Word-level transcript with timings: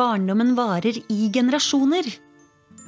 barndommen 0.00 0.54
varer 0.56 0.96
i 1.12 1.28
generasjoner. 1.32 2.06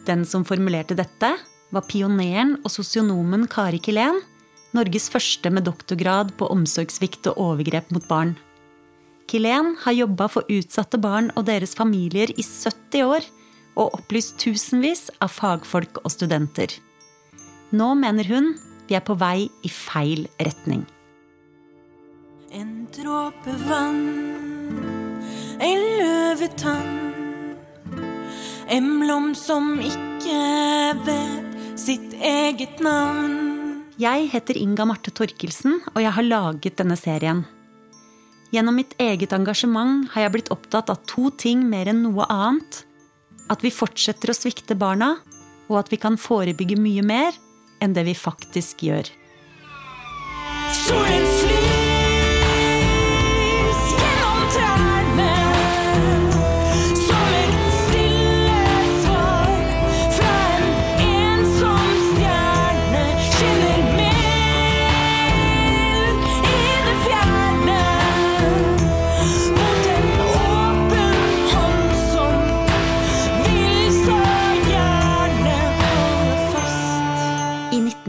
Den 0.06 0.24
som 0.26 0.46
formulerte 0.48 0.96
dette, 0.98 1.34
var 1.72 1.84
pioneren 1.88 2.56
og 2.62 2.72
sosionomen 2.72 3.46
Kari 3.50 3.80
Kilén, 3.80 4.20
Norges 4.72 5.10
første 5.12 5.50
med 5.52 5.66
doktorgrad 5.68 6.32
på 6.40 6.48
omsorgssvikt 6.52 7.28
og 7.28 7.40
overgrep 7.44 7.90
mot 7.92 8.06
barn. 8.08 8.32
Kilén 9.28 9.74
har 9.84 9.96
jobba 9.96 10.28
for 10.32 10.48
utsatte 10.52 11.00
barn 11.00 11.28
og 11.36 11.44
deres 11.48 11.76
familier 11.76 12.32
i 12.32 12.44
70 12.44 13.04
år 13.04 13.28
og 13.76 13.98
opplyst 13.98 14.38
tusenvis 14.40 15.06
av 15.24 15.32
fagfolk 15.32 16.00
og 16.02 16.12
studenter. 16.12 16.72
Nå 17.72 17.92
mener 18.00 18.28
hun 18.28 18.52
vi 18.88 18.96
er 18.96 19.04
på 19.04 19.16
vei 19.16 19.48
i 19.64 19.70
feil 19.72 20.26
retning. 20.40 20.84
En 22.52 22.72
dråpe 22.92 23.54
vann, 23.64 24.51
en 25.62 25.82
løvetann. 25.98 26.90
En 28.72 28.88
blomst 29.02 29.46
som 29.46 29.74
ikke 29.82 30.38
vet 31.06 31.78
sitt 31.78 32.14
eget 32.18 32.80
navn. 32.82 33.82
Jeg 34.00 34.30
heter 34.32 34.58
Inga 34.58 34.86
Marte 34.88 35.12
Torkelsen, 35.14 35.80
og 35.92 36.00
jeg 36.02 36.14
har 36.16 36.26
laget 36.26 36.78
denne 36.80 36.96
serien. 36.98 37.44
Gjennom 38.52 38.76
mitt 38.76 38.96
eget 39.00 39.32
engasjement 39.32 40.10
har 40.12 40.26
jeg 40.26 40.34
blitt 40.34 40.50
opptatt 40.52 40.90
av 40.92 41.04
to 41.08 41.30
ting 41.40 41.62
mer 41.70 41.88
enn 41.92 42.02
noe 42.04 42.26
annet. 42.28 42.82
At 43.52 43.62
vi 43.64 43.72
fortsetter 43.72 44.32
å 44.32 44.36
svikte 44.36 44.76
barna, 44.78 45.14
og 45.70 45.78
at 45.84 45.92
vi 45.92 46.00
kan 46.00 46.18
forebygge 46.20 46.80
mye 46.80 47.04
mer 47.06 47.36
enn 47.82 47.94
det 47.96 48.04
vi 48.08 48.16
faktisk 48.18 48.84
gjør. 48.88 49.08
Solen 50.72 51.26
flys 51.38 51.51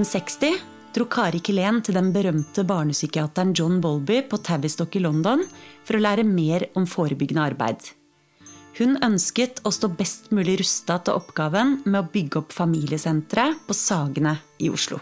1960 0.04 0.60
dro 0.94 1.06
Kari 1.08 1.40
Kilén 1.40 1.80
til 1.84 1.96
den 1.96 2.12
berømte 2.14 2.66
barnepsykiateren 2.68 3.54
John 3.56 3.80
Bolby 3.82 4.20
på 4.28 4.38
Tavistock 4.44 4.98
i 4.98 5.02
London 5.02 5.46
for 5.88 5.98
å 5.98 6.02
lære 6.04 6.26
mer 6.28 6.68
om 6.78 6.86
forebyggende 6.90 7.46
arbeid. 7.48 7.80
Hun 8.78 8.98
ønsket 9.06 9.62
å 9.64 9.72
stå 9.72 9.90
best 9.96 10.32
mulig 10.34 10.58
rusta 10.60 11.00
til 11.00 11.16
oppgaven 11.16 11.80
med 11.86 12.00
å 12.02 12.10
bygge 12.14 12.42
opp 12.42 12.54
familiesentre 12.54 13.52
på 13.68 13.78
Sagene 13.78 14.36
i 14.60 14.70
Oslo. 14.74 15.00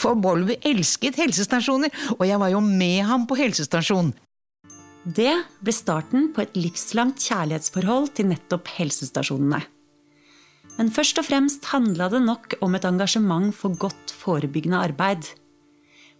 For 0.00 0.18
Bolby 0.20 0.58
elsket 0.68 1.18
helsestasjoner, 1.20 1.92
og 2.18 2.24
jeg 2.26 2.40
var 2.40 2.52
jo 2.52 2.62
med 2.64 3.04
ham 3.08 3.26
på 3.30 3.38
helsestasjon. 3.40 4.12
Det 5.04 5.32
ble 5.64 5.74
starten 5.74 6.30
på 6.34 6.44
et 6.44 6.56
livslangt 6.60 7.22
kjærlighetsforhold 7.24 8.12
til 8.18 8.32
nettopp 8.34 8.68
helsestasjonene. 8.76 9.64
Men 10.80 10.88
først 10.88 11.18
og 11.20 11.26
fremst 11.28 11.66
handla 11.74 12.06
det 12.08 12.22
nok 12.24 12.54
om 12.64 12.72
et 12.72 12.86
engasjement 12.88 13.52
for 13.52 13.76
godt 13.76 14.14
forebyggende 14.16 14.78
arbeid. 14.80 15.26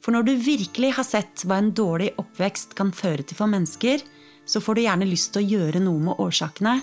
For 0.05 0.13
når 0.13 0.27
du 0.27 0.33
virkelig 0.37 0.91
har 0.99 1.07
sett 1.09 1.47
hva 1.49 1.57
en 1.63 1.71
dårlig 1.73 2.11
oppvekst 2.21 2.75
kan 2.77 2.93
føre 2.93 3.25
til 3.25 3.39
for 3.39 3.49
mennesker, 3.49 4.05
så 4.45 4.61
får 4.61 4.77
du 4.77 4.83
gjerne 4.85 5.09
lyst 5.09 5.33
til 5.33 5.41
å 5.41 5.51
gjøre 5.55 5.81
noe 5.81 6.03
med 6.11 6.21
årsakene, 6.21 6.75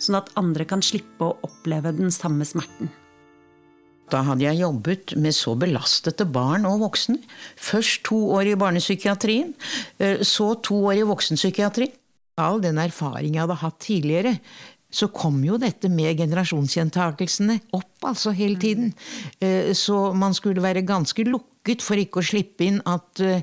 sånn 0.00 0.16
at 0.16 0.32
andre 0.40 0.64
kan 0.68 0.84
slippe 0.84 1.28
å 1.28 1.36
oppleve 1.44 1.92
den 1.98 2.08
samme 2.14 2.48
smerten. 2.48 2.88
Da 4.08 4.22
hadde 4.24 4.46
jeg 4.46 4.62
jobbet 4.62 5.16
med 5.20 5.36
så 5.36 5.52
belastede 5.60 6.24
barn 6.30 6.64
og 6.68 6.86
voksne. 6.86 7.18
Først 7.58 8.04
to 8.08 8.16
år 8.38 8.52
i 8.52 8.56
barnepsykiatrien, 8.56 9.52
eh, 9.98 10.22
så 10.24 10.54
to 10.62 10.78
år 10.88 11.02
i 11.02 11.08
voksenpsykiatri. 11.08 11.90
All 12.38 12.60
den 12.60 12.78
erfaring 12.78 13.34
jeg 13.34 13.44
hadde 13.44 13.60
hatt 13.60 13.78
tidligere, 13.80 14.36
så 14.96 15.08
kom 15.12 15.42
jo 15.44 15.58
dette 15.60 15.90
med 15.92 16.16
generasjonsgjentakelsene 16.22 17.58
opp 17.76 18.06
altså 18.08 18.32
hele 18.36 18.56
tiden. 18.62 18.92
Eh, 19.40 19.72
Så 19.76 20.12
man 20.16 20.34
skulle 20.34 20.62
være 20.64 20.84
ganske 20.86 21.24
lukket 21.28 21.82
for 21.84 22.00
ikke 22.00 22.22
å 22.22 22.26
slippe 22.26 22.64
inn 22.64 22.80
at 22.86 23.20
eh, 23.20 23.42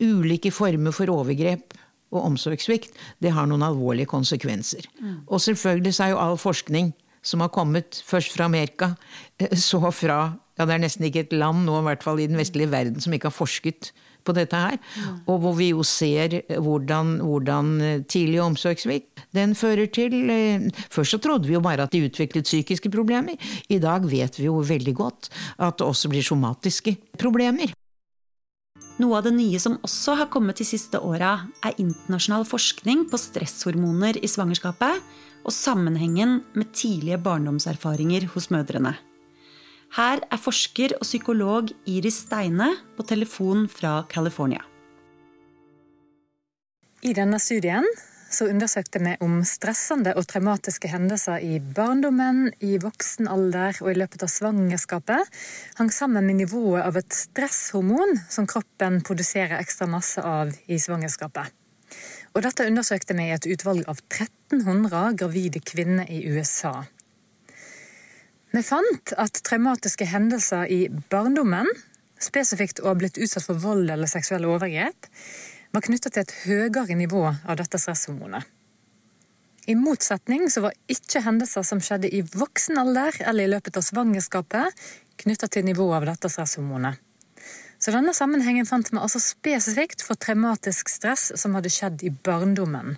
ulike 0.00 0.50
former 0.54 0.94
for 0.96 1.10
overgrep 1.12 1.76
og 2.10 2.24
omsorgssvikt, 2.24 2.94
det 3.20 3.34
har 3.36 3.46
noen 3.46 3.62
alvorlige 3.66 4.08
konsekvenser. 4.08 4.86
Og 5.28 5.42
selvfølgelig 5.44 5.92
så 5.92 6.06
er 6.06 6.14
jo 6.14 6.22
all 6.22 6.38
forskning 6.40 6.94
som 7.22 7.42
har 7.44 7.52
kommet 7.54 8.02
først 8.06 8.34
fra 8.34 8.48
Amerika, 8.48 8.94
eh, 9.38 9.56
så 9.56 9.80
fra 9.92 10.20
ja, 10.58 10.66
det 10.66 10.74
er 10.74 10.82
nesten 10.82 11.06
ikke 11.06 11.22
et 11.26 11.34
land 11.38 11.62
nå, 11.68 11.76
i 11.78 11.86
hvert 11.86 12.02
fall 12.02 12.18
i 12.18 12.26
den 12.26 12.38
vestlige 12.38 12.70
verden, 12.72 12.98
som 12.98 13.14
ikke 13.14 13.30
har 13.30 13.36
forsket 13.36 13.92
på 14.26 14.34
dette 14.36 14.58
her. 14.58 14.76
Og 15.30 15.40
hvor 15.42 15.56
vi 15.58 15.70
jo 15.70 15.84
ser 15.86 16.40
hvordan, 16.50 17.18
hvordan 17.24 17.72
eh, 17.80 18.04
tidlig 18.10 18.42
omsorgssvikt 18.44 19.24
den 19.36 19.54
fører 19.58 19.88
til 19.92 20.16
eh, 20.32 20.68
Først 20.92 21.16
så 21.16 21.22
trodde 21.22 21.48
vi 21.48 21.56
jo 21.56 21.64
bare 21.64 21.86
at 21.86 21.94
de 21.94 22.04
utviklet 22.08 22.48
psykiske 22.48 22.90
problemer. 22.92 23.38
I 23.70 23.80
dag 23.82 24.06
vet 24.10 24.38
vi 24.38 24.48
jo 24.48 24.58
veldig 24.66 24.94
godt 24.98 25.30
at 25.56 25.78
det 25.78 25.86
også 25.86 26.10
blir 26.12 26.26
somatiske 26.26 26.96
problemer. 27.20 27.72
Noe 28.98 29.20
av 29.20 29.28
det 29.28 29.36
nye 29.36 29.60
som 29.62 29.76
også 29.86 30.16
har 30.18 30.30
kommet 30.32 30.58
de 30.58 30.66
siste 30.66 30.98
åra, 30.98 31.36
er 31.62 31.78
internasjonal 31.78 32.42
forskning 32.48 33.06
på 33.12 33.20
stresshormoner 33.22 34.18
i 34.18 34.30
svangerskapet 34.30 34.98
og 35.44 35.52
sammenhengen 35.54 36.40
med 36.54 36.72
tidlige 36.72 37.18
barndomserfaringer 37.22 38.26
hos 38.34 38.50
mødrene. 38.50 38.94
Her 39.96 40.20
er 40.30 40.40
forsker 40.40 40.96
og 40.98 41.06
psykolog 41.06 41.70
Iris 41.88 42.24
Steine 42.26 42.74
på 42.96 43.06
telefon 43.08 43.68
fra 43.72 44.02
California. 44.10 44.60
I 47.02 47.14
denne 47.14 47.38
studien 47.38 47.86
undersøkte 48.44 49.00
vi 49.00 49.14
om 49.24 49.38
stressende 49.46 50.12
og 50.18 50.26
traumatiske 50.28 50.90
hendelser 50.92 51.40
i 51.40 51.60
barndommen, 51.60 52.50
i 52.60 52.76
voksen 52.82 53.28
alder 53.30 53.78
og 53.80 53.92
i 53.92 53.96
løpet 53.96 54.26
av 54.26 54.32
svangerskapet 54.32 55.38
hang 55.78 55.92
sammen 55.94 56.26
med 56.26 56.42
nivået 56.42 56.84
av 56.84 56.98
et 57.00 57.14
stresshormon 57.14 58.18
som 58.28 58.46
kroppen 58.50 59.00
produserer 59.00 59.56
ekstra 59.62 59.88
masse 59.88 60.20
av 60.20 60.52
i 60.66 60.76
svangerskapet. 60.82 61.57
Og 62.36 62.44
dette 62.44 62.66
undersøkte 62.68 63.16
vi 63.18 63.28
i 63.28 63.34
et 63.34 63.48
utvalg 63.48 63.88
av 63.90 64.00
1300 64.10 65.16
gravide 65.18 65.62
kvinner 65.64 66.08
i 66.10 66.22
USA. 66.28 66.84
Vi 68.52 68.62
fant 68.64 69.12
at 69.20 69.40
traumatiske 69.44 70.08
hendelser 70.08 70.70
i 70.72 70.80
barndommen, 71.12 71.68
spesifikt 72.20 72.80
å 72.80 72.90
ha 72.90 72.94
blitt 72.98 73.18
utsatt 73.20 73.44
for 73.44 73.60
vold 73.60 73.90
eller 73.92 74.08
seksuelle 74.10 74.48
overgrep, 74.48 75.08
var 75.72 75.84
knyttet 75.84 76.16
til 76.16 76.24
et 76.24 76.36
høyere 76.46 76.96
nivå 76.96 77.26
av 77.28 77.58
dette 77.60 77.80
stresshormonet. 77.80 78.46
I 79.68 79.74
motsetning 79.76 80.46
så 80.48 80.62
var 80.64 80.76
ikke 80.88 81.20
hendelser 81.26 81.66
som 81.66 81.82
skjedde 81.84 82.08
i 82.08 82.22
voksen 82.24 82.80
alder 82.80 83.18
eller 83.20 83.44
i 83.44 83.52
løpet 83.52 83.76
av 83.76 83.84
svangerskapet, 83.84 84.72
knyttet 85.20 85.52
til 85.52 85.68
nivået 85.68 85.98
av 85.98 86.08
dette 86.08 86.30
stresshormonet. 86.32 86.96
Så 87.78 87.94
denne 87.94 88.14
sammenhengen 88.14 88.66
fant 88.66 88.90
vi 88.90 88.98
altså 88.98 89.20
spesifikt 89.22 90.02
for 90.02 90.18
traumatisk 90.18 90.90
stress 90.90 91.30
som 91.38 91.54
hadde 91.54 91.70
skjedd 91.70 92.02
i 92.02 92.10
barndommen. 92.10 92.96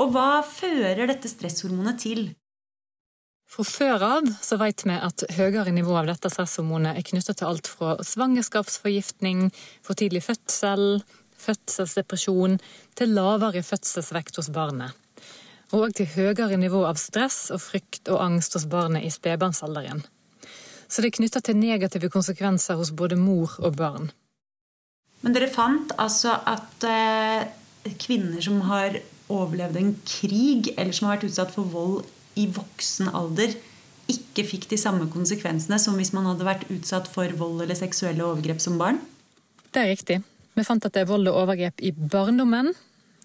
Og 0.00 0.14
hva 0.14 0.40
fører 0.46 1.04
dette 1.06 1.30
stresshormonet 1.30 2.00
til? 2.02 2.24
Fra 3.54 3.64
før 3.68 4.02
av 4.02 4.30
så 4.42 4.56
vet 4.58 4.82
vi 4.88 4.96
at 4.96 5.26
høyere 5.36 5.70
nivå 5.76 5.92
av 6.00 6.08
dette 6.08 6.30
stresshormonet 6.32 6.96
er 6.96 7.06
knyttet 7.06 7.38
til 7.38 7.50
alt 7.50 7.68
fra 7.70 7.92
svangerskapsforgiftning, 8.02 9.50
for 9.84 10.00
tidlig 10.00 10.24
fødsel, 10.24 11.04
fødselsdepresjon, 11.44 12.58
til 12.98 13.14
lavere 13.14 13.62
fødselsvekt 13.62 14.40
hos 14.40 14.50
barnet. 14.54 14.96
Og 15.76 15.92
til 15.94 16.08
høyere 16.16 16.56
nivå 16.58 16.82
av 16.88 16.98
stress 16.98 17.52
og 17.54 17.62
frykt 17.62 18.08
og 18.08 18.24
angst 18.24 18.56
hos 18.56 18.66
barnet 18.70 19.04
i 19.06 19.12
spedbarnsalderen. 19.12 20.02
Så 20.94 21.02
det 21.02 21.10
er 21.10 21.16
knytta 21.16 21.40
til 21.42 21.58
negative 21.58 22.06
konsekvenser 22.12 22.78
hos 22.78 22.92
både 22.94 23.18
mor 23.18 23.56
og 23.58 23.74
barn. 23.80 24.12
Men 25.26 25.34
dere 25.34 25.48
fant 25.50 25.90
altså 25.98 26.36
at 26.46 26.86
eh, 26.86 27.48
kvinner 27.98 28.38
som 28.44 28.60
har 28.68 29.00
overlevd 29.32 29.80
en 29.80 29.90
krig, 30.06 30.70
eller 30.76 30.94
som 30.94 31.08
har 31.08 31.16
vært 31.16 31.32
utsatt 31.32 31.50
for 31.56 31.66
vold 31.72 32.04
i 32.38 32.46
voksen 32.54 33.10
alder, 33.10 33.56
ikke 34.06 34.44
fikk 34.46 34.68
de 34.70 34.78
samme 34.78 35.08
konsekvensene 35.10 35.80
som 35.80 35.96
hvis 35.98 36.12
man 36.14 36.28
hadde 36.28 36.46
vært 36.46 36.68
utsatt 36.70 37.10
for 37.10 37.34
vold 37.40 37.64
eller 37.64 37.78
seksuelle 37.78 38.22
overgrep 38.22 38.62
som 38.62 38.78
barn? 38.78 39.00
Det 39.74 39.82
er 39.82 39.90
riktig. 39.90 40.20
Vi 40.54 40.62
fant 40.62 40.84
at 40.86 40.94
det 40.94 41.02
er 41.02 41.10
vold 41.10 41.26
og 41.26 41.40
overgrep 41.40 41.82
i 41.82 41.90
barndommen 41.90 42.70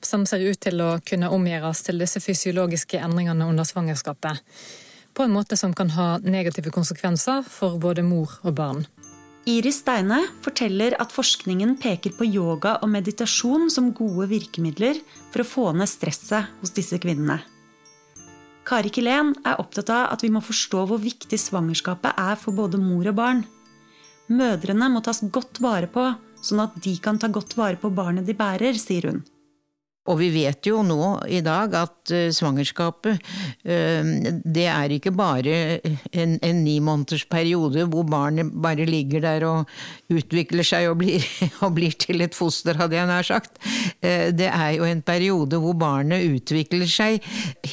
som 0.01 0.23
ser 0.25 0.41
ut 0.47 0.57
til 0.63 0.79
å 0.81 0.93
kunne 1.05 1.29
omgjøres 1.35 1.83
til 1.85 1.99
disse 2.01 2.23
fysiologiske 2.23 2.97
endringene 3.03 3.45
under 3.51 3.67
svangerskapet. 3.67 4.39
På 5.13 5.25
en 5.25 5.35
måte 5.35 5.57
som 5.59 5.73
kan 5.75 5.91
ha 5.95 6.17
negative 6.23 6.71
konsekvenser 6.71 7.43
for 7.43 7.79
både 7.81 8.05
mor 8.05 8.39
og 8.43 8.55
barn. 8.55 8.85
Iris 9.49 9.79
Steine 9.81 10.19
forteller 10.43 10.93
at 11.01 11.13
forskningen 11.15 11.77
peker 11.81 12.13
på 12.17 12.27
yoga 12.27 12.75
og 12.83 12.91
meditasjon 12.91 13.69
som 13.73 13.93
gode 13.95 14.27
virkemidler 14.29 14.99
for 15.31 15.41
å 15.41 15.47
få 15.47 15.69
ned 15.73 15.89
stresset 15.89 16.51
hos 16.59 16.75
disse 16.75 16.99
kvinnene. 17.01 17.39
Kari 18.69 18.91
Kilén 18.93 19.31
er 19.47 19.57
opptatt 19.57 19.89
av 19.89 20.11
at 20.13 20.21
vi 20.21 20.29
må 20.29 20.43
forstå 20.45 20.83
hvor 20.91 21.01
viktig 21.01 21.39
svangerskapet 21.41 22.19
er 22.21 22.35
for 22.37 22.53
både 22.53 22.77
mor 22.77 23.07
og 23.09 23.17
barn. 23.17 23.41
Mødrene 24.29 24.91
må 24.93 25.01
tas 25.01 25.23
godt 25.33 25.57
vare 25.63 25.89
på, 25.89 26.03
sånn 26.45 26.61
at 26.67 26.75
de 26.83 26.93
kan 27.01 27.17
ta 27.17 27.31
godt 27.33 27.55
vare 27.57 27.79
på 27.81 27.89
barnet 27.89 28.27
de 28.27 28.35
bærer, 28.37 28.77
sier 28.77 29.09
hun. 29.09 29.23
Og 30.07 30.17
vi 30.21 30.29
vet 30.31 30.65
jo 30.65 30.79
nå 30.85 31.19
i 31.29 31.41
dag 31.45 31.73
at 31.77 32.13
uh, 32.15 32.29
svangerskapet 32.33 33.19
uh, 33.67 34.11
det 34.41 34.65
er 34.71 34.93
ikke 34.95 35.11
bare 35.13 35.57
en, 35.83 36.37
en 36.39 36.61
ni 36.63 36.77
måneders 36.83 37.25
periode 37.29 37.83
hvor 37.91 38.07
barnet 38.09 38.53
bare 38.63 38.87
ligger 38.89 39.21
der 39.25 39.45
og 39.47 39.69
utvikler 40.09 40.65
seg 40.65 40.87
og 40.89 41.01
blir, 41.03 41.25
og 41.65 41.75
blir 41.77 41.97
til 41.99 42.23
et 42.25 42.37
foster, 42.37 42.79
hadde 42.79 42.97
jeg 42.97 43.09
nær 43.09 43.27
sagt. 43.27 43.59
Uh, 44.01 44.31
det 44.33 44.49
er 44.49 44.77
jo 44.79 44.87
en 44.87 45.03
periode 45.05 45.59
hvor 45.61 45.75
barnet 45.79 46.25
utvikler 46.29 46.87
seg 46.89 47.19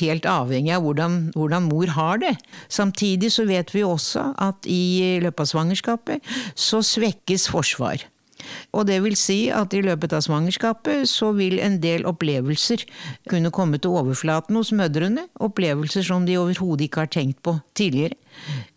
helt 0.00 0.26
avhengig 0.28 0.74
av 0.76 0.84
hvordan, 0.84 1.20
hvordan 1.36 1.70
mor 1.70 1.94
har 1.96 2.20
det. 2.24 2.34
Samtidig 2.68 3.30
så 3.32 3.46
vet 3.48 3.72
vi 3.74 3.86
også 3.86 4.32
at 4.42 4.68
i 4.68 5.16
løpet 5.22 5.46
av 5.46 5.52
svangerskapet 5.54 6.36
så 6.58 6.82
svekkes 6.84 7.48
forsvar. 7.54 8.04
Og 8.74 8.86
det 8.88 8.98
vil 9.04 9.16
si 9.18 9.46
at 9.54 9.74
i 9.76 9.82
løpet 9.84 10.14
av 10.16 10.24
svangerskapet 10.26 11.06
så 11.10 11.30
vil 11.36 11.58
en 11.62 11.78
del 11.82 12.06
opplevelser 12.08 12.84
kunne 13.30 13.52
komme 13.54 13.80
til 13.82 13.96
overflaten 13.98 14.58
hos 14.58 14.72
mødrene. 14.76 15.28
Opplevelser 15.42 16.06
som 16.06 16.26
de 16.26 16.38
overhodet 16.40 16.88
ikke 16.88 17.04
har 17.04 17.12
tenkt 17.12 17.42
på 17.46 17.56
tidligere. 17.78 18.18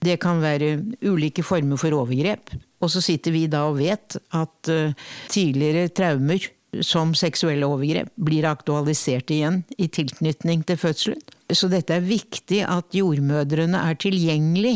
Det 0.04 0.20
kan 0.24 0.44
være 0.44 0.78
ulike 1.04 1.44
former 1.44 1.80
for 1.80 1.96
overgrep. 1.96 2.54
Og 2.80 2.94
så 2.94 3.04
sitter 3.04 3.36
vi 3.36 3.48
da 3.52 3.66
og 3.68 3.80
vet 3.82 4.16
at 4.36 4.72
uh, 4.72 4.96
tidligere 5.32 5.92
traumer 5.92 6.48
som 6.86 7.16
seksuelle 7.18 7.68
overgrep 7.68 8.12
blir 8.16 8.48
aktualisert 8.48 9.32
igjen 9.34 9.64
i 9.78 9.90
tilknytning 9.90 10.64
til 10.68 10.80
fødselen. 10.80 11.22
Så 11.50 11.70
dette 11.72 11.96
er 11.96 12.06
viktig 12.06 12.62
at 12.68 12.94
jordmødrene 12.94 13.80
er 13.90 13.98
tilgjengelig 13.98 14.76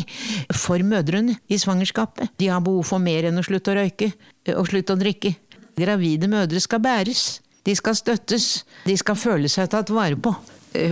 for 0.57 0.81
mødrene 0.81 1.37
i 1.47 1.59
svangerskapet. 1.61 2.33
De 2.41 2.49
har 2.49 2.63
behov 2.65 2.87
for 2.89 3.03
mer 3.03 3.29
enn 3.29 3.37
å 3.37 3.45
slutte 3.45 3.73
å 3.73 3.77
røyke 3.77 4.09
og 4.55 4.67
slutte 4.71 4.95
å 4.95 4.99
drikke. 4.99 5.35
Gravide 5.77 6.29
mødre 6.29 6.61
skal 6.63 6.81
bæres. 6.83 7.43
De 7.63 7.75
skal 7.77 7.95
støttes. 7.95 8.63
De 8.87 8.97
skal 8.99 9.17
føle 9.17 9.49
seg 9.51 9.69
tatt 9.71 9.93
vare 9.93 10.17
på. 10.19 10.33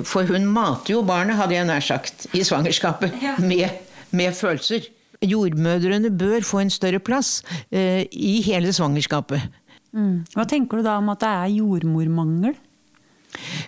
For 0.06 0.30
hun 0.30 0.45
mater 0.54 0.94
jo 0.95 1.01
barnet, 1.06 1.39
hadde 1.39 1.57
jeg 1.57 1.68
nær 1.68 1.84
sagt, 1.84 2.27
i 2.38 2.44
svangerskapet. 2.45 3.16
Med, 3.42 3.81
med 4.13 4.36
følelser. 4.38 4.86
Jordmødrene 5.22 6.10
bør 6.18 6.45
få 6.45 6.63
en 6.63 6.74
større 6.74 7.01
plass 7.01 7.42
eh, 7.69 8.06
i 8.10 8.39
hele 8.45 8.74
svangerskapet. 8.74 9.50
Mm. 9.94 10.24
Hva 10.34 10.45
tenker 10.50 10.80
du 10.80 10.88
da 10.88 10.95
om 11.01 11.12
at 11.13 11.22
det 11.22 11.30
er 11.30 11.56
jordmormangel? 11.60 12.56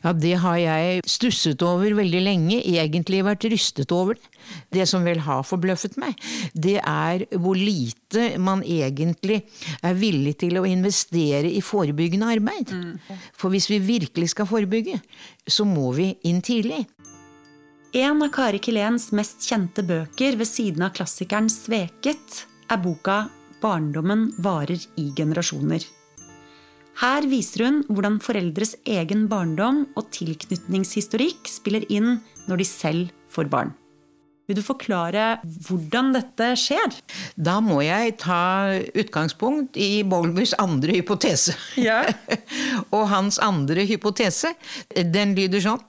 Ja, 0.04 0.14
det 0.14 0.36
har 0.44 0.58
jeg 0.60 1.04
stusset 1.10 1.64
over 1.66 1.96
veldig 1.98 2.22
lenge, 2.24 2.60
egentlig 2.62 3.24
vært 3.26 3.48
rystet 3.52 3.92
over 3.96 4.20
det. 4.20 4.30
Det 4.76 4.84
som 4.90 5.06
vel 5.08 5.22
har 5.24 5.46
forbløffet 5.48 5.96
meg, 6.02 6.18
det 6.52 6.76
er 6.82 7.24
hvor 7.40 7.56
lite 7.56 8.34
man 8.44 8.60
egentlig 8.60 9.40
er 9.80 9.96
villig 9.96 10.36
til 10.44 10.60
å 10.60 10.66
investere 10.68 11.48
i 11.48 11.62
forebyggende 11.64 12.28
arbeid. 12.36 12.74
For 13.40 13.54
hvis 13.54 13.70
vi 13.72 13.80
virkelig 13.80 14.34
skal 14.34 14.50
forebygge, 14.50 15.00
så 15.48 15.64
må 15.68 15.94
vi 15.96 16.12
inn 16.28 16.44
tidlig. 16.44 16.84
En 17.94 18.24
av 18.26 18.32
Kari 18.34 18.58
Kiléns 18.58 19.12
mest 19.14 19.46
kjente 19.46 19.84
bøker 19.86 20.36
ved 20.40 20.50
siden 20.50 20.82
av 20.82 20.96
klassikeren 20.98 21.46
'Sveket' 21.46 22.46
er 22.74 22.80
boka 22.82 23.30
'Barndommen 23.62 24.32
varer 24.42 24.82
i 24.98 25.12
generasjoner'. 25.16 26.03
Her 27.02 27.26
viser 27.30 27.66
hun 27.66 27.80
hvordan 27.90 28.20
foreldres 28.22 28.76
egen 28.86 29.26
barndom 29.32 29.86
og 29.98 30.12
tilknytningshistorikk 30.14 31.50
spiller 31.50 31.88
inn 31.90 32.20
når 32.50 32.62
de 32.62 32.68
selv 32.68 33.16
får 33.34 33.50
barn. 33.50 33.74
Vil 34.44 34.58
du 34.60 34.64
forklare 34.66 35.38
hvordan 35.66 36.12
dette 36.12 36.50
skjer? 36.60 36.98
Da 37.40 37.56
må 37.64 37.80
jeg 37.86 38.18
ta 38.22 38.76
utgangspunkt 39.00 39.80
i 39.80 40.04
Bowlbys 40.04 40.52
andre 40.60 40.98
hypotese. 40.98 41.56
Ja. 41.80 42.02
og 42.96 43.08
hans 43.14 43.40
andre 43.42 43.88
hypotese, 43.88 44.52
den 44.92 45.32
lyder 45.38 45.64
sånn. 45.64 45.86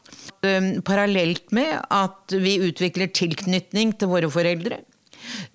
Parallelt 0.86 1.50
med 1.56 1.80
at 1.92 2.36
vi 2.38 2.60
utvikler 2.68 3.10
tilknytning 3.10 3.96
til 3.98 4.12
våre 4.12 4.30
foreldre, 4.30 4.84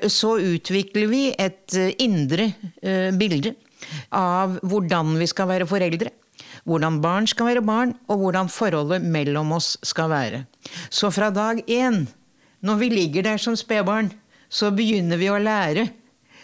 så 0.10 0.36
utvikler 0.42 1.08
vi 1.08 1.24
et 1.38 1.78
uh, 1.78 1.92
indre 2.02 2.50
uh, 2.82 3.10
bilde 3.16 3.54
av 4.16 4.58
hvordan 4.64 5.16
vi 5.20 5.28
skal 5.30 5.50
være 5.52 5.68
foreldre. 5.70 6.12
Hvordan 6.68 7.00
barn 7.04 7.28
skal 7.30 7.50
være 7.52 7.66
barn, 7.66 7.94
og 8.12 8.24
hvordan 8.24 8.50
forholdet 8.52 9.04
mellom 9.04 9.54
oss 9.56 9.76
skal 9.86 10.10
være. 10.12 10.44
Så 10.90 11.12
fra 11.12 11.30
dag 11.34 11.62
én, 11.68 12.06
når 12.62 12.82
vi 12.82 12.90
ligger 12.92 13.26
der 13.30 13.38
som 13.42 13.56
spedbarn, 13.60 14.12
så 14.50 14.72
begynner 14.76 15.20
vi 15.22 15.30
å 15.32 15.40
lære. 15.40 15.88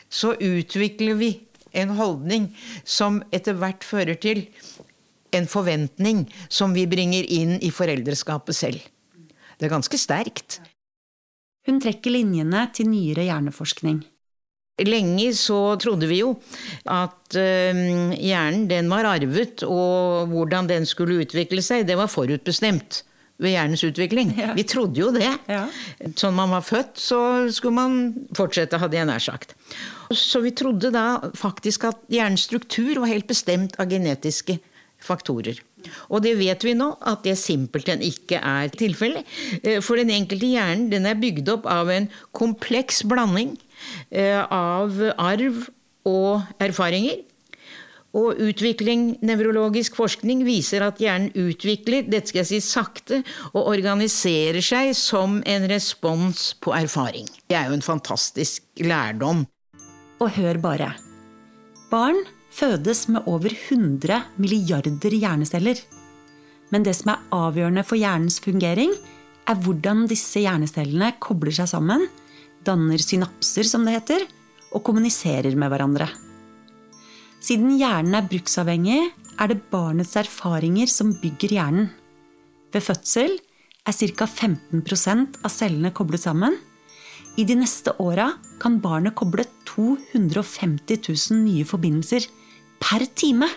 Så 0.09 0.35
utvikler 0.39 1.17
vi 1.19 1.31
en 1.75 1.95
holdning 1.97 2.51
som 2.87 3.19
etter 3.35 3.57
hvert 3.59 3.83
fører 3.83 4.15
til 4.21 4.45
en 5.35 5.47
forventning 5.51 6.25
som 6.47 6.75
vi 6.75 6.85
bringer 6.87 7.27
inn 7.27 7.57
i 7.59 7.71
foreldreskapet 7.73 8.55
selv. 8.55 8.79
Det 9.59 9.67
er 9.67 9.75
ganske 9.75 9.99
sterkt. 9.99 10.59
Hun 11.65 11.81
trekker 11.81 12.13
linjene 12.13 12.67
til 12.75 12.91
nyere 12.91 13.25
hjerneforskning. 13.27 14.03
Lenge 14.83 15.30
så 15.39 15.77
trodde 15.80 16.07
vi 16.10 16.18
jo 16.19 16.33
at 16.92 17.38
øh, 17.39 17.77
hjernen 18.19 18.66
den 18.68 18.89
var 18.92 19.07
arvet, 19.07 19.63
og 19.63 20.27
hvordan 20.33 20.68
den 20.68 20.88
skulle 20.89 21.22
utvikle 21.24 21.63
seg, 21.63 21.86
det 21.88 21.95
var 21.95 22.12
forutbestemt 22.12 23.04
ved 23.39 23.54
hjernens 23.56 23.83
utvikling. 23.88 24.33
Ja. 24.36 24.54
Vi 24.56 24.63
trodde 24.68 25.00
jo 25.00 25.12
det. 25.16 25.31
Ja. 25.51 25.66
Sånn 26.19 26.36
man 26.36 26.51
var 26.51 26.63
født, 26.63 27.00
så 27.00 27.19
skulle 27.56 27.75
man 27.75 28.27
fortsette, 28.36 28.80
hadde 28.80 29.00
jeg 29.00 29.07
nær 29.07 29.24
sagt. 29.24 29.56
Så 30.12 30.44
vi 30.44 30.51
trodde 30.56 30.92
da 30.95 31.31
faktisk 31.36 31.88
at 31.89 32.04
hjernens 32.12 32.48
struktur 32.48 33.00
var 33.00 33.12
helt 33.12 33.28
bestemt 33.31 33.80
av 33.80 33.92
genetiske 33.92 34.60
faktorer. 35.04 35.60
Og 36.10 36.24
det 36.25 36.33
vet 36.39 36.63
vi 36.66 36.74
nå 36.78 36.88
at 37.06 37.25
det 37.28 37.36
simpelthen 37.38 38.01
ikke 38.06 38.39
er 38.42 38.71
tilfellet. 38.74 39.28
Eh, 39.62 39.81
For 39.86 40.00
den 40.00 40.12
enkelte 40.16 40.50
hjernen 40.50 40.89
den 40.92 41.06
er 41.10 41.19
bygd 41.19 41.51
opp 41.54 41.68
av 41.69 41.92
en 41.94 42.07
kompleks 42.36 43.04
blanding 43.06 43.54
eh, 43.54 43.64
av 44.13 44.99
arv 45.17 45.65
og 46.05 46.61
erfaringer. 46.61 47.23
Og 48.15 48.37
utvikling, 48.39 49.17
nevrologisk 49.27 49.97
forskning 49.97 50.45
viser 50.47 50.85
at 50.85 51.01
hjernen 51.03 51.33
utvikler, 51.35 52.05
dette 52.07 52.31
skal 52.31 52.45
jeg 52.45 52.51
si 52.53 52.59
sakte, 52.63 53.19
og 53.51 53.67
organiserer 53.73 54.63
seg 54.63 54.93
som 54.95 55.42
en 55.44 55.68
respons 55.68 56.54
på 56.63 56.71
erfaring. 56.77 57.27
Det 57.44 57.57
er 57.59 57.68
jo 57.68 57.75
en 57.75 57.83
fantastisk 57.83 58.63
lærdom. 58.80 59.44
Og 60.23 60.31
hør 60.37 60.61
bare. 60.63 60.94
Barn 61.92 62.21
fødes 62.56 63.09
med 63.11 63.27
over 63.27 63.51
100 63.51 64.21
milliarder 64.39 65.11
hjerneceller. 65.11 65.81
Men 66.71 66.87
det 66.87 66.95
som 66.95 67.11
er 67.13 67.25
avgjørende 67.35 67.83
for 67.83 67.99
hjernens 67.99 68.39
fungering, 68.39 68.95
er 69.45 69.59
hvordan 69.61 70.07
disse 70.09 70.39
hjernecellene 70.42 71.18
kobler 71.21 71.54
seg 71.54 71.68
sammen, 71.69 72.07
danner 72.66 73.02
synapser, 73.02 73.68
som 73.68 73.86
det 73.86 73.95
heter, 74.00 74.26
og 74.76 74.84
kommuniserer 74.86 75.56
med 75.57 75.72
hverandre. 75.72 76.10
Siden 77.45 77.76
hjernen 77.78 78.18
er 78.18 78.28
bruksavhengig, 78.30 79.02
er 79.40 79.52
det 79.52 79.66
barnets 79.72 80.16
erfaringer 80.18 80.90
som 80.90 81.14
bygger 81.22 81.56
hjernen. 81.57 81.90
Ved 82.74 82.84
fødsel 82.84 83.36
er 83.86 83.94
ca. 83.94 84.26
15% 84.26 85.42
av 85.44 85.54
cellene 85.54 85.92
koblet 85.95 86.24
sammen. 86.26 86.56
I 87.38 87.44
de 87.44 87.57
neste 87.60 87.94
åra 88.00 88.31
kan 88.62 88.80
barnet 88.81 89.16
koble 89.19 89.45
250 89.68 91.04
000 91.04 91.44
nye 91.44 91.68
forbindelser 91.68 92.28
per 92.81 93.06
time. 93.16 93.50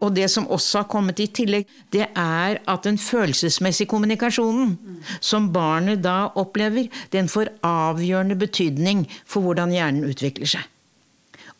Og 0.00 0.14
det 0.16 0.30
som 0.32 0.48
også 0.48 0.80
har 0.82 0.88
kommet 0.88 1.20
i 1.20 1.28
tillegg, 1.28 1.68
det 1.92 2.06
er 2.16 2.60
at 2.64 2.86
den 2.86 2.96
følelsesmessige 3.00 3.90
kommunikasjonen 3.90 4.74
som 5.20 5.50
barnet 5.52 6.00
da 6.04 6.30
opplever, 6.40 6.88
den 7.12 7.28
får 7.28 7.52
avgjørende 7.66 8.38
betydning 8.40 9.04
for 9.28 9.44
hvordan 9.44 9.74
hjernen 9.76 10.08
utvikler 10.08 10.48
seg. 10.56 10.64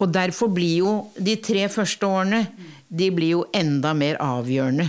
Og 0.00 0.08
derfor 0.14 0.48
blir 0.56 0.78
jo 0.80 0.94
de 1.20 1.36
tre 1.44 1.66
første 1.68 2.08
årene 2.08 2.46
de 2.88 3.10
blir 3.12 3.36
jo 3.36 3.42
enda 3.54 3.92
mer 3.94 4.16
avgjørende 4.24 4.88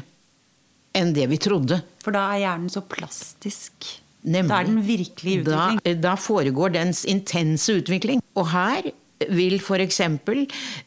enn 0.98 1.12
det 1.16 1.28
vi 1.32 1.40
trodde. 1.40 1.82
For 2.04 2.16
da 2.16 2.30
er 2.34 2.46
hjernen 2.46 2.72
så 2.72 2.84
plastisk. 2.88 3.92
Nemlig. 4.22 4.50
Da 4.52 4.58
er 4.62 4.68
den 4.70 4.82
virkelig 4.86 5.36
utvikling. 5.42 5.80
Da, 5.84 5.94
da 5.98 6.16
foregår 6.20 6.74
dens 6.76 7.04
intense 7.10 7.80
utvikling. 7.82 8.22
Og 8.38 8.52
her 8.54 8.92
vil 9.30 9.60
f.eks. 9.60 10.02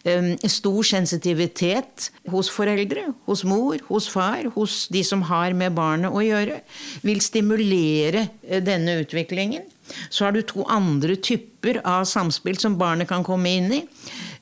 Um, 0.04 0.30
stor 0.50 0.88
sensitivitet 0.88 2.10
hos 2.32 2.50
foreldre, 2.52 3.06
hos 3.28 3.44
mor, 3.46 3.78
hos 3.88 4.08
far, 4.10 4.50
hos 4.56 4.84
de 4.92 5.04
som 5.06 5.24
har 5.30 5.54
med 5.56 5.76
barnet 5.76 6.12
å 6.12 6.24
gjøre, 6.24 6.60
vil 7.04 7.22
stimulere 7.24 8.28
eh, 8.42 8.62
denne 8.64 8.98
utviklingen. 9.02 9.66
Så 10.08 10.24
har 10.24 10.32
du 10.32 10.42
to 10.42 10.64
andre 10.70 11.16
typer 11.16 11.80
av 11.84 12.06
samspill 12.08 12.58
som 12.60 12.78
barnet 12.80 13.10
kan 13.10 13.24
komme 13.26 13.52
inn 13.58 13.72
i. 13.72 13.82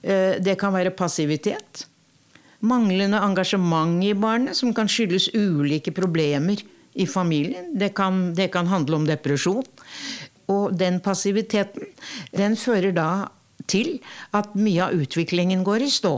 Eh, 0.03 0.39
Det 0.43 0.59
kan 0.61 0.75
være 0.75 0.95
passivitet. 0.95 1.87
Manglende 2.63 3.19
engasjement 3.19 4.05
i 4.07 4.15
barnet, 4.15 4.55
som 4.57 4.75
kan 4.75 4.89
skyldes 4.89 5.33
ulike 5.35 5.91
problemer 5.91 6.63
i 6.95 7.07
familien. 7.07 7.73
Det 7.79 7.95
kan, 7.95 8.35
det 8.35 8.53
kan 8.53 8.67
handle 8.71 9.01
om 9.01 9.07
depresjon. 9.07 9.65
Og 10.53 10.75
den 10.77 11.01
passiviteten, 11.03 11.89
den 12.35 12.57
fører 12.57 12.95
da 12.95 13.09
til 13.71 13.99
at 14.37 14.55
mye 14.59 14.89
av 14.89 15.03
utviklingen 15.05 15.65
går 15.67 15.87
i 15.87 15.91
stå. 15.93 16.17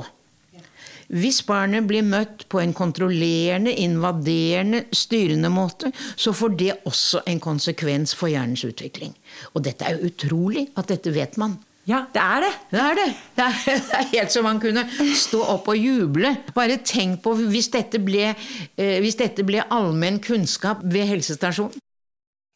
Hvis 1.13 1.43
barnet 1.45 1.85
blir 1.85 2.05
møtt 2.07 2.47
på 2.49 2.63
en 2.63 2.73
kontrollerende, 2.73 3.75
invaderende, 3.77 4.87
styrende 4.97 5.51
måte, 5.53 5.93
så 6.17 6.33
får 6.33 6.57
det 6.59 6.73
også 6.89 7.23
en 7.29 7.43
konsekvens 7.45 8.17
for 8.17 8.33
hjernens 8.33 8.65
utvikling. 8.65 9.13
Og 9.53 9.67
dette 9.67 9.85
er 9.85 9.99
jo 9.99 10.09
utrolig 10.09 10.69
at 10.81 10.89
dette 10.91 11.13
vet 11.15 11.37
man. 11.41 11.59
Ja, 11.85 12.07
det 12.15 12.21
er 12.23 12.41
det. 12.41 12.53
Det 12.71 12.81
er 12.81 12.95
det. 12.97 13.09
Det 13.37 13.45
er, 13.45 13.57
det 13.91 13.97
er 13.99 14.11
helt 14.15 14.33
så 14.33 14.43
man 14.45 14.61
kunne 14.61 14.87
stå 15.21 15.43
opp 15.55 15.69
og 15.69 15.77
juble. 15.77 16.33
Bare 16.57 16.81
tenk 16.81 17.21
på 17.25 17.35
hvis 17.43 17.69
dette 17.75 18.01
ble, 18.01 18.31
eh, 18.33 18.99
hvis 19.05 19.21
dette 19.21 19.45
ble 19.45 19.67
allmenn 19.69 20.23
kunnskap 20.25 20.81
ved 20.81 21.11
helsestasjonen. 21.13 21.77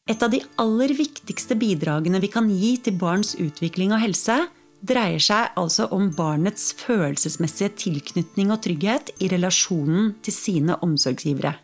Et 0.09 0.23
av 0.25 0.33
de 0.33 0.40
aller 0.57 0.95
viktigste 0.97 1.52
bidragene 1.61 2.16
vi 2.23 2.30
kan 2.33 2.47
gi 2.49 2.78
til 2.80 2.97
barns 2.97 3.35
utvikling 3.37 3.92
og 3.92 4.00
helse, 4.00 4.38
dreier 4.85 5.23
seg 5.23 5.54
altså 5.58 5.88
om 5.94 6.11
barnets 6.14 6.70
følelsesmessige 6.78 7.73
tilknytning 7.82 8.52
og 8.54 8.62
trygghet 8.66 9.12
i 9.23 9.30
relasjonen 9.32 10.14
til 10.23 10.35
sine 10.35 10.78
omsorgsgivere. 10.85 11.56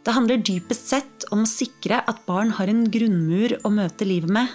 Det 0.00 0.14
handler 0.16 0.40
dypest 0.40 0.88
sett 0.88 1.26
om 1.34 1.44
å 1.44 1.50
sikre 1.50 2.00
at 2.08 2.24
barn 2.26 2.54
har 2.56 2.70
en 2.72 2.86
grunnmur 2.92 3.58
å 3.66 3.72
møte 3.74 4.08
livet 4.08 4.32
med. 4.32 4.48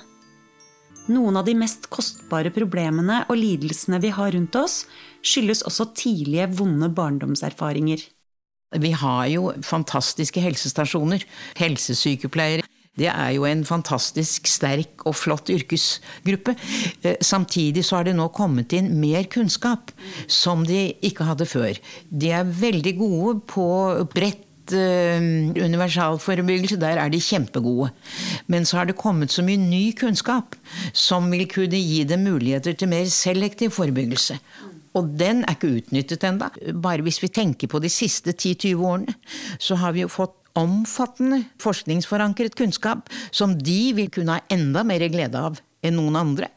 Noen 1.06 1.38
av 1.38 1.46
de 1.46 1.54
mest 1.54 1.86
kostbare 1.94 2.50
problemene 2.50 3.22
og 3.30 3.38
lidelsene 3.38 4.00
vi 4.02 4.10
har 4.16 4.34
rundt 4.34 4.58
oss, 4.58 4.84
skyldes 5.22 5.62
også 5.70 5.92
tidlige, 5.94 6.50
vonde 6.58 6.90
barndomserfaringer. 6.98 8.02
Vi 8.82 8.92
har 8.98 9.28
jo 9.30 9.52
fantastiske 9.64 10.42
helsestasjoner. 10.42 11.22
Helsesykepleiere. 11.60 12.66
Det 12.96 13.10
er 13.12 13.34
jo 13.36 13.44
en 13.48 13.66
fantastisk 13.68 14.48
sterk 14.48 15.04
og 15.08 15.18
flott 15.20 15.52
yrkesgruppe. 15.52 16.56
Eh, 17.04 17.18
Samtidig 17.22 17.84
så 17.86 18.00
har 18.00 18.08
det 18.08 18.16
nå 18.16 18.30
kommet 18.36 18.74
inn 18.78 18.94
mer 19.02 19.28
kunnskap 19.32 19.92
som 20.32 20.64
de 20.68 20.94
ikke 21.04 21.28
hadde 21.28 21.48
før. 21.50 21.76
De 22.10 22.32
er 22.32 22.48
veldig 22.48 22.94
gode 23.00 23.34
på 23.52 23.66
bredt 24.16 24.72
eh, 24.76 25.20
universalforebyggelse, 25.60 26.80
der 26.80 27.02
er 27.04 27.12
de 27.12 27.20
kjempegode. 27.20 27.92
Men 28.48 28.64
så 28.66 28.80
har 28.80 28.88
det 28.90 28.98
kommet 29.00 29.34
så 29.36 29.44
mye 29.44 29.60
ny 29.60 29.90
kunnskap 30.00 30.56
som 30.96 31.28
vil 31.34 31.48
kunne 31.52 31.82
gi 31.82 32.06
dem 32.08 32.24
muligheter 32.30 32.80
til 32.80 32.92
mer 32.96 33.12
selektiv 33.12 33.76
forebyggelse. 33.76 34.40
Og 34.96 35.12
den 35.20 35.44
er 35.44 35.58
ikke 35.58 35.74
utnyttet 35.82 36.24
ennå. 36.24 36.48
Bare 36.80 37.04
hvis 37.04 37.20
vi 37.20 37.28
tenker 37.28 37.68
på 37.68 37.84
de 37.84 37.92
siste 37.92 38.32
10-20 38.32 38.80
årene, 38.80 39.16
så 39.60 39.76
har 39.84 39.92
vi 39.92 40.06
jo 40.06 40.12
fått 40.12 40.38
omfattende 40.56 41.44
forskningsforankret 41.62 42.56
kunnskap 42.58 43.10
som 43.32 43.58
de 43.60 43.94
vil 43.98 44.12
kunne 44.14 44.38
ha 44.38 44.46
enda 44.54 44.84
mer 44.88 45.04
glede 45.12 45.40
av 45.40 45.60
enn 45.86 45.98
noen 46.00 46.18
andre. 46.18 46.50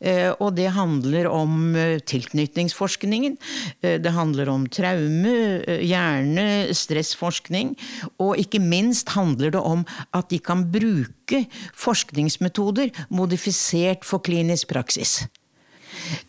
Eh, 0.00 0.30
Og 0.40 0.54
det 0.58 0.68
handler 0.76 1.28
om 1.30 1.74
eh, 1.76 1.98
tilknytningsforskningen. 2.04 3.38
Eh, 3.80 3.98
Det 4.02 4.12
handler 4.12 4.50
om 4.52 4.66
traume, 4.68 5.64
hjerne, 5.80 6.74
stressforskning. 6.74 7.74
Og 8.18 8.36
ikke 8.40 8.60
minst 8.60 9.14
handler 9.16 9.54
det 9.54 9.62
om 9.62 9.86
at 10.12 10.28
de 10.28 10.38
kan 10.38 10.66
bruke 10.70 11.46
forskningsmetoder 11.72 12.92
modifisert 13.08 14.04
for 14.04 14.20
klinisk 14.20 14.68
praksis. 14.68 15.24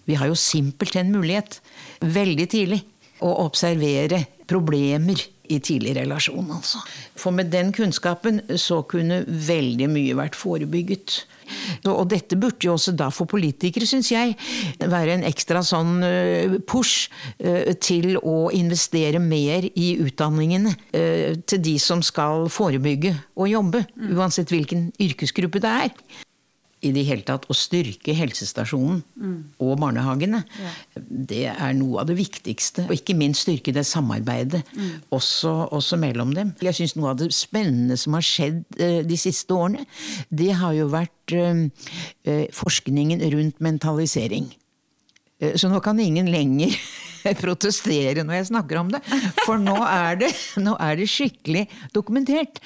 Vi 0.05 0.15
har 0.15 0.27
jo 0.27 0.37
simpelthen 0.37 1.11
mulighet, 1.11 1.59
veldig 1.99 2.47
tidlig, 2.47 2.83
å 3.19 3.31
observere 3.45 4.25
problemer 4.47 5.34
i 5.49 5.59
tidlig 5.63 5.95
relasjon, 5.97 6.47
altså. 6.57 6.81
For 7.15 7.35
med 7.35 7.51
den 7.53 7.71
kunnskapen 7.75 8.41
så 8.59 8.81
kunne 8.89 9.23
veldig 9.27 9.89
mye 9.91 10.17
vært 10.17 10.37
forebygget. 10.37 11.23
Og 11.91 12.07
dette 12.09 12.37
burde 12.41 12.65
jo 12.65 12.73
også 12.73 12.95
da 12.97 13.11
for 13.13 13.29
politikere, 13.29 13.87
syns 13.89 14.11
jeg, 14.13 14.35
være 14.81 15.17
en 15.17 15.25
ekstra 15.27 15.61
sånn 15.65 15.99
eh, 16.05 16.57
push 16.67 17.09
eh, 17.37 17.73
til 17.77 18.17
å 18.17 18.49
investere 18.55 19.21
mer 19.21 19.67
i 19.73 19.95
utdanningene 20.01 20.73
eh, 20.95 21.37
til 21.45 21.63
de 21.65 21.77
som 21.81 22.01
skal 22.05 22.49
forebygge 22.53 23.13
og 23.37 23.51
jobbe, 23.51 23.85
uansett 24.15 24.53
hvilken 24.53 24.89
yrkesgruppe 25.01 25.61
det 25.63 25.75
er 25.85 26.24
i 26.85 26.91
det 26.95 27.05
hele 27.07 27.25
tatt 27.25 27.47
å 27.49 27.55
styrke 27.57 28.13
helsestasjonen 28.15 29.01
og 29.63 29.73
barnehagene. 29.81 30.43
Det 30.95 31.45
er 31.51 31.73
noe 31.77 32.03
av 32.03 32.09
det 32.09 32.17
viktigste. 32.19 32.85
Og 32.87 32.95
ikke 32.97 33.17
minst 33.17 33.45
styrke 33.45 33.73
det 33.75 33.85
samarbeidet 33.87 34.61
også, 35.13 35.53
også 35.75 35.99
mellom 36.01 36.33
dem. 36.35 36.53
Jeg 36.63 36.77
syns 36.77 36.95
noe 36.97 37.13
av 37.13 37.21
det 37.21 37.31
spennende 37.35 37.97
som 37.99 38.17
har 38.17 38.25
skjedd 38.25 38.61
eh, 38.81 39.01
de 39.07 39.17
siste 39.19 39.55
årene, 39.55 39.85
det 40.29 40.51
har 40.59 40.75
jo 40.77 40.89
vært 40.93 41.35
eh, 41.35 41.65
eh, 42.27 42.45
forskningen 42.55 43.23
rundt 43.35 43.63
mentalisering. 43.63 44.51
Så 45.59 45.67
nå 45.67 45.81
kan 45.83 45.97
ingen 45.99 46.29
lenger 46.31 46.71
protestere 47.43 48.23
når 48.23 48.37
jeg 48.37 48.47
snakker 48.53 48.79
om 48.79 48.93
det, 48.93 49.01
for 49.43 49.59
nå 49.59 49.75
er 49.83 50.21
det, 50.21 50.29
nå 50.63 50.77
er 50.79 50.95
det 50.95 51.09
skikkelig 51.11 51.65
dokumentert. 51.93 52.61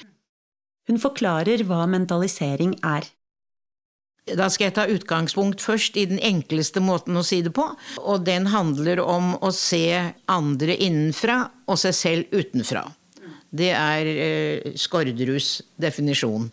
Hun 0.90 1.00
forklarer 1.02 1.64
hva 1.66 1.84
mentalisering 1.90 2.76
er. 2.86 3.06
Da 4.38 4.48
skal 4.52 4.68
jeg 4.68 4.76
ta 4.78 4.86
utgangspunkt 4.90 5.62
først 5.64 5.98
i 6.00 6.06
den 6.10 6.20
enkleste 6.22 6.82
måten 6.84 7.18
å 7.18 7.24
si 7.26 7.40
det 7.46 7.54
på. 7.56 7.66
Og 8.02 8.24
den 8.26 8.50
handler 8.52 9.02
om 9.04 9.34
å 9.40 9.52
se 9.54 10.14
andre 10.30 10.76
innenfra 10.76 11.42
og 11.70 11.80
seg 11.80 11.96
selv 11.96 12.34
utenfra. 12.34 12.86
Det 13.50 13.72
er 13.74 14.06
eh, 14.06 14.74
definisjon. 15.82 16.46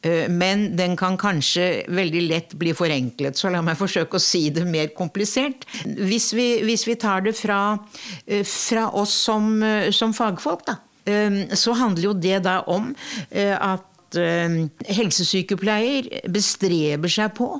Eh, 0.00 0.28
men 0.32 0.76
den 0.76 0.96
kan 0.96 1.18
kanskje 1.20 1.84
veldig 1.92 2.22
lett 2.24 2.54
bli 2.56 2.72
forenklet, 2.72 3.36
så 3.36 3.52
la 3.52 3.60
meg 3.62 3.76
forsøke 3.82 4.16
å 4.16 4.22
si 4.22 4.48
det 4.50 4.64
mer 4.64 4.88
komplisert. 4.96 5.68
Hvis 5.84 6.32
vi, 6.32 6.62
hvis 6.64 6.86
vi 6.88 6.96
tar 6.96 7.26
det 7.26 7.36
fra, 7.36 7.78
eh, 8.26 8.44
fra 8.48 8.88
oss 8.96 9.12
som, 9.28 9.62
eh, 9.62 9.90
som 9.92 10.16
fagfolk, 10.16 10.64
da, 10.68 10.80
så 11.56 11.72
handler 11.72 12.02
jo 12.04 12.10
det 12.12 12.42
da 12.44 12.58
om 12.68 12.90
at 13.32 13.87
at 14.08 14.18
eh, 14.20 14.68
helsesykepleier 14.96 16.08
bestreber 16.32 17.12
seg 17.12 17.34
på 17.36 17.58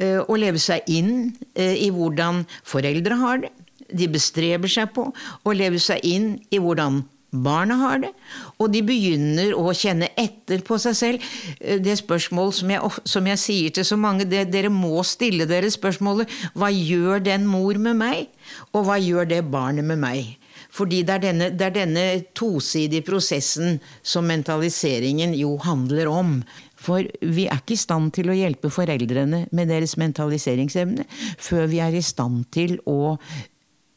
eh, 0.00 0.20
å 0.20 0.36
leve 0.40 0.60
seg 0.60 0.86
inn 0.88 1.32
eh, 1.54 1.76
i 1.76 1.90
hvordan 1.92 2.44
foreldre 2.64 3.20
har 3.20 3.44
det. 3.44 3.52
De 3.90 4.06
bestreber 4.08 4.70
seg 4.70 4.92
på 4.94 5.10
å 5.10 5.52
leve 5.56 5.80
seg 5.82 6.00
inn 6.06 6.38
i 6.50 6.60
hvordan 6.62 7.02
barna 7.30 7.76
har 7.78 8.00
det. 8.02 8.10
Og 8.58 8.72
de 8.72 8.82
begynner 8.86 9.52
å 9.54 9.74
kjenne 9.76 10.08
etter 10.18 10.62
på 10.66 10.78
seg 10.82 10.96
selv. 10.98 11.28
Det 11.58 11.94
spørsmål 11.98 12.52
som 12.54 12.72
jeg, 12.72 13.00
som 13.06 13.28
jeg 13.30 13.42
sier 13.42 13.74
til 13.74 13.86
så 13.86 13.98
mange, 14.00 14.26
det, 14.26 14.48
dere 14.50 14.70
må 14.72 15.04
stille 15.06 15.46
dere 15.50 15.70
spørsmålet 15.70 16.30
hva 16.58 16.72
gjør 16.74 17.22
den 17.26 17.46
mor 17.50 17.78
med 17.78 17.98
meg, 18.00 18.30
og 18.74 18.88
hva 18.88 18.98
gjør 18.98 19.30
det 19.30 19.44
barnet 19.50 19.86
med 19.86 20.02
meg? 20.02 20.39
Fordi 20.70 21.02
det 21.06 21.16
er, 21.16 21.22
denne, 21.24 21.50
det 21.50 21.66
er 21.66 21.74
denne 21.74 22.04
tosidige 22.36 23.04
prosessen 23.06 23.80
som 24.06 24.28
mentaliseringen 24.30 25.34
jo 25.38 25.56
handler 25.64 26.10
om. 26.10 26.36
For 26.80 27.04
vi 27.20 27.46
er 27.50 27.60
ikke 27.60 27.76
i 27.76 27.80
stand 27.80 28.12
til 28.16 28.30
å 28.30 28.36
hjelpe 28.38 28.70
foreldrene 28.72 29.44
med 29.52 29.72
deres 29.72 29.96
mentaliseringsevne 30.00 31.06
før 31.42 31.66
vi 31.72 31.82
er 31.82 31.98
i 31.98 32.04
stand 32.04 32.46
til 32.54 32.78
å 32.88 33.16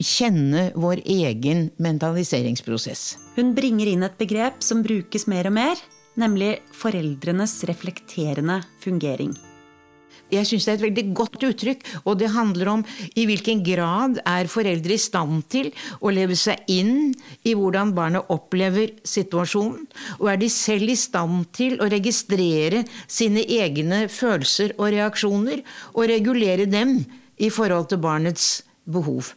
kjenne 0.04 0.72
vår 0.76 1.04
egen 1.06 1.70
mentaliseringsprosess. 1.84 3.06
Hun 3.38 3.54
bringer 3.56 3.94
inn 3.94 4.04
et 4.04 4.20
begrep 4.20 4.60
som 4.66 4.84
brukes 4.84 5.30
mer 5.32 5.48
og 5.48 5.58
mer, 5.62 5.88
nemlig 6.20 6.58
foreldrenes 6.76 7.62
reflekterende 7.70 8.60
fungering. 8.84 9.32
Jeg 10.34 10.50
syns 10.50 10.66
det 10.66 10.74
er 10.74 10.80
et 10.80 10.86
veldig 10.88 11.06
godt 11.18 11.46
uttrykk, 11.50 11.84
og 12.04 12.18
det 12.22 12.32
handler 12.34 12.72
om 12.72 12.86
i 13.20 13.26
hvilken 13.30 13.64
grad 13.66 14.20
er 14.26 14.50
foreldre 14.52 14.96
i 14.96 15.02
stand 15.02 15.44
til 15.54 15.72
å 16.02 16.14
leve 16.14 16.38
seg 16.40 16.66
inn 16.72 17.14
i 17.46 17.56
hvordan 17.58 17.94
barnet 17.96 18.32
opplever 18.34 18.96
situasjonen, 19.08 19.86
og 20.20 20.32
er 20.34 20.42
de 20.42 20.50
selv 20.52 20.94
i 20.94 20.98
stand 21.00 21.48
til 21.56 21.78
å 21.82 21.90
registrere 21.92 22.84
sine 23.08 23.46
egne 23.46 24.06
følelser 24.12 24.76
og 24.80 24.94
reaksjoner, 24.96 25.64
og 25.94 26.10
regulere 26.10 26.68
dem 26.70 27.00
i 27.38 27.50
forhold 27.54 27.92
til 27.92 28.02
barnets 28.04 28.62
behov. 28.90 29.34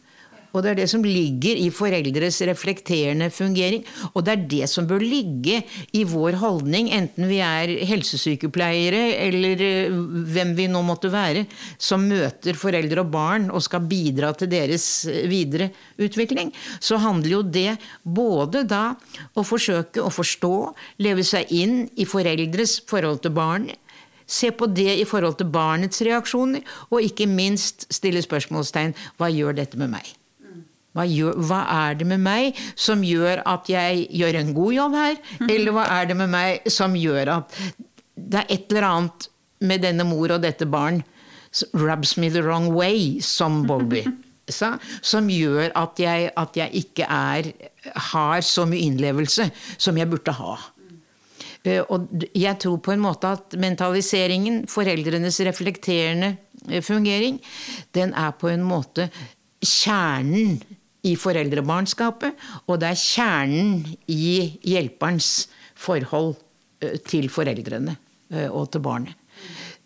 Og 0.55 0.63
det 0.63 0.71
er 0.71 0.79
det 0.81 0.87
som 0.91 1.03
ligger 1.05 1.59
i 1.59 1.67
foreldres 1.73 2.39
reflekterende 2.47 3.29
fungering. 3.33 3.83
Og 4.13 4.23
det 4.25 4.33
er 4.33 4.45
det 4.53 4.69
som 4.71 4.87
bør 4.89 5.03
ligge 5.03 5.61
i 5.97 6.03
vår 6.07 6.39
holdning, 6.41 6.89
enten 6.95 7.27
vi 7.29 7.39
er 7.43 7.73
helsesykepleiere 7.89 9.03
eller 9.27 9.63
eh, 9.65 9.97
hvem 10.33 10.53
vi 10.57 10.69
nå 10.71 10.81
måtte 10.87 11.11
være, 11.13 11.45
som 11.77 12.07
møter 12.07 12.57
foreldre 12.57 13.03
og 13.03 13.11
barn 13.13 13.49
og 13.51 13.63
skal 13.65 13.85
bidra 13.89 14.33
til 14.37 14.51
deres 14.51 14.87
eh, 15.09 15.25
videre 15.29 15.71
utvikling. 16.01 16.53
Så 16.79 16.99
handler 17.03 17.37
jo 17.37 17.41
det 17.43 17.77
både 18.03 18.63
da 18.67 18.85
å 19.37 19.45
forsøke 19.45 20.03
å 20.03 20.13
forstå, 20.13 20.55
leve 21.03 21.25
seg 21.27 21.51
inn 21.53 21.83
i 21.97 22.07
foreldres 22.07 22.79
forhold 22.87 23.21
til 23.25 23.35
barn, 23.37 23.69
Se 24.27 24.51
på 24.51 24.67
det 24.67 24.91
i 24.99 25.05
forhold 25.07 25.37
til 25.39 25.47
barnets 25.47 26.01
reaksjoner, 26.03 26.59
og 26.91 26.99
ikke 26.99 27.29
minst 27.31 27.87
stille 27.95 28.19
spørsmålstegn 28.19 28.91
hva 29.15 29.31
gjør 29.31 29.61
dette 29.61 29.79
med 29.79 29.95
meg? 29.95 30.17
Hva, 30.97 31.05
gjør, 31.05 31.35
hva 31.45 31.59
er 31.85 31.97
det 31.99 32.07
med 32.09 32.23
meg 32.25 32.57
som 32.73 33.03
gjør 33.05 33.43
at 33.45 33.69
jeg 33.69 34.07
gjør 34.17 34.39
en 34.39 34.53
god 34.57 34.73
jobb 34.73 34.95
her? 34.97 35.19
Eller 35.45 35.75
hva 35.75 35.83
er 35.99 36.09
det 36.09 36.17
med 36.17 36.31
meg 36.33 36.71
som 36.73 36.95
gjør 36.97 37.35
at 37.35 37.59
det 38.17 38.39
er 38.41 38.47
et 38.55 38.71
eller 38.73 38.87
annet 38.87 39.27
med 39.61 39.83
denne 39.85 40.05
mor 40.09 40.33
og 40.33 40.41
dette 40.41 40.65
barn 40.69 41.03
rubs 41.77 42.15
me 42.17 42.29
the 42.33 42.41
wrong 42.43 42.71
way, 42.73 43.19
som 43.21 43.61
Bobby 43.69 44.03
sa, 44.57 44.75
som 45.01 45.29
gjør 45.29 45.71
at 45.77 46.01
jeg, 46.01 46.31
at 46.37 46.57
jeg 46.57 46.81
ikke 46.81 47.05
er, 47.09 47.51
har 48.11 48.41
så 48.45 48.65
mye 48.69 48.89
innlevelse 48.89 49.47
som 49.77 49.97
jeg 49.97 50.09
burde 50.11 50.33
ha. 50.37 50.57
Eh, 51.63 51.81
Og 51.89 52.25
jeg 52.35 52.57
tror 52.63 52.77
på 52.83 52.93
en 52.93 53.03
måte 53.03 53.31
at 53.37 53.57
mentaliseringen, 53.59 54.65
foreldrenes 54.71 55.39
reflekterende 55.47 56.35
eh, 56.69 56.81
fungering, 56.81 57.41
den 57.93 58.13
er 58.13 58.33
på 58.37 58.51
en 58.53 58.65
måte 58.65 59.09
kjernen 59.63 60.59
i 61.07 61.15
foreldrebarnskapet, 61.19 62.35
og 62.67 62.81
det 62.81 62.91
er 62.91 63.01
kjernen 63.01 63.85
i 64.11 64.59
hjelperens 64.67 65.47
forhold 65.77 66.35
eh, 66.83 66.99
til 67.07 67.31
foreldrene 67.33 67.97
eh, 68.33 68.49
og 68.49 68.69
til 68.73 68.85
barnet. 68.85 69.15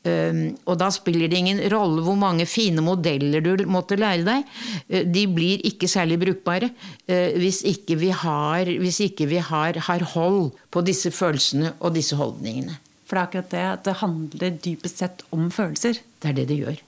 Um, 0.02 0.56
og 0.66 0.80
da 0.82 0.88
spiller 0.90 1.30
det 1.30 1.38
ingen 1.38 1.60
rolle 1.70 2.02
hvor 2.02 2.16
mange 2.18 2.48
fine 2.50 2.82
modeller 2.82 3.44
du 3.46 3.68
måtte 3.70 4.00
lære 4.02 4.24
deg. 4.26 4.48
Eh, 4.90 5.04
De 5.06 5.28
blir 5.30 5.62
ikke 5.70 5.86
særlig 5.86 6.18
brukbare 6.24 6.72
eh, 7.06 7.38
hvis 7.38 7.60
ikke 7.70 8.00
vi 8.02 8.10
har, 8.10 8.72
hvis 8.82 8.98
ikke 9.06 9.28
vi 9.30 9.38
har, 9.46 9.78
har 9.78 10.06
hold 10.16 10.56
på 10.74 10.82
disse 10.88 11.14
følelsene 11.14 11.76
og 11.78 11.94
disse 11.94 12.18
holdningene. 12.18 12.80
For 13.06 13.14
det 13.14 13.22
er 13.22 13.28
akkurat 13.28 13.54
det 13.54 13.64
at 13.68 13.86
det 13.86 13.96
handler 14.02 14.58
dypest 14.66 15.04
sett 15.04 15.22
om 15.36 15.52
følelser. 15.54 16.02
Det 16.18 16.32
er 16.32 16.40
det 16.40 16.48
det 16.50 16.58
gjør. 16.64 16.82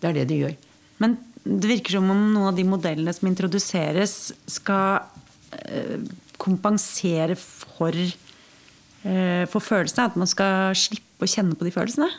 Det 0.00 0.08
er 0.08 0.16
det 0.16 0.26
det 0.32 0.40
gjør. 0.40 0.56
Men 1.04 1.18
det 1.44 1.70
virker 1.70 1.96
som 1.96 2.10
om 2.12 2.24
noen 2.34 2.50
av 2.50 2.56
de 2.56 2.64
modellene 2.68 3.12
som 3.16 3.28
introduseres, 3.30 4.32
skal 4.50 5.06
eh, 5.56 6.00
kompensere 6.40 7.36
for, 7.38 7.96
eh, 7.96 9.44
for 9.50 9.64
følelsene. 9.64 10.10
At 10.10 10.18
man 10.20 10.30
skal 10.30 10.74
slippe 10.76 11.26
å 11.26 11.30
kjenne 11.30 11.56
på 11.56 11.68
de 11.68 11.74
følelsene. 11.74 12.10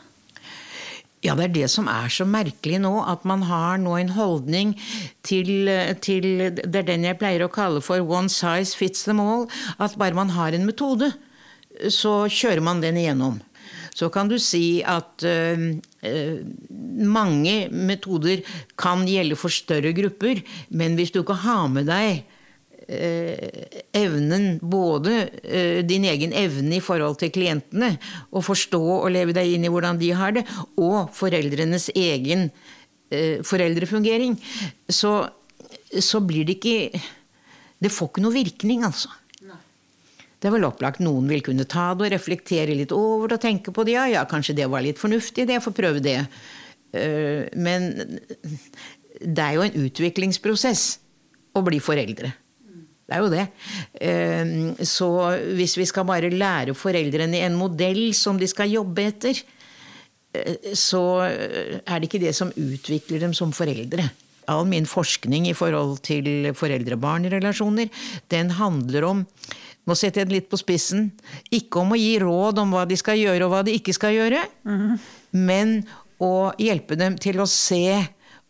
Ja, 1.21 1.35
det 1.37 1.43
er 1.43 1.53
det 1.53 1.67
som 1.69 1.85
er 1.91 2.09
så 2.09 2.25
merkelig 2.25 2.79
nå, 2.81 2.95
at 3.05 3.27
man 3.29 3.43
har 3.45 3.77
nå 3.77 3.93
en 3.99 4.15
holdning 4.15 4.73
til, 5.21 5.69
til 6.01 6.25
Det 6.49 6.79
er 6.79 6.87
den 6.87 7.05
jeg 7.05 7.19
pleier 7.19 7.45
å 7.45 7.51
kalle 7.53 7.81
for 7.85 8.01
'one 8.01 8.29
size 8.29 8.73
fits 8.73 9.05
them 9.05 9.19
all'. 9.21 9.45
At 9.77 9.99
bare 10.01 10.17
man 10.17 10.29
har 10.29 10.51
en 10.53 10.65
metode, 10.65 11.13
så 11.89 12.25
kjører 12.25 12.61
man 12.61 12.81
den 12.81 12.97
igjennom. 12.97 13.39
Så 13.93 14.09
kan 14.09 14.29
du 14.29 14.39
si 14.39 14.81
at 14.81 15.21
mange 16.01 17.69
metoder 17.69 18.41
kan 18.79 19.05
gjelde 19.05 19.37
for 19.37 19.53
større 19.53 19.93
grupper, 19.93 20.41
men 20.69 20.95
hvis 20.97 21.13
du 21.13 21.21
ikke 21.21 21.37
har 21.43 21.67
med 21.69 21.85
deg 21.89 22.23
eh, 22.87 23.77
evnen, 23.97 24.57
både 24.61 25.27
eh, 25.43 25.79
din 25.85 26.05
egen 26.09 26.33
evne 26.33 26.79
i 26.79 26.83
forhold 26.83 27.19
til 27.21 27.33
klientene, 27.33 27.93
å 28.31 28.43
forstå 28.45 28.81
og 28.97 29.11
leve 29.13 29.35
deg 29.37 29.53
inn 29.53 29.67
i 29.67 29.71
hvordan 29.71 30.01
de 30.01 30.11
har 30.17 30.35
det, 30.37 30.45
og 30.81 31.13
foreldrenes 31.15 31.91
egen 31.95 32.49
eh, 33.11 33.41
foreldrefungering, 33.45 34.37
så, 34.89 35.15
så 35.99 36.23
blir 36.25 36.47
det 36.47 36.59
ikke 36.59 37.07
Det 37.81 37.89
får 37.89 38.11
ikke 38.11 38.21
noe 38.21 38.35
virkning, 38.35 38.83
altså. 38.85 39.09
Det 40.41 40.49
er 40.49 40.55
vel 40.55 40.65
opplagt 40.65 41.03
noen 41.05 41.27
vil 41.29 41.43
kunne 41.45 41.67
ta 41.69 41.91
det 41.93 42.07
og 42.07 42.13
reflektere 42.15 42.73
litt 42.73 42.93
over 42.95 43.29
det 43.29 43.37
og 43.37 43.43
tenke 43.43 43.73
på 43.75 43.85
det. 43.85 43.93
Ja, 43.93 44.07
ja, 44.09 44.23
kanskje 44.25 44.55
det 44.57 44.65
var 44.73 44.81
litt 44.81 44.97
fornuftig, 44.97 45.45
det, 45.45 45.59
jeg 45.59 45.65
får 45.67 45.75
prøve 45.77 46.01
det. 46.01 46.17
Eh, 46.97 47.45
Men 47.53 47.91
det 49.21 49.43
er 49.43 49.53
jo 49.59 49.65
en 49.67 49.77
utviklingsprosess 49.85 50.85
å 51.53 51.61
bli 51.67 51.77
foreldre. 51.83 52.33
Det 53.05 53.17
er 53.17 53.21
jo 53.21 53.29
det. 53.29 53.45
Eh, 54.01 54.83
Så 54.87 55.11
hvis 55.53 55.77
vi 55.77 55.85
skal 55.85 56.09
bare 56.09 56.33
lære 56.33 56.73
foreldrene 56.73 57.43
en 57.45 57.59
modell 57.59 58.13
som 58.17 58.39
de 58.41 58.49
skal 58.49 58.71
jobbe 58.71 59.05
etter, 59.11 59.43
eh, 60.33 60.73
så 60.73 61.21
er 61.21 61.99
det 61.99 62.09
ikke 62.09 62.25
det 62.25 62.33
som 62.33 62.49
utvikler 62.55 63.19
dem 63.19 63.33
som 63.37 63.53
foreldre. 63.53 64.09
All 64.49 64.65
min 64.65 64.89
forskning 64.89 65.45
i 65.47 65.53
forhold 65.53 66.01
til 66.01 66.49
foreldre-barn-relasjoner, 66.57 67.91
den 68.33 68.49
handler 68.57 69.05
om 69.05 69.27
nå 69.87 69.97
setter 69.97 70.21
jeg 70.21 70.29
det 70.29 70.35
litt 70.35 70.49
på 70.51 70.59
spissen. 70.59 71.09
Ikke 71.53 71.81
om 71.81 71.93
å 71.95 71.99
gi 71.99 72.13
råd 72.21 72.61
om 72.61 72.75
hva 72.75 72.85
de 72.89 72.97
skal 72.99 73.19
gjøre 73.19 73.47
og 73.47 73.53
hva 73.53 73.61
de 73.65 73.75
ikke 73.77 73.95
skal 73.97 74.15
gjøre, 74.15 74.43
men 75.31 75.81
å 76.21 76.51
hjelpe 76.61 76.97
dem 76.99 77.17
til 77.21 77.41
å 77.41 77.49
se 77.49 77.97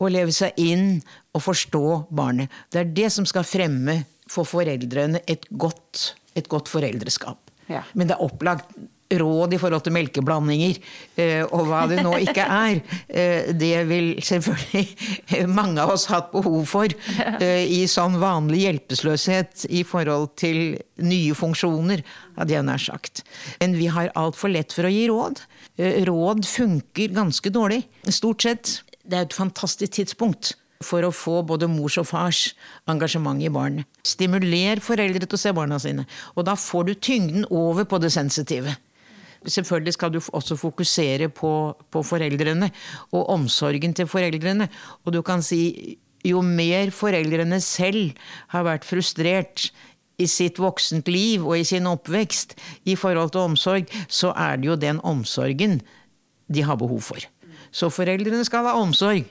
og 0.02 0.10
leve 0.12 0.34
seg 0.34 0.58
inn 0.60 0.98
og 1.32 1.44
forstå 1.46 1.86
barnet. 2.10 2.52
Det 2.74 2.82
er 2.82 2.96
det 2.98 3.12
som 3.14 3.28
skal 3.30 3.46
fremme 3.48 4.02
for 4.32 4.48
foreldrene 4.48 5.22
et 5.30 5.46
godt, 5.52 6.16
et 6.36 6.48
godt 6.52 6.72
foreldreskap. 6.72 7.52
Ja. 7.72 7.84
Men 7.94 8.10
det 8.10 8.18
er 8.18 8.26
opplagt 8.26 8.74
råd 9.20 9.56
i 9.56 9.60
forhold 9.62 9.84
til 9.86 9.96
melkeblandinger 9.96 10.78
eh, 11.20 11.44
og 11.44 11.68
hva 11.70 11.84
det 11.90 12.02
nå 12.06 12.14
ikke 12.24 12.46
er. 12.46 12.82
Eh, 13.08 13.52
det 13.58 13.74
vil 13.90 14.14
selvfølgelig 14.24 15.46
mange 15.60 15.82
av 15.84 15.94
oss 15.96 16.08
hatt 16.12 16.32
behov 16.34 16.64
for 16.70 16.92
eh, 17.42 17.66
i 17.66 17.84
sånn 17.92 18.20
vanlig 18.22 18.66
hjelpeløshet 18.66 19.68
i 19.72 19.84
forhold 19.88 20.32
til 20.40 20.78
nye 21.02 21.36
funksjoner, 21.38 22.06
hadde 22.38 22.56
jeg 22.56 22.68
nær 22.68 22.82
sagt. 22.82 23.26
Men 23.62 23.76
vi 23.80 23.90
har 23.92 24.14
altfor 24.20 24.54
lett 24.54 24.74
for 24.76 24.88
å 24.88 24.94
gi 24.94 25.08
råd. 25.12 25.44
Råd 26.08 26.46
funker 26.46 27.14
ganske 27.16 27.54
dårlig, 27.54 27.84
stort 28.10 28.46
sett. 28.46 28.74
Det 29.02 29.18
er 29.18 29.26
et 29.26 29.36
fantastisk 29.36 29.96
tidspunkt 29.98 30.56
for 30.86 31.06
å 31.06 31.14
få 31.14 31.42
både 31.48 31.70
mors 31.72 31.98
og 32.02 32.08
fars 32.10 32.52
engasjement 32.90 33.42
i 33.42 33.52
barnet. 33.54 33.88
Stimuler 34.08 34.82
foreldre 34.84 35.28
til 35.28 35.38
å 35.38 35.42
se 35.42 35.54
barna 35.56 35.80
sine. 35.82 36.08
Og 36.36 36.46
da 36.48 36.58
får 36.58 36.88
du 36.88 36.94
tyngden 36.96 37.46
over 37.50 37.88
på 37.90 38.02
det 38.02 38.12
sensitive. 38.14 38.76
Selvfølgelig 39.48 39.94
skal 39.94 40.14
du 40.14 40.20
også 40.22 40.56
fokusere 40.60 41.30
på, 41.34 41.52
på 41.92 42.04
foreldrene 42.06 42.70
og 43.12 43.30
omsorgen 43.34 43.94
til 43.98 44.08
foreldrene. 44.08 44.68
Og 45.06 45.14
du 45.14 45.22
kan 45.26 45.42
si 45.42 45.98
jo 46.26 46.44
mer 46.46 46.92
foreldrene 46.94 47.58
selv 47.66 48.14
har 48.54 48.68
vært 48.68 48.86
frustrert 48.86 49.72
i 50.22 50.28
sitt 50.30 50.60
voksent 50.62 51.10
liv 51.10 51.46
og 51.48 51.58
i 51.58 51.66
sin 51.66 51.90
oppvekst 51.90 52.54
i 52.86 52.96
forhold 53.00 53.34
til 53.34 53.48
omsorg, 53.50 53.90
så 54.08 54.34
er 54.38 54.62
det 54.62 54.70
jo 54.70 54.80
den 54.80 55.02
omsorgen 55.02 55.80
de 56.52 56.66
har 56.68 56.78
behov 56.78 57.02
for. 57.02 57.26
Så 57.72 57.88
foreldrene 57.90 58.44
skal 58.46 58.68
ha 58.68 58.76
omsorg. 58.76 59.24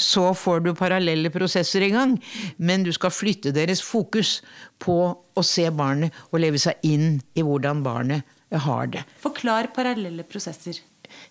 Så 0.00 0.30
får 0.40 0.62
du 0.64 0.72
parallelle 0.74 1.30
prosesser 1.30 1.84
i 1.84 1.92
gang. 1.92 2.16
Men 2.56 2.84
du 2.84 2.92
skal 2.96 3.12
flytte 3.12 3.52
deres 3.52 3.82
fokus 3.84 4.38
på 4.80 4.96
å 5.12 5.44
se 5.44 5.68
barnet 5.70 6.14
og 6.30 6.40
leve 6.40 6.60
seg 6.60 6.80
inn 6.82 7.20
i 7.36 7.44
hvordan 7.44 7.84
barnet 7.84 8.24
har 8.62 8.90
det. 8.92 9.04
Forklar 9.22 9.72
parallelle 9.76 10.26
prosesser. 10.28 10.80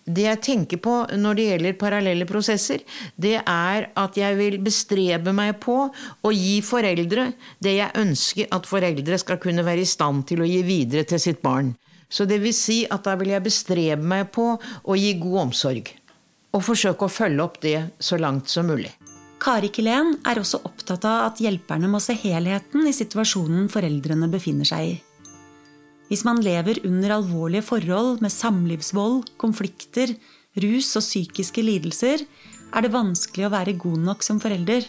Det 0.04 0.24
jeg 0.26 0.40
tenker 0.44 0.80
på 0.84 0.94
når 1.18 1.38
det 1.38 1.46
gjelder 1.48 1.78
parallelle 1.80 2.26
prosesser, 2.28 2.82
det 3.16 3.36
er 3.40 3.88
at 4.00 4.18
jeg 4.18 4.36
vil 4.38 4.58
bestrebe 4.64 5.32
meg 5.36 5.58
på 5.64 5.76
å 5.88 6.32
gi 6.34 6.58
foreldre 6.64 7.30
det 7.64 7.76
jeg 7.78 7.96
ønsker 8.00 8.52
at 8.54 8.68
foreldre 8.68 9.18
skal 9.20 9.40
kunne 9.42 9.64
være 9.66 9.84
i 9.84 9.88
stand 9.88 10.26
til 10.28 10.44
å 10.44 10.48
gi 10.48 10.60
videre 10.66 11.04
til 11.08 11.22
sitt 11.22 11.42
barn. 11.44 11.74
Så 12.08 12.28
det 12.28 12.38
vil 12.44 12.54
si 12.54 12.84
at 12.84 13.06
da 13.06 13.16
vil 13.18 13.32
jeg 13.32 13.44
bestrebe 13.44 14.04
meg 14.04 14.28
på 14.34 14.52
å 14.54 14.98
gi 14.98 15.14
god 15.20 15.40
omsorg. 15.48 15.88
Og 16.54 16.62
forsøke 16.62 17.08
å 17.08 17.10
følge 17.10 17.42
opp 17.42 17.58
det 17.64 17.78
så 17.98 18.20
langt 18.20 18.52
som 18.52 18.68
mulig. 18.70 18.92
Kari 19.44 19.68
Kilén 19.74 20.14
er 20.24 20.38
også 20.40 20.62
opptatt 20.64 21.04
av 21.08 21.26
at 21.26 21.40
hjelperne 21.42 21.90
må 21.90 21.98
se 22.00 22.14
helheten 22.16 22.86
i 22.86 22.94
situasjonen 22.96 23.66
foreldrene 23.72 24.30
befinner 24.32 24.68
seg 24.68 24.92
i. 24.92 24.94
Hvis 26.10 26.24
man 26.26 26.42
lever 26.44 26.82
under 26.84 27.16
alvorlige 27.16 27.64
forhold 27.64 28.20
med 28.22 28.32
samlivsvold, 28.32 29.30
konflikter, 29.40 30.12
rus 30.60 30.90
og 30.98 31.04
psykiske 31.04 31.64
lidelser, 31.64 32.26
er 32.74 32.84
det 32.84 32.92
vanskelig 32.94 33.46
å 33.46 33.54
være 33.54 33.76
god 33.80 34.02
nok 34.10 34.26
som 34.26 34.40
forelder. 34.42 34.84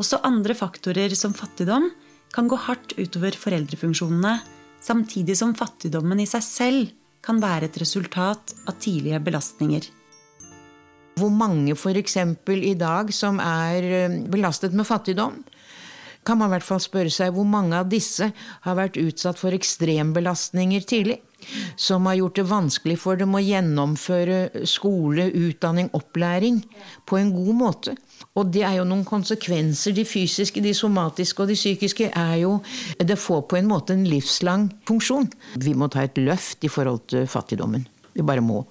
Også 0.00 0.22
andre 0.24 0.56
faktorer 0.56 1.12
som 1.18 1.34
fattigdom 1.36 1.90
kan 2.34 2.48
gå 2.48 2.56
hardt 2.64 2.94
utover 2.96 3.36
foreldrefunksjonene, 3.36 4.38
samtidig 4.80 5.36
som 5.36 5.52
fattigdommen 5.58 6.22
i 6.22 6.28
seg 6.30 6.46
selv 6.46 6.92
kan 7.24 7.40
være 7.42 7.68
et 7.68 7.80
resultat 7.82 8.54
av 8.64 8.78
tidlige 8.80 9.20
belastninger. 9.20 9.84
Hvor 11.20 11.32
mange 11.34 11.74
f.eks. 11.76 12.16
i 12.48 12.76
dag 12.78 13.10
som 13.12 13.40
er 13.44 13.84
eh, 13.84 14.20
belastet 14.30 14.72
med 14.72 14.88
fattigdom, 14.88 15.42
kan 16.24 16.38
man 16.38 16.50
i 16.50 16.54
hvert 16.56 16.66
fall 16.66 16.80
spørre 16.82 17.12
seg 17.12 17.32
hvor 17.34 17.48
mange 17.48 17.78
av 17.78 17.88
disse 17.90 18.28
har 18.66 18.76
vært 18.78 18.98
utsatt 19.00 19.40
for 19.40 19.56
ekstrembelastninger 19.56 20.84
tidlig. 20.88 21.20
Som 21.80 22.04
har 22.04 22.18
gjort 22.18 22.36
det 22.36 22.44
vanskelig 22.50 22.98
for 23.00 23.16
dem 23.16 23.32
å 23.32 23.40
gjennomføre 23.40 24.66
skole, 24.68 25.30
utdanning, 25.32 25.88
opplæring 25.96 26.60
på 27.08 27.16
en 27.16 27.30
god 27.32 27.54
måte. 27.56 27.94
Og 28.36 28.50
det 28.52 28.66
er 28.68 28.76
jo 28.76 28.84
noen 28.88 29.06
konsekvenser. 29.08 29.94
De 29.96 30.04
fysiske, 30.04 30.60
de 30.60 30.74
somatiske 30.76 31.40
og 31.40 31.48
de 31.48 31.56
psykiske 31.56 32.10
er 32.12 32.34
jo 32.42 32.58
Det 32.98 33.16
får 33.18 33.46
på 33.48 33.56
en 33.56 33.70
måte 33.70 33.96
en 33.96 34.04
livslang 34.04 34.68
funksjon. 34.86 35.30
Vi 35.56 35.72
må 35.74 35.88
ta 35.88 36.04
et 36.04 36.20
løft 36.20 36.64
i 36.64 36.68
forhold 36.68 37.08
til 37.08 37.26
fattigdommen. 37.26 37.88
Vi 38.12 38.22
bare 38.22 38.44
må. 38.44 38.66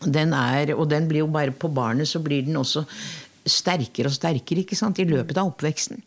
Den 0.00 0.32
er, 0.32 0.72
og 0.74 0.88
den 0.88 1.08
blir 1.10 1.26
jo 1.26 1.30
bare 1.30 1.52
på 1.52 1.68
barnet, 1.68 2.08
så 2.08 2.22
blir 2.22 2.46
den 2.46 2.56
også 2.56 2.86
sterkere 3.44 4.08
og 4.08 4.14
sterkere 4.14 4.62
ikke 4.62 4.78
sant, 4.78 5.00
i 5.02 5.08
løpet 5.08 5.36
av 5.36 5.50
oppveksten. 5.50 6.02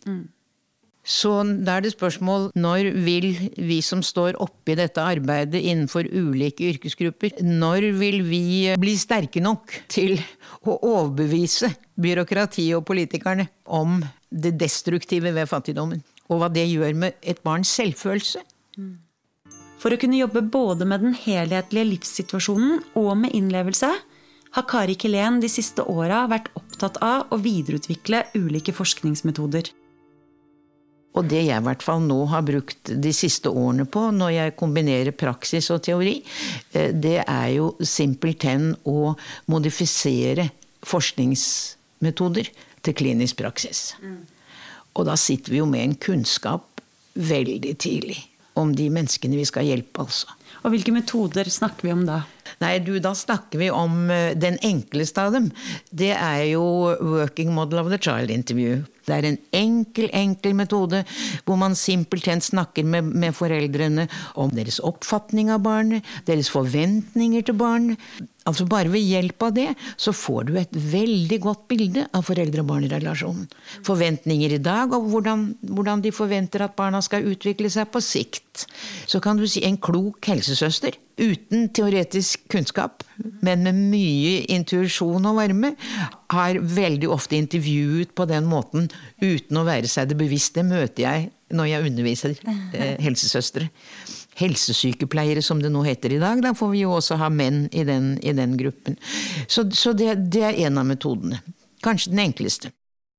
Så 1.05 1.31
da 1.61 1.75
er 1.77 1.85
det 1.85 1.91
spørsmål 1.93 2.47
når 2.57 2.87
vil 3.05 3.27
vi 3.61 3.77
som 3.85 4.01
står 4.01 4.39
oppe 4.41 4.73
i 4.73 4.77
dette 4.79 5.03
arbeidet 5.05 5.61
innenfor 5.61 6.09
ulike 6.09 6.65
yrkesgrupper, 6.71 7.37
når 7.45 7.91
vil 7.99 8.23
vi 8.25 8.41
bli 8.81 8.95
sterke 8.97 9.43
nok 9.43 9.75
til 9.91 10.17
å 10.65 10.79
overbevise 10.79 11.69
byråkratiet 12.01 12.73
og 12.79 12.87
politikerne 12.89 13.45
om 13.69 13.99
det 14.33 14.55
destruktive 14.57 15.29
ved 15.35 15.45
fattigdommen? 15.51 16.01
Og 16.25 16.41
hva 16.41 16.49
det 16.49 16.65
gjør 16.65 16.97
med 16.97 17.21
et 17.21 17.43
barns 17.45 17.69
selvfølelse? 17.77 18.41
For 19.77 19.93
å 19.93 20.01
kunne 20.01 20.17
jobbe 20.17 20.41
både 20.41 20.89
med 20.89 21.05
den 21.05 21.13
helhetlige 21.13 21.91
livssituasjonen 21.91 22.81
og 22.97 23.13
med 23.21 23.37
innlevelse, 23.37 23.93
har 24.55 24.65
Kari 24.71 24.95
Kilén 24.97 25.37
de 25.43 25.49
siste 25.51 25.83
åra 25.85 26.23
vært 26.31 26.49
opptatt 26.57 26.97
av 27.03 27.29
å 27.29 27.37
videreutvikle 27.43 28.23
ulike 28.39 28.73
forskningsmetoder. 28.73 29.69
Og 31.15 31.27
det 31.31 31.45
jeg 31.45 31.55
i 31.55 31.65
hvert 31.65 31.83
fall 31.85 32.03
nå 32.03 32.17
har 32.31 32.43
brukt 32.47 32.91
de 32.91 33.13
siste 33.15 33.51
årene 33.51 33.87
på, 33.87 34.09
når 34.11 34.33
jeg 34.35 34.55
kombinerer 34.59 35.15
praksis 35.15 35.69
og 35.71 35.83
teori, 35.87 36.17
eh, 36.75 36.91
det 36.91 37.21
er 37.23 37.49
jo 37.55 37.71
simpelthen 37.79 38.73
å 38.83 39.15
modifisere 39.51 40.49
forskningsmetoder 40.85 42.51
til 42.85 42.97
klinisk 42.97 43.39
praksis. 43.41 43.95
Og 44.95 45.07
da 45.07 45.15
sitter 45.19 45.55
vi 45.55 45.59
jo 45.61 45.67
med 45.69 45.83
en 45.83 45.95
kunnskap 45.99 46.81
veldig 47.15 47.75
tidlig 47.79 48.19
om 48.59 48.71
de 48.75 48.89
menneskene 48.91 49.39
vi 49.39 49.47
skal 49.47 49.67
hjelpe, 49.67 50.05
altså. 50.05 50.31
Og 50.63 50.73
hvilke 50.73 50.93
metoder 50.95 51.49
snakker 51.51 51.87
vi 51.87 51.93
om 51.95 52.05
da? 52.07 52.21
Nei, 52.61 52.77
du, 52.79 52.93
da 53.03 53.11
snakker 53.17 53.59
vi 53.59 53.69
om 53.73 54.05
eh, 54.13 54.33
den 54.37 54.59
enkleste 54.63 55.27
av 55.27 55.35
dem. 55.35 55.49
Det 55.89 56.13
er 56.15 56.43
jo 56.53 56.65
working 57.01 57.51
model 57.55 57.81
of 57.81 57.91
the 57.91 57.99
child 58.01 58.31
interview. 58.31 58.83
Det 59.05 59.13
er 59.13 59.27
en 59.27 59.39
enkel, 59.53 60.07
enkel 60.17 60.55
metode 60.57 61.03
hvor 61.45 61.59
man 61.61 61.77
simpelthen 61.77 62.41
snakker 62.41 62.85
med, 62.87 63.11
med 63.13 63.35
foreldrene 63.37 64.07
om 64.39 64.53
deres 64.53 64.79
oppfatning 64.81 65.51
av 65.53 65.61
barnet, 65.65 66.05
deres 66.29 66.49
forventninger 66.53 67.45
til 67.45 67.59
barnet. 67.59 68.01
Altså 68.45 68.67
Bare 68.69 68.91
ved 68.93 69.01
hjelp 69.01 69.41
av 69.41 69.53
det 69.57 69.71
så 69.97 70.13
får 70.13 70.49
du 70.49 70.57
et 70.61 70.73
veldig 70.73 71.39
godt 71.41 71.63
bilde 71.69 72.03
av 72.13 72.25
foreldre-barn-relasjonen. 72.27 73.47
Forventninger 73.85 74.53
i 74.57 74.61
dag, 74.61 74.93
og 74.93 75.09
hvordan, 75.09 75.47
hvordan 75.65 76.03
de 76.05 76.13
forventer 76.13 76.61
at 76.65 76.75
barna 76.77 77.01
skal 77.05 77.25
utvikle 77.25 77.71
seg 77.73 77.89
på 77.89 78.01
sikt. 78.05 78.67
Så 79.09 79.21
kan 79.21 79.41
du 79.41 79.47
si 79.49 79.65
en 79.65 79.79
klok 79.81 80.29
helsesøster 80.45 80.97
uten 81.17 81.69
teoretisk 81.73 82.43
kunnskap, 82.51 83.03
men 83.41 83.63
med 83.63 83.77
mye 83.93 84.43
intuisjon 84.51 85.25
og 85.25 85.39
varme, 85.39 85.73
har 86.31 86.59
veldig 86.59 87.09
ofte 87.09 87.37
intervjuet 87.39 88.13
på 88.15 88.27
den 88.29 88.45
måten 88.49 88.89
uten 89.23 89.57
å 89.57 89.65
være 89.65 89.89
seg 89.89 90.11
det 90.11 90.19
bevisst. 90.19 90.55
Det 90.57 90.65
møter 90.67 91.05
jeg 91.05 91.29
når 91.55 91.71
jeg 91.71 91.89
underviser 91.89 92.37
eh, 92.45 92.95
helsesøstre. 93.05 93.69
Helsesykepleiere, 94.35 95.41
som 95.45 95.61
det 95.63 95.71
nå 95.71 95.85
heter 95.85 96.11
i 96.11 96.19
dag. 96.19 96.41
Da 96.43 96.51
får 96.57 96.73
vi 96.73 96.83
jo 96.83 96.97
også 96.97 97.17
ha 97.21 97.29
menn 97.31 97.69
i 97.71 97.85
den, 97.87 98.17
i 98.19 98.35
den 98.35 98.57
gruppen. 98.59 98.99
Så, 99.47 99.69
så 99.71 99.95
det, 99.95 100.17
det 100.35 100.43
er 100.49 100.65
en 100.67 100.81
av 100.81 100.89
metodene. 100.89 101.39
Kanskje 101.85 102.11
den 102.11 102.25
enkleste. 102.27 102.73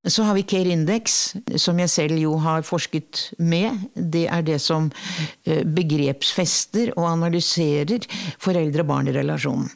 Så 0.07 0.23
har 0.23 0.37
vi 0.37 0.45
Care 0.47 0.71
Index, 0.71 1.35
som 1.59 1.81
jeg 1.83 1.91
selv 1.91 2.21
jo 2.21 2.37
har 2.39 2.63
forsket 2.67 3.33
med. 3.43 3.89
Det 3.95 4.27
er 4.31 4.45
det 4.47 4.61
som 4.63 4.91
eh, 5.45 5.65
begrepsfester 5.67 6.93
og 6.95 7.09
analyserer 7.11 8.07
foreldre-barn-relasjonen. 8.39 9.67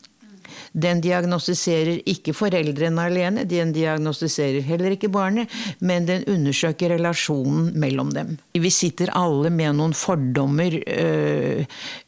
Den 0.73 1.01
diagnostiserer 1.03 1.99
ikke 2.09 2.35
foreldrene 2.37 3.07
alene, 3.11 3.45
den 3.49 3.73
diagnostiserer 3.75 4.63
heller 4.63 4.95
ikke 4.95 5.11
barnet, 5.11 5.51
men 5.83 6.07
den 6.07 6.23
undersøker 6.31 6.95
relasjonen 6.95 7.73
mellom 7.81 8.13
dem. 8.15 8.37
Vi 8.55 8.71
sitter 8.71 9.11
alle 9.19 9.51
med 9.51 9.75
noen 9.81 9.97
fordommer 9.99 10.77
øh, 10.79 11.65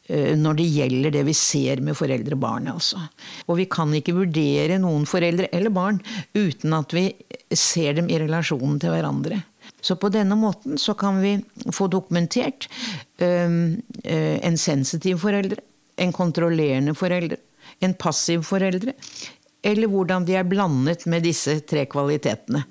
øh, 0.07 0.33
når 0.39 0.59
det 0.61 0.69
gjelder 0.77 1.15
det 1.17 1.25
vi 1.27 1.35
ser 1.35 1.83
med 1.83 1.99
foreldre 1.99 2.37
og 2.37 2.43
barnet. 2.45 2.73
Altså. 2.77 3.03
Og 3.47 3.59
vi 3.59 3.67
kan 3.67 3.91
ikke 3.99 4.15
vurdere 4.15 4.79
noen 4.79 5.07
foreldre 5.09 5.51
eller 5.51 5.73
barn 5.73 5.99
uten 6.37 6.79
at 6.79 6.95
vi 6.95 7.09
ser 7.51 7.99
dem 7.99 8.07
i 8.07 8.21
relasjonen 8.21 8.79
til 8.79 8.95
hverandre. 8.95 9.43
Så 9.83 9.97
på 9.99 10.07
denne 10.07 10.37
måten 10.39 10.79
så 10.79 10.95
kan 10.95 11.19
vi 11.19 11.35
få 11.75 11.89
dokumentert 11.91 12.69
øh, 13.19 13.75
en 14.03 14.57
sensitiv 14.57 15.19
foreldre, 15.19 15.59
en 15.99 16.15
kontrollerende 16.15 16.95
foreldre, 16.95 17.37
en 17.85 17.95
passiv 17.99 18.43
foreldre, 18.47 18.95
eller 19.63 19.91
hvordan 19.91 20.27
de 20.27 20.37
er 20.37 20.47
blandet 20.47 21.05
med 21.09 21.25
disse 21.25 21.59
tre 21.69 21.85
kvalitetene. 21.89 22.63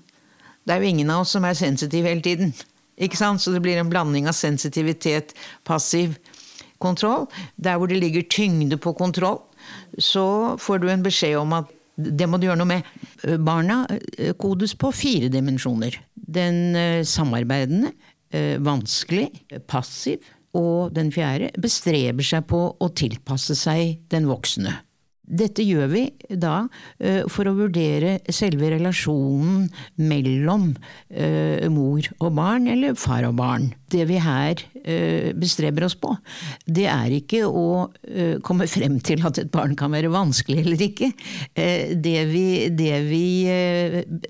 Det 0.62 0.74
er 0.74 0.82
jo 0.82 0.92
ingen 0.92 1.10
av 1.10 1.24
oss 1.24 1.32
som 1.34 1.46
er 1.48 1.58
sensitiv 1.58 2.06
hele 2.06 2.22
tiden. 2.22 2.52
Ikke 3.02 3.18
sant? 3.18 3.42
Så 3.42 3.54
det 3.54 3.62
blir 3.64 3.80
en 3.80 3.90
blanding 3.90 4.28
av 4.30 4.36
sensitivitet, 4.36 5.32
passiv 5.66 6.18
kontroll. 6.82 7.26
Der 7.56 7.78
hvor 7.78 7.90
det 7.90 8.00
ligger 8.02 8.26
tyngde 8.30 8.78
på 8.78 8.94
kontroll, 8.98 9.40
så 9.98 10.56
får 10.60 10.82
du 10.82 10.90
en 10.90 11.04
beskjed 11.04 11.38
om 11.40 11.56
at 11.60 11.70
det 11.96 12.26
må 12.28 12.38
du 12.40 12.46
gjøre 12.48 12.60
noe 12.62 12.70
med. 12.70 12.86
Barna 13.44 13.82
eh, 13.90 14.32
kodes 14.38 14.74
på 14.78 14.90
fire 14.96 15.28
dimensjoner. 15.32 15.98
Den 16.14 16.76
eh, 16.78 17.02
samarbeidende, 17.06 17.92
eh, 18.32 18.56
vanskelig, 18.62 19.28
passiv, 19.68 20.24
og 20.56 20.92
den 20.96 21.12
fjerde 21.12 21.50
bestreber 21.60 22.24
seg 22.26 22.46
på 22.48 22.64
å 22.72 22.88
tilpasse 22.96 23.56
seg 23.58 24.00
den 24.12 24.28
voksne. 24.28 24.74
Dette 25.22 25.62
gjør 25.62 25.86
vi 25.92 26.02
da 26.28 26.64
uh, 26.66 27.22
for 27.30 27.46
å 27.46 27.54
vurdere 27.54 28.16
selve 28.32 28.72
relasjonen 28.74 29.68
mellom 30.02 30.72
uh, 30.74 31.68
mor 31.70 32.08
og 32.18 32.34
barn, 32.34 32.66
eller 32.72 32.98
far 32.98 33.28
og 33.28 33.36
barn. 33.38 33.70
Det 33.92 34.02
vi 34.08 34.18
her 34.22 34.58
uh, 34.58 35.30
bestreber 35.38 35.86
oss 35.86 35.94
på, 35.94 36.10
det 36.66 36.88
er 36.90 37.14
ikke 37.14 37.44
å 37.46 37.86
komme 38.44 38.66
frem 38.70 38.98
til 39.04 39.22
at 39.26 39.38
et 39.40 39.50
barn 39.52 39.76
kan 39.78 39.92
være 39.94 40.10
vanskelig 40.12 40.58
eller 40.62 40.82
ikke. 40.84 41.10
Det 41.54 42.18
vi, 42.28 42.44
det 42.74 42.98
vi 43.06 43.24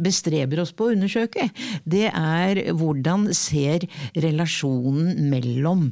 bestreber 0.03 0.63
oss 0.63 0.75
på 0.77 0.89
å 0.89 0.95
undersøke, 0.97 1.49
det 1.89 2.09
er 2.11 2.63
hvordan 2.77 3.31
ser 3.37 3.87
relasjonen 4.15 5.29
mellom 5.33 5.91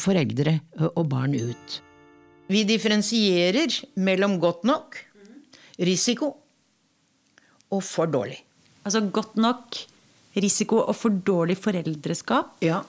foreldre 0.00 0.58
og 0.94 1.04
barn 1.12 1.36
ut. 1.36 1.80
Vi 2.46 2.62
differensierer 2.66 3.74
mellom 3.98 4.38
godt 4.42 4.66
nok, 4.68 4.98
risiko 5.82 6.30
og 7.74 7.82
for 7.82 8.10
dårlig. 8.10 8.38
Altså 8.86 9.02
godt 9.10 9.34
nok 9.40 9.80
risiko 10.38 10.84
og 10.84 10.94
for 10.96 11.10
dårlig 11.26 11.56
foreldreskap. 11.58 12.54
Ja. 12.64 12.82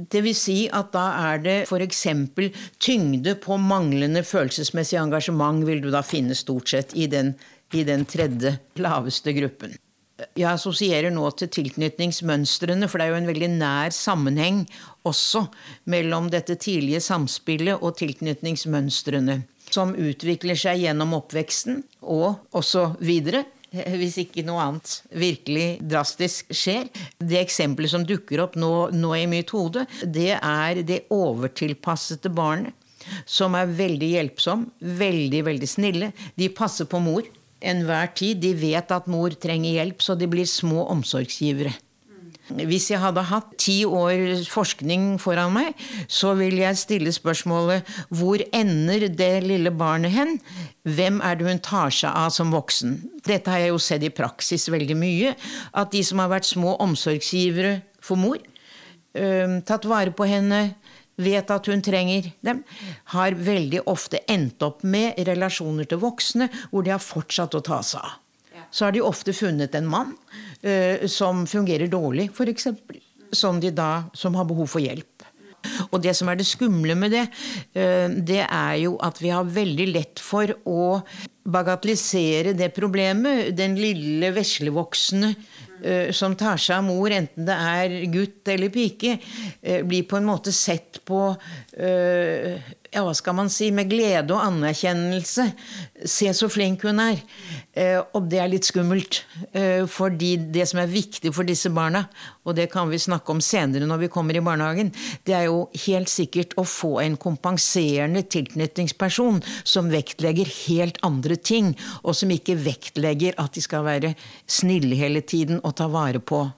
Det 0.00 0.22
vil 0.24 0.36
si 0.38 0.62
at 0.72 0.92
da 0.94 1.04
er 1.32 1.42
det 1.44 1.56
f.eks. 1.66 2.06
tyngde 2.80 3.34
på 3.42 3.58
manglende 3.60 4.22
følelsesmessig 4.24 5.00
engasjement 5.00 5.66
vil 5.66 5.82
du 5.84 5.90
da 5.92 6.00
finne 6.06 6.36
stort 6.38 6.72
sett 6.72 6.94
i 6.96 7.10
den, 7.10 7.34
i 7.74 7.84
den 7.84 8.06
tredje 8.08 8.56
laveste 8.80 9.34
gruppen. 9.36 9.74
Jeg 10.38 10.48
assosierer 10.50 11.12
nå 11.14 11.28
til 11.38 11.50
tilknytningsmønstrene, 11.54 12.88
for 12.90 13.00
det 13.00 13.06
er 13.06 13.14
jo 13.14 13.20
en 13.20 13.30
veldig 13.30 13.50
nær 13.54 13.94
sammenheng 13.94 14.64
også 15.08 15.46
mellom 15.90 16.28
dette 16.32 16.56
tidlige 16.60 17.02
samspillet 17.04 17.80
og 17.80 17.96
tilknytningsmønstrene. 18.00 19.40
Som 19.70 19.94
utvikler 19.94 20.58
seg 20.58 20.82
gjennom 20.82 21.14
oppveksten 21.20 21.82
og 22.02 22.56
også 22.56 22.90
videre. 23.04 23.44
Hvis 23.70 24.16
ikke 24.18 24.42
noe 24.42 24.64
annet 24.64 24.96
virkelig 25.14 25.78
drastisk 25.86 26.50
skjer. 26.50 26.88
Det 27.22 27.38
eksempelet 27.38 27.92
som 27.92 28.06
dukker 28.06 28.42
opp 28.42 28.56
nå, 28.58 28.90
nå 28.90 29.14
i 29.14 29.28
mitt 29.30 29.54
hode, 29.54 29.86
det 30.02 30.32
er 30.36 30.82
det 30.82 31.04
overtilpassede 31.14 32.32
barnet. 32.34 32.74
Som 33.24 33.54
er 33.56 33.70
veldig 33.70 34.08
hjelpsom, 34.10 34.66
veldig, 34.82 35.44
veldig 35.46 35.68
snille. 35.70 36.10
De 36.36 36.50
passer 36.52 36.90
på 36.90 36.98
mor 37.02 37.24
enhver 37.60 38.10
tid. 38.16 38.40
De 38.42 38.54
vet 38.56 38.90
at 38.92 39.08
mor 39.10 39.34
trenger 39.36 39.78
hjelp, 39.78 40.02
så 40.02 40.16
de 40.18 40.28
blir 40.30 40.48
små 40.48 40.88
omsorgsgivere. 40.92 41.72
Hvis 42.50 42.88
jeg 42.90 42.98
hadde 42.98 43.22
hatt 43.28 43.52
ti 43.62 43.76
år 43.86 44.42
forskning 44.50 45.20
foran 45.22 45.52
meg, 45.54 45.76
så 46.10 46.32
ville 46.34 46.64
jeg 46.64 46.80
stille 46.80 47.12
spørsmålet 47.14 47.86
hvor 48.10 48.42
ender 48.50 49.06
det 49.06 49.44
lille 49.44 49.70
barnet 49.70 50.10
hen? 50.10 50.34
Hvem 50.82 51.20
er 51.22 51.38
det 51.38 51.46
hun 51.46 51.62
tar 51.62 51.94
seg 51.94 52.10
av 52.10 52.32
som 52.34 52.50
voksen? 52.50 52.96
Dette 53.22 53.52
har 53.52 53.62
jeg 53.62 53.70
jo 53.70 53.78
sett 53.78 54.02
i 54.02 54.10
praksis 54.10 54.66
veldig 54.72 54.98
mye. 54.98 55.36
At 55.78 55.94
de 55.94 56.02
som 56.06 56.18
har 56.22 56.32
vært 56.32 56.50
små 56.50 56.74
omsorgsgivere 56.82 57.84
for 58.02 58.18
mor, 58.18 58.42
tatt 59.14 59.86
vare 59.90 60.10
på 60.14 60.26
henne, 60.26 60.72
vet 61.20 61.50
at 61.52 61.68
hun 61.70 61.82
trenger 61.84 62.30
dem, 62.46 62.62
har 63.14 63.36
veldig 63.36 63.84
ofte 63.90 64.22
endt 64.30 64.62
opp 64.66 64.82
med 64.82 65.18
relasjoner 65.28 65.88
til 65.90 66.02
voksne 66.02 66.50
hvor 66.70 66.86
de 66.86 66.94
har 66.94 67.02
fortsatt 67.04 67.56
å 67.56 67.64
ta 67.64 67.80
seg 67.86 68.02
av. 68.02 68.18
Så 68.70 68.86
har 68.86 68.94
de 68.94 69.02
ofte 69.02 69.34
funnet 69.34 69.74
en 69.74 69.88
mann 69.90 70.12
uh, 70.62 71.06
som 71.10 71.46
fungerer 71.50 71.90
dårlig, 71.90 72.30
f.eks. 72.30 72.68
Som, 73.34 73.60
de 73.62 73.72
da, 73.74 74.10
som 74.14 74.36
har 74.38 74.46
behov 74.46 74.70
for 74.70 74.82
hjelp. 74.82 75.24
Og 75.90 75.98
det 76.02 76.14
som 76.18 76.30
er 76.30 76.38
det 76.38 76.46
skumle 76.48 76.96
med 76.98 77.12
det, 77.14 77.24
uh, 77.74 78.06
det 78.10 78.44
er 78.44 78.76
jo 78.84 78.94
at 79.02 79.18
vi 79.22 79.32
har 79.34 79.48
veldig 79.58 79.88
lett 79.90 80.22
for 80.22 80.54
å 80.70 81.00
bagatellisere 81.50 82.54
det 82.58 82.70
problemet. 82.76 83.50
Den 83.58 83.74
lille 83.78 84.30
veslevoksne 84.36 85.34
som 86.12 86.36
tar 86.36 86.60
seg 86.60 86.76
av 86.78 86.84
mor, 86.86 87.12
enten 87.14 87.46
det 87.48 87.56
er 87.56 87.94
gutt 88.12 88.48
eller 88.52 88.72
pike, 88.72 89.16
eh, 89.62 89.82
blir 89.86 90.06
på 90.08 90.18
en 90.18 90.28
måte 90.28 90.52
sett 90.52 91.00
på 91.08 91.22
eh, 91.72 92.70
ja, 92.90 93.04
hva 93.06 93.12
skal 93.14 93.36
man 93.38 93.50
si, 93.52 93.68
med 93.74 93.86
glede 93.90 94.34
og 94.34 94.42
anerkjennelse. 94.42 95.46
Se 96.10 96.30
så 96.34 96.48
flink 96.50 96.82
hun 96.88 96.98
er. 97.02 97.20
Eh, 97.70 98.00
og 98.02 98.26
det 98.30 98.40
er 98.42 98.50
litt 98.50 98.66
skummelt. 98.66 99.20
Eh, 99.54 99.86
fordi 99.86 100.32
det 100.50 100.66
som 100.66 100.82
er 100.82 100.90
viktig 100.90 101.30
for 101.36 101.46
disse 101.46 101.70
barna, 101.70 102.08
og 102.42 102.58
det 102.58 102.66
kan 102.72 102.90
vi 102.90 102.98
snakke 102.98 103.30
om 103.30 103.42
senere 103.44 103.86
når 103.86 104.04
vi 104.04 104.10
kommer 104.12 104.34
i 104.34 104.42
barnehagen, 104.42 104.90
det 105.22 105.36
er 105.38 105.46
jo 105.46 105.68
helt 105.86 106.10
sikkert 106.10 106.56
å 106.58 106.66
få 106.66 106.96
en 107.04 107.18
kompenserende 107.20 108.24
tilknytningsperson 108.26 109.38
som 109.62 109.92
vektlegger 109.92 110.50
helt 110.66 110.98
andre 111.06 111.38
ting, 111.38 111.76
og 112.02 112.18
som 112.18 112.34
ikke 112.34 112.58
vektlegger 112.58 113.38
at 113.38 113.54
de 113.54 113.62
skal 113.62 113.86
være 113.86 114.16
snille 114.50 114.98
hele 114.98 115.22
tiden 115.22 115.62
og 115.62 115.78
ta 115.78 115.86
vare 115.92 116.18
på 116.18 116.48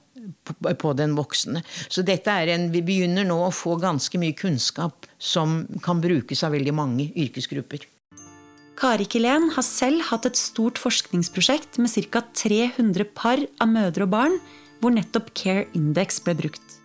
på- 0.45 0.97
den 0.97 1.15
voksne. 1.17 1.63
Så 1.89 2.05
dette 2.05 2.31
er 2.31 2.49
en, 2.55 2.71
vi 2.73 2.83
begynner 2.83 3.25
nå 3.25 3.39
å 3.47 3.53
få 3.55 3.79
ganske 3.81 4.19
mye 4.19 4.35
kunnskap 4.35 5.07
som 5.19 5.67
kan 5.83 6.01
brukes 6.01 6.43
av 6.45 6.53
veldig 6.53 6.75
mange 6.75 7.13
yrkesgrupper. 7.15 7.87
Kari 8.77 9.05
Kilén 9.07 9.51
har 9.55 9.63
selv 9.63 10.03
hatt 10.09 10.27
et 10.27 10.37
stort 10.37 10.79
forskningsprosjekt 10.81 11.79
med 11.79 11.93
ca. 12.11 12.23
300 12.35 13.05
par 13.15 13.39
av 13.61 13.69
mødre 13.69 14.03
og 14.09 14.11
barn, 14.11 14.39
hvor 14.81 14.91
nettopp 14.91 15.33
Care 15.35 15.67
Index 15.75 16.19
ble 16.25 16.35
brukt. 16.35 16.79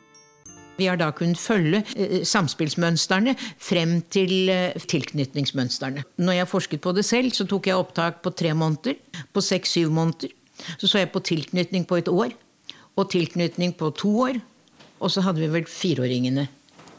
Vi 0.78 0.86
har 0.86 1.00
da 1.00 1.10
kunnet 1.16 1.40
følge 1.42 1.82
eh, 1.98 2.22
samspillsmønstrene 2.28 3.34
frem 3.58 4.02
til 4.14 4.52
eh, 4.54 4.78
tilknytningsmønstrene. 4.78 6.04
Når 6.22 6.38
jeg 6.38 6.50
forsket 6.52 6.84
på 6.84 6.94
det 6.94 7.06
selv, 7.08 7.34
så 7.34 7.48
tok 7.50 7.72
jeg 7.72 7.80
opptak 7.80 8.22
på 8.22 8.34
tre 8.38 8.54
måneder, 8.54 9.00
på 9.34 9.42
seks-syv 9.42 9.90
måneder. 9.90 10.36
Så 10.78 10.90
så 10.90 11.02
jeg 11.02 11.12
på 11.14 11.24
tilknytning 11.26 11.86
på 11.90 11.98
et 11.98 12.12
år, 12.12 12.36
og 12.98 13.10
tilknytning 13.14 13.76
på 13.78 13.92
to 13.96 14.14
år. 14.28 14.40
Og 14.98 15.12
så 15.14 15.22
hadde 15.22 15.44
vi 15.44 15.50
vel 15.54 15.68
fireåringene 15.70 16.48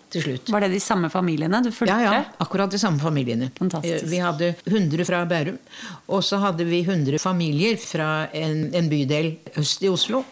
til 0.09 0.23
slutt. 0.25 0.51
Var 0.55 0.65
det 0.65 0.71
de 0.73 0.81
samme 0.81 1.11
familiene 1.13 1.59
du 1.65 1.71
fulgte? 1.75 1.97
Ja, 1.99 2.13
ja, 2.21 2.21
akkurat 2.41 2.71
de 2.73 2.79
samme 2.81 3.01
familiene. 3.03 3.51
Fantastisk. 3.59 4.05
Eh, 4.07 4.09
Vi 4.09 4.21
hadde 4.23 4.53
100 4.65 5.05
fra 5.05 5.25
Bærum, 5.29 5.59
og 6.09 6.23
så 6.25 6.39
hadde 6.41 6.65
vi 6.65 6.81
100 6.85 7.19
familier 7.21 7.77
fra 7.83 8.29
en, 8.33 8.69
en 8.75 8.89
bydel 8.89 9.35
øst 9.61 9.83
i 9.85 9.91
Oslo. 9.93 10.23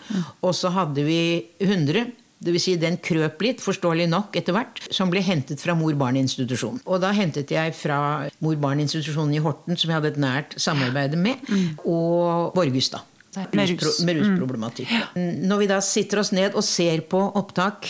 Og 0.41 0.55
så 0.57 0.71
hadde 0.73 1.05
vi 1.05 1.19
100, 1.61 2.07
dvs. 2.47 2.63
Si 2.63 2.77
den 2.81 2.97
krøp 3.03 3.43
litt, 3.43 3.61
forståelig 3.65 4.07
nok, 4.13 4.37
etter 4.39 4.53
hvert, 4.57 4.81
som 4.95 5.11
ble 5.13 5.21
hentet 5.25 5.61
fra 5.61 5.75
mor-barn-institusjonen. 5.77 6.81
Og 6.87 7.01
da 7.03 7.11
hentet 7.17 7.51
jeg 7.53 7.75
fra 7.77 7.99
mor-barn-institusjonen 8.45 9.35
i 9.37 9.43
Horten, 9.45 9.77
som 9.77 9.91
jeg 9.91 9.99
hadde 9.99 10.15
et 10.15 10.21
nært 10.23 10.57
samarbeid 10.61 11.17
med, 11.21 11.43
og 11.85 12.55
Borgestad. 12.57 13.05
Med 13.37 13.75
rus. 13.77 14.01
med 14.07 14.21
rusproblematikk. 14.21 14.93
Når 15.17 15.61
vi 15.61 15.69
da 15.71 15.81
sitter 15.85 16.23
oss 16.23 16.33
ned 16.33 16.57
og 16.57 16.65
ser 16.65 17.03
på 17.11 17.21
opptak 17.37 17.89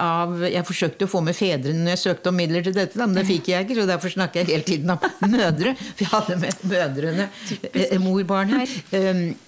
av 0.00 0.44
Jeg 0.48 0.64
forsøkte 0.66 1.06
å 1.06 1.10
få 1.10 1.22
med 1.24 1.36
fedrene 1.36 1.84
når 1.84 1.94
jeg 1.94 2.02
søkte 2.04 2.30
om 2.30 2.38
midler 2.38 2.64
til 2.64 2.76
dette, 2.76 2.98
men 3.00 3.16
det 3.16 3.26
fikk 3.28 3.50
jeg 3.52 3.66
ikke, 3.66 3.78
så 3.80 3.88
derfor 3.88 4.12
snakker 4.14 4.42
jeg 4.42 4.52
hele 4.52 4.68
tiden 4.68 4.94
om 4.94 5.08
mødre. 5.34 5.74
For 5.80 6.04
jeg 6.04 6.12
hadde 6.12 6.38
med 6.42 6.68
mødrene, 6.74 7.28
morbarn 8.04 8.54
her. 8.58 8.76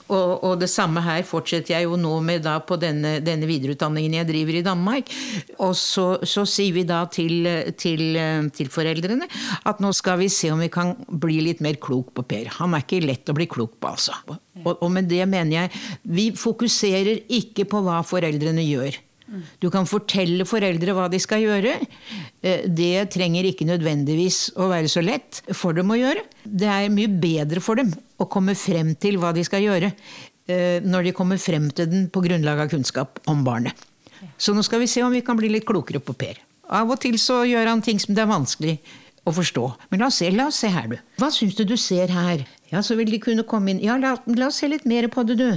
Og, 0.06 0.44
og 0.46 0.52
det 0.60 0.68
samme 0.70 1.02
her 1.02 1.24
fortsetter 1.26 1.74
jeg 1.74 1.86
jo 1.88 1.96
nå 1.98 2.12
med 2.22 2.44
da 2.46 2.56
på 2.62 2.78
denne, 2.78 3.16
denne 3.24 3.48
videreutdanningen 3.48 4.20
jeg 4.20 4.28
driver 4.28 4.58
i 4.60 4.64
Danmark. 4.66 5.10
Og 5.58 5.74
så, 5.78 6.06
så 6.22 6.46
sier 6.46 6.76
vi 6.76 6.84
da 6.86 7.02
til, 7.10 7.48
til, 7.78 8.04
eh, 8.20 8.46
til 8.54 8.70
foreldrene 8.72 9.26
at 9.66 9.82
nå 9.82 9.90
skal 9.96 10.20
vi 10.22 10.30
se 10.32 10.52
om 10.54 10.62
vi 10.62 10.70
kan 10.72 10.94
bli 11.08 11.40
litt 11.48 11.62
mer 11.64 11.80
klok 11.82 12.12
på 12.14 12.26
Per. 12.28 12.52
Han 12.60 12.76
er 12.76 12.86
ikke 12.86 13.02
lett 13.02 13.32
å 13.32 13.36
bli 13.36 13.48
klok 13.50 13.78
på, 13.80 13.96
altså. 13.96 14.14
Og, 14.62 14.72
og 14.78 14.88
med 14.92 15.10
det 15.10 15.24
mener 15.28 15.56
jeg 15.56 15.82
vi 16.16 16.30
fokuserer 16.38 17.26
ikke 17.26 17.66
på 17.70 17.82
hva 17.84 17.98
foreldrene 18.06 18.62
gjør. 18.62 19.02
Du 19.60 19.68
kan 19.74 19.86
fortelle 19.88 20.44
foreldre 20.46 20.94
hva 20.94 21.08
de 21.10 21.18
skal 21.22 21.42
gjøre. 21.42 21.72
Eh, 22.42 22.66
Det 22.68 23.08
trenger 23.10 23.48
ikke 23.48 23.66
nødvendigvis 23.66 24.52
å 24.56 24.68
være 24.70 24.88
så 24.92 25.02
lett 25.02 25.42
for 25.52 25.72
dem 25.76 25.90
å 25.90 25.98
gjøre. 25.98 26.22
Det 26.46 26.68
er 26.70 26.92
mye 26.94 27.10
bedre 27.10 27.60
for 27.60 27.74
dem 27.80 27.90
å 28.22 28.28
komme 28.30 28.54
frem 28.54 28.94
til 28.94 29.18
hva 29.18 29.32
de 29.34 29.42
skal 29.44 29.64
gjøre, 29.64 29.92
eh, 30.48 30.78
når 30.80 31.08
de 31.08 31.12
kommer 31.12 31.38
frem 31.42 31.70
til 31.74 31.86
den 31.90 32.08
på 32.08 32.22
grunnlag 32.22 32.60
av 32.66 32.70
kunnskap 32.70 33.18
om 33.26 33.42
barnet. 33.44 33.74
Så 34.38 34.54
nå 34.54 34.62
skal 34.64 34.80
vi 34.80 34.86
se 34.86 35.02
om 35.02 35.12
vi 35.12 35.20
kan 35.26 35.36
bli 35.36 35.48
litt 35.50 35.66
klokere 35.66 36.00
på 36.00 36.14
Per. 36.16 36.38
Av 36.70 36.88
og 36.90 37.00
til 37.00 37.14
så 37.18 37.42
gjør 37.46 37.66
han 37.68 37.82
ting 37.82 37.98
som 37.98 38.14
det 38.14 38.22
er 38.24 38.30
vanskelig 38.30 38.78
å 39.26 39.32
forstå. 39.34 39.64
Men 39.90 40.00
la 40.00 40.06
oss 40.06 40.20
se, 40.22 40.30
la 40.30 40.46
oss 40.46 40.56
se 40.62 40.68
her, 40.72 40.86
du. 40.88 40.96
Hva 41.18 41.28
syns 41.34 41.54
du 41.58 41.64
du 41.64 41.76
ser 41.76 42.08
her? 42.14 42.46
Ja, 42.72 42.80
så 42.82 42.96
vil 42.98 43.10
de 43.12 43.20
kunne 43.22 43.44
komme 43.46 43.70
inn. 43.70 43.80
Ja, 43.84 43.94
la, 44.00 44.16
la 44.34 44.48
oss 44.50 44.58
se 44.62 44.68
litt 44.68 44.86
mer 44.90 45.06
på 45.12 45.22
det, 45.28 45.36
du. 45.38 45.50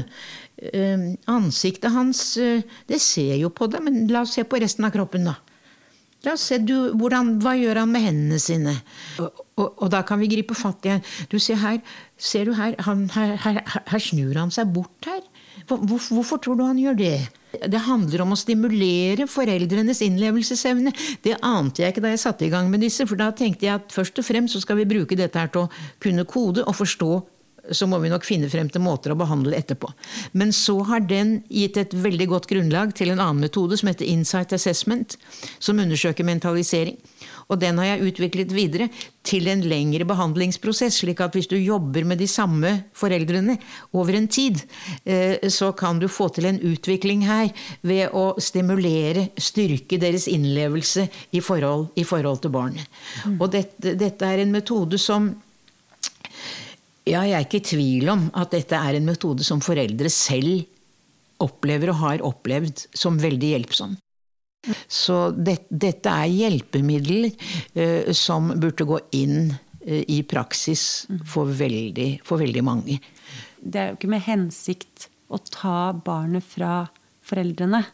Uh, 0.59 1.05
ansiktet 1.31 1.91
hans, 1.95 2.21
uh, 2.37 2.59
det 2.89 2.99
ser 3.01 3.35
jo 3.39 3.49
på 3.49 3.65
det, 3.71 3.79
men 3.85 4.03
la 4.11 4.21
oss 4.25 4.35
se 4.37 4.43
på 4.45 4.59
resten 4.61 4.85
av 4.85 4.91
kroppen, 4.93 5.25
da. 5.29 5.37
La 6.27 6.33
oss 6.35 6.43
se, 6.51 6.57
du, 6.59 6.91
hvordan, 6.99 7.37
Hva 7.39 7.53
gjør 7.55 7.79
han 7.79 7.93
med 7.93 8.03
hendene 8.03 8.39
sine? 8.43 8.73
Og, 9.23 9.41
og, 9.55 9.67
og 9.85 9.91
da 9.93 10.01
kan 10.03 10.19
vi 10.19 10.27
gripe 10.27 10.55
fatt 10.57 10.83
i 10.91 10.97
Du 11.31 11.37
ser 11.39 11.55
her, 11.61 11.77
ser 12.19 12.49
du 12.49 12.53
her, 12.57 12.75
han, 12.85 13.05
her, 13.15 13.37
her, 13.45 13.61
her 13.87 14.03
snur 14.03 14.35
han 14.35 14.51
seg 14.51 14.67
bort 14.75 15.07
her. 15.07 15.21
Hvor- 15.69 15.79
hvorfor 15.87 16.41
tror 16.43 16.59
du 16.59 16.65
han 16.67 16.77
gjør 16.81 16.99
det? 16.99 17.13
Det 17.49 17.81
handler 17.81 18.21
om 18.23 18.35
å 18.35 18.37
stimulere 18.37 19.25
foreldrenes 19.29 20.03
innlevelsesevne. 20.05 20.93
Det 21.25 21.39
ante 21.45 21.83
jeg 21.83 21.95
ikke 21.95 22.03
da 22.05 22.13
jeg 22.13 22.21
satte 22.21 22.45
i 22.45 22.51
gang 22.53 22.69
med 22.69 22.83
disse, 22.85 23.07
for 23.09 23.17
da 23.19 23.31
tenkte 23.33 23.65
jeg 23.65 23.79
at 23.79 23.95
først 23.95 24.21
og 24.21 24.27
fremst 24.27 24.55
så 24.55 24.61
skal 24.61 24.77
vi 24.81 24.89
bruke 24.89 25.17
dette 25.17 25.41
her 25.41 25.49
til 25.53 25.65
å 25.65 25.71
kunne 26.03 26.27
kode 26.29 26.65
og 26.65 26.77
forstå 26.77 27.11
så 27.71 27.87
må 27.89 27.99
vi 28.01 28.09
nok 28.09 28.25
finne 28.25 28.49
frem 28.49 28.69
til 28.71 28.81
måter 28.81 29.13
å 29.13 29.19
behandle 29.19 29.57
etterpå. 29.57 29.91
Men 30.37 30.53
så 30.55 30.79
har 30.89 31.03
den 31.05 31.39
gitt 31.53 31.77
et 31.77 31.93
veldig 31.93 32.29
godt 32.31 32.49
grunnlag 32.49 32.95
til 32.97 33.13
en 33.13 33.21
annen 33.21 33.43
metode 33.45 33.77
som 33.79 33.91
heter 33.91 34.09
Insight 34.09 34.55
Assessment, 34.55 35.17
som 35.61 35.81
undersøker 35.81 36.25
mentalisering. 36.25 36.97
Og 37.49 37.57
den 37.57 37.79
har 37.81 37.87
jeg 37.87 38.11
utviklet 38.11 38.51
videre 38.53 38.87
til 39.25 39.49
en 39.49 39.63
lengre 39.65 40.05
behandlingsprosess, 40.09 40.99
slik 41.01 41.21
at 41.25 41.33
hvis 41.33 41.49
du 41.49 41.55
jobber 41.57 42.05
med 42.05 42.21
de 42.21 42.27
samme 42.29 42.75
foreldrene 42.93 43.55
over 43.97 44.19
en 44.19 44.27
tid, 44.29 44.61
eh, 45.03 45.41
så 45.49 45.71
kan 45.73 45.97
du 46.01 46.05
få 46.07 46.29
til 46.35 46.45
en 46.45 46.59
utvikling 46.61 47.25
her 47.25 47.49
ved 47.81 48.13
å 48.13 48.35
stimulere, 48.37 49.31
styrke 49.41 49.97
deres 50.01 50.27
innlevelse 50.29 51.07
i 51.33 51.41
forhold, 51.41 51.89
i 51.97 52.05
forhold 52.05 52.43
til 52.43 52.53
barnet. 52.53 52.99
Og 53.39 53.47
dette, 53.53 53.95
dette 53.97 54.29
er 54.29 54.43
en 54.43 54.53
metode 54.53 55.01
som 55.01 55.31
ja, 57.09 57.23
jeg 57.25 57.33
er 57.33 57.47
ikke 57.47 57.63
i 57.63 57.65
tvil 57.65 58.11
om 58.13 58.27
at 58.37 58.53
dette 58.53 58.77
er 58.77 58.99
en 58.99 59.09
metode 59.09 59.45
som 59.47 59.63
foreldre 59.63 60.11
selv 60.13 60.67
opplever 61.41 61.89
og 61.89 62.01
har 62.03 62.25
opplevd 62.29 62.85
som 62.93 63.17
veldig 63.17 63.55
hjelpsom. 63.55 63.97
Så 64.87 65.29
det, 65.31 65.61
dette 65.69 66.11
er 66.11 66.31
hjelpemidler 66.31 67.29
eh, 67.73 68.11
som 68.15 68.51
burde 68.59 68.87
gå 68.87 68.99
inn 69.15 69.53
eh, 69.85 70.03
i 70.11 70.19
praksis 70.27 71.07
for 71.29 71.47
veldig, 71.47 72.09
for 72.27 72.41
veldig 72.43 72.63
mange. 72.65 72.99
Det 73.59 73.79
er 73.79 73.91
jo 73.91 73.99
ikke 73.99 74.11
med 74.11 74.25
hensikt 74.27 75.07
å 75.31 75.39
ta 75.45 75.93
barnet 75.93 76.43
fra 76.43 76.89
foreldrene. 77.25 77.85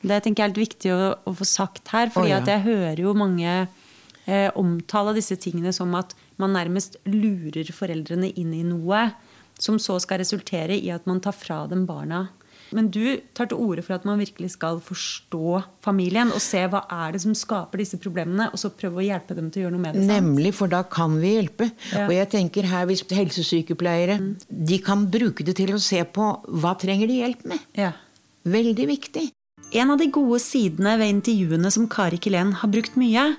Det 0.00 0.20
tenker 0.22 0.42
jeg 0.42 0.46
er 0.46 0.52
helt 0.52 0.62
viktig 0.62 0.94
å, 0.94 0.98
å 1.26 1.34
få 1.36 1.46
sagt 1.48 1.92
her. 1.92 2.12
for 2.14 2.24
oh, 2.24 2.30
ja. 2.30 2.40
jeg 2.40 2.64
hører 2.64 3.02
jo 3.02 3.16
mange 3.18 3.52
eh, 3.58 4.48
omtale 4.56 5.16
disse 5.16 5.36
tingene 5.40 5.74
som 5.74 5.94
at 5.98 6.14
man 6.38 6.54
nærmest 6.54 7.00
lurer 7.08 7.68
foreldrene 7.74 8.30
inn 8.38 8.54
i 8.54 8.64
noe 8.66 9.08
som 9.58 9.78
så 9.82 9.98
skal 9.98 10.22
resultere 10.22 10.76
i 10.78 10.92
at 10.94 11.06
man 11.10 11.20
tar 11.20 11.34
fra 11.34 11.64
dem 11.70 11.82
barna. 11.88 12.28
Men 12.76 12.90
du 12.92 13.20
tar 13.36 13.48
til 13.50 13.60
orde 13.62 13.84
for 13.84 13.96
at 13.96 14.04
man 14.08 14.20
virkelig 14.20 14.50
skal 14.56 14.80
forstå 14.84 15.62
familien 15.84 16.32
og 16.34 16.42
se 16.44 16.60
hva 16.68 16.82
er 16.92 17.14
det 17.14 17.22
som 17.24 17.36
skaper 17.38 17.80
disse 17.82 18.00
problemene, 18.00 18.50
og 18.52 18.60
så 18.60 18.70
prøve 18.74 19.00
å 19.00 19.06
hjelpe 19.06 19.36
dem 19.38 19.48
til 19.52 19.62
å 19.62 19.66
gjøre 19.66 19.76
noe 19.76 19.84
med 19.86 19.96
det. 19.96 20.04
sant? 20.04 20.12
Nemlig, 20.12 20.52
for 20.58 20.72
da 20.72 20.82
kan 20.84 21.16
vi 21.22 21.34
hjelpe. 21.36 21.70
Ja. 21.92 22.04
Og 22.06 22.14
jeg 22.16 22.30
tenker 22.34 22.68
her 22.68 22.88
hvis 22.90 23.04
helsesykepleiere 23.08 24.18
de 24.48 24.80
kan 24.84 25.06
bruke 25.10 25.46
det 25.46 25.56
til 25.60 25.74
å 25.76 25.82
se 25.82 26.02
på 26.04 26.30
hva 26.60 26.74
trenger 26.80 27.10
de 27.10 27.20
hjelp 27.22 27.44
med. 27.48 27.66
Ja. 27.78 27.92
Veldig 28.48 28.88
viktig. 28.88 29.28
En 29.76 29.92
av 29.92 30.00
de 30.00 30.08
gode 30.12 30.38
sidene 30.40 30.94
ved 31.00 31.12
intervjuene 31.12 31.70
som 31.72 31.88
Kari 31.92 32.20
Kilén 32.22 32.54
har 32.60 32.70
brukt 32.72 32.96
mye, 33.00 33.30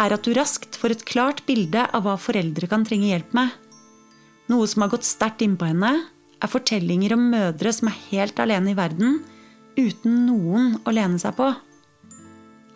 er 0.00 0.14
at 0.14 0.24
du 0.24 0.32
raskt 0.36 0.76
får 0.80 0.94
et 0.94 1.04
klart 1.08 1.42
bilde 1.48 1.84
av 1.96 2.04
hva 2.06 2.16
foreldre 2.20 2.68
kan 2.70 2.84
trenge 2.88 3.10
hjelp 3.10 3.34
med. 3.36 3.52
Noe 4.50 4.66
som 4.68 4.84
har 4.84 4.92
gått 4.92 5.06
sterkt 5.06 5.44
innpå 5.44 5.68
henne, 5.68 5.92
er 6.40 6.50
fortellinger 6.50 7.14
om 7.16 7.28
mødre 7.32 7.72
som 7.74 7.90
er 7.90 7.98
helt 8.10 8.40
alene 8.42 8.72
i 8.72 8.78
verden, 8.78 9.20
uten 9.78 10.24
noen 10.26 10.74
å 10.84 10.94
lene 10.94 11.20
seg 11.20 11.36
på. 11.38 11.50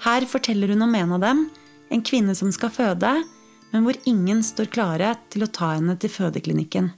Her 0.04 0.26
forteller 0.28 0.74
hun 0.74 0.84
om 0.84 0.94
en 0.98 1.16
av 1.16 1.24
dem, 1.24 1.46
en 1.92 2.04
kvinne 2.04 2.34
som 2.36 2.52
skal 2.52 2.72
føde, 2.74 3.14
men 3.72 3.86
hvor 3.86 3.96
ingen 4.08 4.42
står 4.44 4.70
klare 4.72 5.14
til 5.32 5.46
å 5.46 5.50
ta 5.50 5.74
henne 5.74 5.96
til 6.00 6.12
fødeklinikken. 6.12 6.92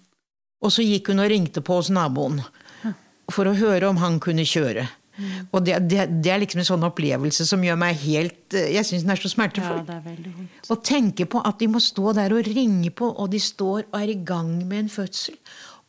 Og 0.65 0.73
så 0.73 0.85
gikk 0.85 1.13
hun 1.13 1.23
og 1.23 1.31
ringte 1.31 1.63
på 1.65 1.79
hos 1.79 1.93
naboen 1.93 2.43
for 3.33 3.49
å 3.49 3.57
høre 3.59 3.89
om 3.91 3.99
han 4.01 4.21
kunne 4.23 4.47
kjøre. 4.47 4.87
Og 5.55 5.63
det, 5.65 5.79
det, 5.89 6.03
det 6.23 6.33
er 6.33 6.43
liksom 6.43 6.61
en 6.61 6.69
sånn 6.69 6.85
opplevelse 6.85 7.47
som 7.49 7.63
gjør 7.65 7.79
meg 7.81 7.97
helt 8.03 8.53
eh, 8.53 8.67
Jeg 8.75 8.85
syns 8.85 9.07
den 9.07 9.15
er 9.15 9.21
så 9.21 9.31
smertefull. 9.33 9.79
Ja, 9.81 10.01
det 10.05 10.13
er. 10.13 10.51
Å 10.69 10.77
tenke 10.85 11.25
på 11.31 11.41
at 11.41 11.57
de 11.63 11.71
må 11.73 11.81
stå 11.81 12.13
der 12.19 12.35
og 12.37 12.51
ringe 12.51 12.93
på, 12.93 13.09
og 13.09 13.31
de 13.33 13.41
står 13.41 13.87
og 13.87 13.97
er 13.97 14.13
i 14.13 14.19
gang 14.29 14.53
med 14.67 14.83
en 14.83 14.93
fødsel. 14.93 15.39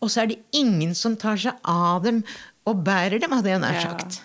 Og 0.01 0.11
så 0.13 0.23
er 0.23 0.31
det 0.31 0.41
ingen 0.55 0.93
som 0.97 1.17
tar 1.19 1.39
seg 1.41 1.57
av 1.67 2.03
dem 2.05 2.21
og 2.67 2.83
bærer 2.85 3.21
dem, 3.21 3.33
hadde 3.33 3.53
jeg 3.53 3.63
nær 3.63 3.81
sagt. 3.81 4.21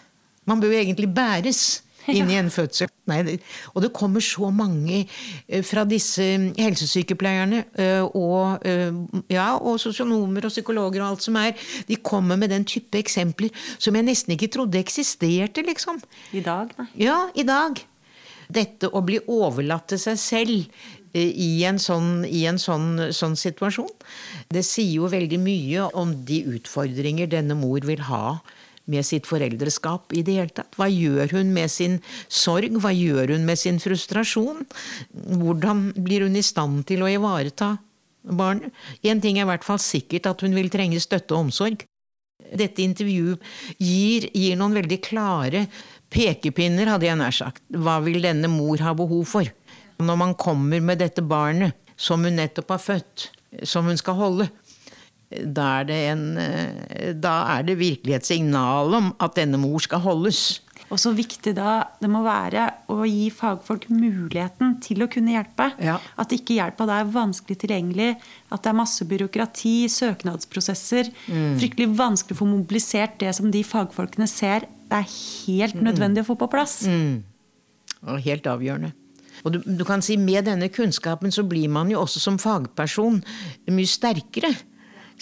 Man 0.48 0.60
bør 0.60 0.74
jo 0.74 0.82
egentlig 0.82 1.08
bæres 1.14 1.82
inn 2.10 2.30
i 2.30 2.38
en 2.38 2.50
fødsel. 2.50 2.90
Nei, 3.10 3.20
det, 3.26 3.36
og 3.74 3.82
det 3.84 3.92
kommer 3.94 4.22
så 4.22 4.50
mange 4.54 5.02
eh, 5.02 5.62
fra 5.66 5.84
disse 5.88 6.24
helsesykepleierne 6.58 7.62
eh, 7.78 8.02
og, 8.02 8.66
eh, 8.66 8.94
ja, 9.32 9.52
og 9.58 9.78
sosionomer 9.82 10.46
og 10.46 10.54
psykologer 10.54 11.02
og 11.02 11.12
alt 11.12 11.26
som 11.26 11.38
er. 11.40 11.54
De 11.88 11.98
kommer 12.02 12.38
med 12.38 12.50
den 12.54 12.66
type 12.68 12.98
eksempler 12.98 13.54
som 13.78 13.98
jeg 13.98 14.06
nesten 14.06 14.34
ikke 14.36 14.50
trodde 14.54 14.82
eksisterte, 14.82 15.64
liksom. 15.66 16.02
I 16.34 16.42
dag, 16.46 16.74
nei. 16.78 16.88
Ja, 17.06 17.18
i 17.38 17.46
dag. 17.46 17.82
Dette 18.52 18.90
å 18.90 19.00
bli 19.06 19.22
overlatt 19.30 19.92
til 19.92 20.02
seg 20.02 20.18
selv 20.20 20.58
eh, 20.58 21.01
i 21.14 21.64
en, 21.68 21.78
sånn, 21.82 22.24
i 22.24 22.44
en 22.48 22.58
sånn, 22.60 23.10
sånn 23.12 23.36
situasjon, 23.36 23.92
det 24.52 24.64
sier 24.64 25.02
jo 25.02 25.10
veldig 25.12 25.38
mye 25.42 25.88
om 25.98 26.14
de 26.28 26.40
utfordringer 26.56 27.30
denne 27.32 27.56
mor 27.58 27.84
vil 27.84 28.04
ha 28.08 28.38
med 28.90 29.06
sitt 29.06 29.28
foreldreskap 29.30 30.12
i 30.16 30.24
det 30.26 30.38
hele 30.40 30.54
tatt. 30.54 30.74
Hva 30.78 30.88
gjør 30.90 31.36
hun 31.36 31.52
med 31.54 31.70
sin 31.70 32.00
sorg? 32.32 32.74
Hva 32.82 32.90
gjør 32.94 33.36
hun 33.36 33.46
med 33.46 33.60
sin 33.60 33.78
frustrasjon? 33.82 34.64
Hvordan 35.12 35.90
blir 36.02 36.26
hun 36.26 36.36
i 36.38 36.44
stand 36.44 36.86
til 36.90 37.04
å 37.04 37.10
ivareta 37.12 37.76
barnet? 38.22 38.74
Én 39.06 39.22
ting 39.22 39.38
er 39.38 39.46
i 39.46 39.50
hvert 39.52 39.66
fall 39.66 39.80
sikkert, 39.82 40.26
at 40.26 40.42
hun 40.42 40.56
vil 40.56 40.72
trenge 40.72 41.00
støtte 41.02 41.36
og 41.36 41.48
omsorg. 41.48 41.86
Dette 42.52 42.82
intervjuet 42.82 43.40
gir, 43.78 44.26
gir 44.34 44.58
noen 44.58 44.74
veldig 44.80 44.98
klare 45.04 45.66
pekepinner, 46.12 46.90
hadde 46.90 47.08
jeg 47.08 47.20
nær 47.20 47.34
sagt. 47.34 47.62
Hva 47.70 48.00
vil 48.04 48.20
denne 48.24 48.50
mor 48.50 48.82
ha 48.84 48.92
behov 48.98 49.24
for? 49.30 49.46
Når 50.02 50.18
man 50.18 50.34
kommer 50.34 50.82
med 50.82 50.98
dette 51.02 51.22
barnet 51.22 51.74
som 51.96 52.24
hun 52.24 52.36
nettopp 52.38 52.74
har 52.74 52.82
født, 52.82 53.28
som 53.68 53.86
hun 53.86 53.96
skal 54.00 54.18
holde, 54.18 54.48
da 55.32 55.80
er 55.80 55.84
det, 55.88 56.00
en, 56.10 56.24
eh, 56.36 57.12
da 57.16 57.38
er 57.56 57.62
det 57.64 57.78
virkelig 57.80 58.14
et 58.18 58.26
signal 58.28 58.92
om 58.98 59.14
at 59.22 59.38
denne 59.38 59.56
mor 59.60 59.80
skal 59.80 60.02
holdes. 60.04 60.60
Og 60.92 60.98
så 61.00 61.14
viktig 61.16 61.54
da 61.56 61.86
det 62.02 62.10
må 62.12 62.20
være 62.20 62.66
å 62.92 62.98
gi 63.08 63.30
fagfolk 63.32 63.86
muligheten 63.88 64.74
til 64.84 65.00
å 65.00 65.08
kunne 65.08 65.32
hjelpe. 65.32 65.70
Ja. 65.80 65.94
At 66.20 66.34
ikke 66.36 66.58
hjelpa 66.58 66.84
da 66.84 66.98
er 67.00 67.08
vanskelig 67.14 67.56
tilgjengelig, 67.62 68.10
at 68.52 68.60
det 68.60 68.68
er 68.74 68.76
masse 68.76 69.06
byråkrati, 69.08 69.88
søknadsprosesser. 69.88 71.08
Mm. 71.32 71.56
Fryktelig 71.62 71.88
vanskelig 71.96 72.36
å 72.36 72.42
få 72.42 72.50
mobilisert 72.50 73.16
det 73.22 73.32
som 73.38 73.48
de 73.50 73.62
fagfolkene 73.64 74.28
ser 74.28 74.66
det 74.92 74.98
er 75.00 75.08
helt 75.08 75.74
Mm. 75.80 75.84
nødvendig 75.88 76.26
å 76.26 76.28
få 76.28 76.36
på 76.36 76.50
plass. 76.52 76.82
Og 76.84 78.20
helt 78.20 78.44
avgjørende. 78.44 78.92
Og 79.42 79.54
du, 79.54 79.58
du 79.64 79.84
kan 79.86 80.02
si 80.04 80.16
Med 80.20 80.46
denne 80.46 80.68
kunnskapen 80.72 81.32
så 81.34 81.44
blir 81.46 81.70
man 81.72 81.90
jo 81.90 82.02
også 82.02 82.22
som 82.22 82.38
fagperson 82.38 83.22
mye 83.70 83.90
sterkere. 83.90 84.52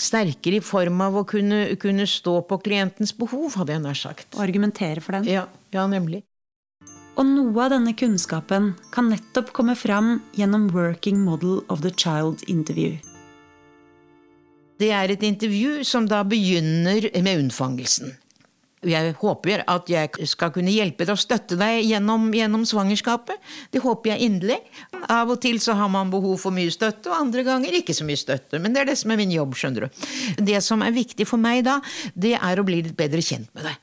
Sterkere 0.01 0.61
i 0.61 0.65
form 0.65 1.01
av 1.05 1.19
å 1.21 1.27
kunne, 1.29 1.77
kunne 1.81 2.07
stå 2.09 2.41
på 2.49 2.61
klientens 2.65 3.13
behov, 3.17 3.57
hadde 3.61 3.77
jeg 3.77 3.85
nær 3.85 3.99
sagt. 3.99 4.29
Og 4.37 4.45
argumentere 4.45 5.03
for 5.05 5.19
den. 5.19 5.29
Ja, 5.29 5.47
ja, 5.75 5.87
nemlig. 5.91 6.23
Og 7.19 7.27
noe 7.27 7.67
av 7.67 7.75
denne 7.75 7.93
kunnskapen 7.99 8.73
kan 8.95 9.11
nettopp 9.13 9.51
komme 9.57 9.75
fram 9.77 10.21
gjennom 10.39 10.71
Working 10.73 11.21
Model 11.21 11.61
of 11.69 11.83
the 11.85 11.93
Child 11.93 12.47
Interview. 12.49 12.97
Det 14.81 14.89
er 14.97 15.13
et 15.13 15.23
intervju 15.27 15.83
som 15.85 16.07
da 16.09 16.23
begynner 16.25 17.11
med 17.21 17.43
unnfangelsen. 17.43 18.15
Jeg 18.81 19.13
håper 19.21 19.61
at 19.69 19.91
jeg 19.93 20.29
skal 20.31 20.53
kunne 20.55 20.73
hjelpe 20.73 21.05
deg 21.05 21.13
og 21.13 21.21
støtte 21.21 21.59
deg 21.61 21.83
gjennom, 21.85 22.31
gjennom 22.33 22.63
svangerskapet. 22.65 23.37
Det 23.75 23.83
håper 23.85 24.15
jeg 24.15 24.31
inderlig. 24.31 24.57
Av 25.13 25.29
og 25.29 25.37
til 25.45 25.61
så 25.61 25.75
har 25.77 25.91
man 25.93 26.09
behov 26.13 26.39
for 26.41 26.57
mye 26.57 26.73
støtte, 26.73 27.11
og 27.13 27.19
andre 27.19 27.45
ganger 27.45 27.77
ikke 27.77 27.93
så 27.97 28.07
mye 28.09 28.21
støtte. 28.21 28.57
Men 28.57 28.73
det 28.73 28.81
er 28.81 28.91
det 28.93 28.97
som 29.03 29.13
er 29.13 29.21
min 29.21 29.35
jobb, 29.37 29.53
skjønner 29.61 29.85
du. 29.85 30.01
Det 30.49 30.63
som 30.65 30.81
er 30.87 30.97
viktig 30.97 31.29
for 31.29 31.43
meg 31.43 31.67
da, 31.69 31.77
det 32.17 32.39
er 32.41 32.61
å 32.61 32.65
bli 32.65 32.81
litt 32.87 32.97
bedre 32.97 33.21
kjent 33.21 33.53
med 33.53 33.69
deg. 33.69 33.81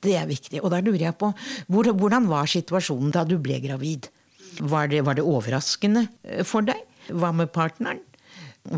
Det 0.00 0.16
er 0.16 0.28
viktig. 0.30 0.62
Og 0.64 0.72
da 0.72 0.80
lurer 0.80 1.10
jeg 1.10 1.18
på, 1.20 1.34
hvor, 1.68 1.92
hvordan 2.00 2.28
var 2.30 2.48
situasjonen 2.48 3.12
da 3.12 3.26
du 3.28 3.36
ble 3.42 3.60
gravid? 3.60 4.08
Var 4.60 4.88
det, 4.88 5.04
var 5.04 5.20
det 5.20 5.26
overraskende 5.28 6.06
eh, 6.24 6.46
for 6.48 6.64
deg? 6.64 6.80
Hva 7.12 7.34
med 7.36 7.52
partneren? 7.52 8.00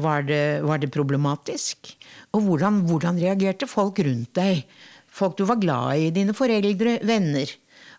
Var 0.02 0.26
det, 0.26 0.44
var 0.66 0.82
det 0.82 0.90
problematisk? 0.94 1.94
Og 2.34 2.48
hvordan, 2.48 2.82
hvordan 2.90 3.18
reagerte 3.22 3.70
folk 3.70 4.02
rundt 4.02 4.34
deg? 4.38 4.66
Folk 5.12 5.36
du 5.38 5.44
var 5.48 5.60
glad 5.60 6.00
i, 6.00 6.12
dine 6.14 6.34
foreldre, 6.36 6.98
venner. 7.06 7.50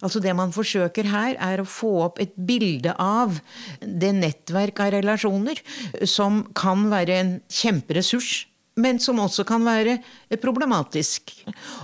Altså 0.04 0.20
Det 0.20 0.34
man 0.36 0.52
forsøker 0.52 1.08
her, 1.08 1.38
er 1.40 1.62
å 1.62 1.68
få 1.70 1.92
opp 2.08 2.20
et 2.20 2.34
bilde 2.36 2.96
av 3.00 3.38
det 3.80 4.12
nettverk 4.18 4.82
av 4.84 4.96
relasjoner 4.98 5.62
som 6.10 6.42
kan 6.58 6.90
være 6.92 7.20
en 7.22 7.38
kjemperessurs, 7.48 8.48
men 8.76 8.98
som 9.00 9.22
også 9.22 9.46
kan 9.48 9.64
være 9.64 10.00
problematisk. 10.42 11.32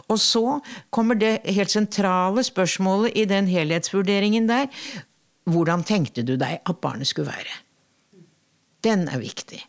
Og 0.10 0.18
så 0.20 0.60
kommer 0.90 1.20
det 1.20 1.46
helt 1.46 1.72
sentrale 1.72 2.44
spørsmålet 2.44 3.16
i 3.16 3.28
den 3.30 3.48
helhetsvurderingen 3.48 4.50
der. 4.50 4.68
Hvordan 5.50 5.86
tenkte 5.86 6.26
du 6.26 6.36
deg 6.38 6.60
at 6.60 6.82
barnet 6.82 7.08
skulle 7.08 7.32
være? 7.32 7.60
Den 8.84 9.08
er 9.12 9.22
viktig. 9.22 9.62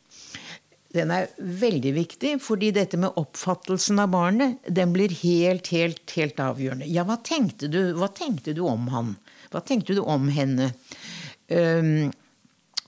Den 0.90 1.12
er 1.14 1.28
veldig 1.38 1.92
viktig, 1.94 2.32
fordi 2.42 2.72
dette 2.74 2.98
med 2.98 3.14
oppfattelsen 3.20 4.00
av 4.02 4.10
barnet, 4.10 4.58
den 4.66 4.94
blir 4.94 5.12
helt, 5.20 5.70
helt, 5.70 6.02
helt 6.16 6.40
avgjørende. 6.42 6.88
Ja, 6.90 7.04
hva 7.06 7.20
tenkte 7.22 7.70
du, 7.70 7.92
hva 7.94 8.10
tenkte 8.10 8.56
du 8.56 8.64
om 8.66 8.88
han? 8.90 9.12
Hva 9.52 9.62
tenkte 9.66 9.94
du 9.94 10.02
om 10.02 10.26
henne? 10.34 10.72
Um, 11.46 12.10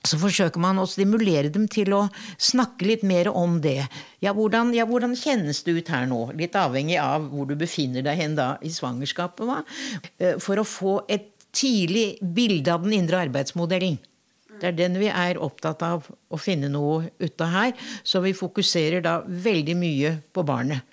så 0.03 0.19
forsøker 0.19 0.59
man 0.59 0.81
å 0.81 0.87
stimulere 0.89 1.47
dem 1.53 1.69
til 1.71 1.93
å 1.95 2.01
snakke 2.35 2.89
litt 2.89 3.05
mer 3.07 3.29
om 3.31 3.61
det. 3.63 3.85
Ja 4.23 4.33
hvordan, 4.35 4.73
ja, 4.75 4.83
hvordan 4.87 5.15
kjennes 5.15 5.63
det 5.63 5.77
ut 5.77 5.91
her 5.93 6.07
nå? 6.11 6.25
Litt 6.35 6.57
avhengig 6.59 6.97
av 6.99 7.29
hvor 7.31 7.47
du 7.47 7.55
befinner 7.59 8.03
deg 8.03 8.19
hen 8.19 8.35
da 8.35 8.57
i 8.59 8.71
svangerskapet. 8.73 9.47
Hva? 9.47 9.61
For 10.43 10.59
å 10.59 10.67
få 10.67 10.97
et 11.07 11.29
tidlig 11.55 12.17
bilde 12.19 12.73
av 12.73 12.83
den 12.83 12.97
indre 12.99 13.23
arbeidsmodellen. 13.29 13.95
Det 14.63 14.71
er 14.71 14.79
den 14.79 14.95
vi 15.01 15.11
er 15.11 15.41
opptatt 15.43 15.83
av 15.83 16.07
å 16.07 16.39
finne 16.39 16.71
noe 16.71 17.09
ut 17.19 17.43
av 17.43 17.51
her. 17.51 17.75
Så 18.07 18.23
vi 18.23 18.31
fokuserer 18.37 19.03
da 19.03 19.19
veldig 19.27 19.75
mye 19.75 20.17
på 20.31 20.45
barnet. 20.47 20.87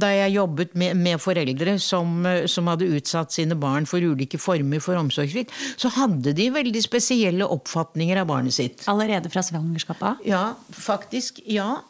Da 0.00 0.08
jeg 0.08 0.32
jobbet 0.38 0.72
med, 0.78 0.96
med 0.96 1.20
foreldre 1.20 1.74
som, 1.82 2.24
som 2.48 2.68
hadde 2.70 2.88
utsatt 2.96 3.34
sine 3.34 3.56
barn 3.60 3.84
for 3.88 4.00
ulike 4.00 4.38
former 4.40 4.80
for 4.80 4.96
omsorgssvikt, 4.96 5.52
så 5.80 5.90
hadde 5.92 6.32
de 6.36 6.48
veldig 6.54 6.80
spesielle 6.84 7.44
oppfatninger 7.44 8.22
av 8.22 8.30
barnet 8.30 8.56
sitt. 8.56 8.86
Allerede 8.88 9.28
fra 9.32 9.44
svangerskapet. 9.44 10.24
Ja, 10.28 10.54
faktisk. 10.72 11.42
Ja. 11.44 11.82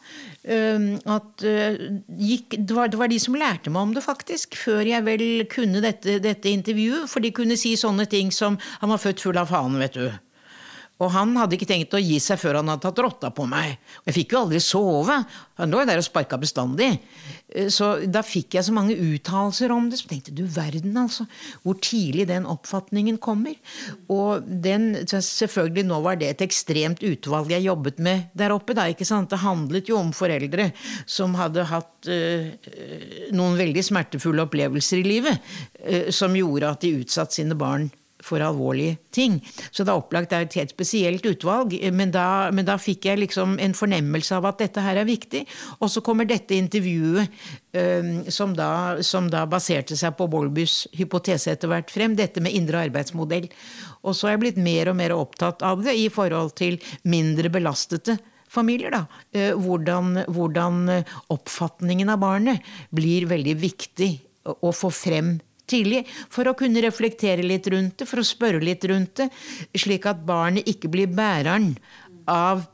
At, 0.43 1.45
uh, 1.47 1.79
gikk, 2.19 2.57
det, 2.57 2.75
var, 2.75 2.91
det 2.91 2.99
var 2.99 3.11
de 3.11 3.21
som 3.23 3.39
lærte 3.39 3.71
meg 3.71 3.87
om 3.87 3.95
det, 3.95 4.03
faktisk. 4.03 4.59
Før 4.59 4.83
jeg 4.87 5.07
vel 5.07 5.25
kunne 5.51 5.83
dette, 5.83 6.19
dette 6.23 6.51
intervjuet. 6.51 7.07
For 7.11 7.23
de 7.23 7.31
kunne 7.35 7.59
si 7.59 7.77
sånne 7.79 8.07
ting 8.11 8.35
som 8.35 8.59
'Han 8.81 8.91
var 8.91 8.99
født 8.99 9.23
full 9.23 9.39
av 9.39 9.47
faen', 9.47 9.79
vet 9.79 9.95
du. 9.95 10.11
Og 11.01 11.09
han 11.11 11.33
hadde 11.35 11.57
ikke 11.57 11.67
tenkt 11.67 11.95
å 11.97 12.01
gi 12.01 12.19
seg 12.21 12.37
før 12.39 12.59
han 12.59 12.69
hadde 12.69 12.85
tatt 12.85 12.99
rotta 13.01 13.31
på 13.33 13.47
meg. 13.49 13.79
Og 14.03 14.11
jeg 14.11 14.17
fikk 14.19 14.35
jo 14.35 14.43
aldri 14.43 14.59
sove. 14.63 15.15
Han 15.59 15.71
lå 15.73 15.81
jo 15.81 15.87
der 15.89 15.99
og 15.99 16.05
sparka 16.05 16.37
bestandig. 16.39 16.91
Eh, 17.49 17.67
Så 17.73 18.05
da 18.05 18.21
fikk 18.23 18.55
jeg 18.55 18.67
så 18.67 18.75
mange 18.75 18.95
uttalelser 18.95 19.73
om 19.73 19.89
det. 19.89 19.99
Så 19.99 20.11
tenkte 20.11 20.35
du 20.35 20.43
verden, 20.45 20.93
altså. 21.01 21.25
Hvor 21.63 21.79
tidlig 21.81 22.27
den 22.29 22.45
oppfatningen 22.45 23.17
kommer. 23.17 23.57
Og 24.07 24.45
den, 24.45 24.91
selvfølgelig 25.09 25.87
nå 25.89 25.99
var 26.05 26.21
det 26.21 26.29
et 26.29 26.45
ekstremt 26.45 27.03
utvalg 27.03 27.51
jeg 27.51 27.65
jobbet 27.65 27.99
med 27.99 28.29
der 28.37 28.53
oppe. 28.55 28.77
Da, 28.77 28.85
ikke 28.93 29.07
sant? 29.09 29.31
Det 29.33 29.41
handlet 29.41 29.89
jo 29.89 29.97
om 29.97 30.13
foreldre 30.15 30.69
som 31.09 31.33
hadde 31.39 31.65
hatt 31.73 32.07
øh, 32.11 32.53
noen 33.33 33.57
veldig 33.59 33.83
smertefulle 33.89 34.45
opplevelser 34.45 35.01
i 35.01 35.09
livet. 35.09 35.51
Øh, 35.83 36.07
som 36.13 36.37
gjorde 36.37 36.69
at 36.69 36.85
de 36.85 36.95
utsatte 37.01 37.41
sine 37.41 37.57
barn 37.57 37.89
for 38.23 38.43
alvorlige 38.43 38.97
ting. 39.13 39.37
Så 39.71 39.83
det 39.83 39.91
er 39.91 39.99
opplagt 39.99 40.31
det 40.31 40.39
er 40.39 40.47
et 40.47 40.57
helt 40.61 40.73
spesielt 40.73 41.25
utvalg, 41.27 41.75
men 41.93 42.13
da, 42.13 42.49
men 42.55 42.67
da 42.67 42.77
fikk 42.81 43.09
jeg 43.09 43.21
liksom 43.25 43.57
en 43.61 43.75
fornemmelse 43.77 44.37
av 44.37 44.47
at 44.49 44.63
dette 44.63 44.83
her 44.83 45.01
er 45.01 45.09
viktig. 45.09 45.43
Og 45.79 45.91
så 45.91 46.03
kommer 46.05 46.27
dette 46.29 46.55
intervjuet, 46.57 47.29
som, 48.33 48.53
da, 48.57 49.01
som 49.05 49.29
da 49.33 49.43
baserte 49.49 49.97
seg 49.97 50.15
på 50.17 50.27
Bolbys 50.31 50.83
hypotese 50.97 51.55
etter 51.55 51.71
hvert 51.71 51.91
frem, 51.93 52.15
dette 52.17 52.43
med 52.43 52.53
indre 52.55 52.83
arbeidsmodell. 52.87 53.49
Og 54.03 54.15
så 54.17 54.29
er 54.29 54.35
jeg 54.35 54.43
blitt 54.43 54.61
mer 54.61 54.91
og 54.91 54.99
mer 54.99 55.15
opptatt 55.15 55.63
av 55.65 55.83
det 55.85 55.95
i 55.97 56.09
forhold 56.13 56.53
til 56.59 56.77
mindre 57.09 57.51
belastede 57.53 58.17
familier. 58.53 58.93
Da. 58.93 59.05
Eh, 59.33 59.53
Hvordan, 59.57 60.25
hvordan 60.29 60.83
oppfatningen 61.33 62.13
av 62.13 62.21
barnet 62.21 62.75
blir 62.93 63.27
veldig 63.31 63.57
viktig 63.61 64.11
å 64.43 64.73
få 64.75 64.91
frem 64.93 65.37
tidlig, 65.73 66.03
for 66.31 66.49
å 66.49 66.55
kunne 66.57 66.83
reflektere 66.85 67.45
litt 67.45 67.67
rundt 67.73 67.99
det, 68.01 68.07
for 68.09 68.21
å 68.21 68.27
spørre 68.27 68.61
litt 68.63 68.85
rundt 68.89 69.23
det, 69.23 69.29
slik 69.83 70.07
at 70.09 70.23
barnet 70.27 70.69
ikke 70.69 70.91
blir 70.93 71.11
bæreren 71.11 71.73
av, 72.29 72.65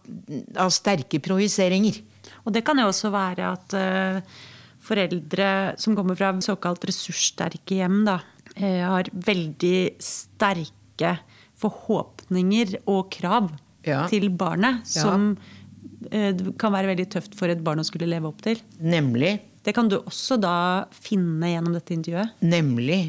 av 0.59 0.71
sterke 0.73 1.21
projiseringer. 1.23 2.01
Og 2.45 2.53
det 2.55 2.63
kan 2.67 2.79
jo 2.79 2.89
også 2.89 3.11
være 3.13 3.47
at 3.49 3.75
uh, 3.77 4.41
foreldre 4.85 5.49
som 5.81 5.95
kommer 5.97 6.17
fra 6.19 6.31
såkalt 6.43 6.85
ressurssterke 6.89 7.79
hjem, 7.81 8.03
da, 8.07 8.19
uh, 8.55 8.81
har 8.93 9.11
veldig 9.13 9.79
sterke 10.03 11.17
forhåpninger 11.59 12.79
og 12.87 13.09
krav 13.15 13.51
Ja. 13.87 14.03
til 14.11 14.27
barnet, 14.29 14.83
som 14.87 15.37
ja. 16.11 16.31
det 16.35 16.51
kan 16.59 16.73
være 16.75 16.91
veldig 16.91 17.05
tøft 17.15 17.35
for 17.39 17.47
et 17.49 17.61
barn 17.63 17.79
å 17.79 17.85
skulle 17.87 18.09
leve 18.11 18.27
opp 18.27 18.41
til. 18.43 18.59
Nemlig. 18.79 19.37
Det 19.65 19.75
kan 19.75 19.89
du 19.91 19.99
også 19.99 20.39
da 20.41 20.55
finne 20.95 21.51
gjennom 21.51 21.75
dette 21.75 21.95
intervjuet. 21.95 22.37
Nemlig. 22.45 23.01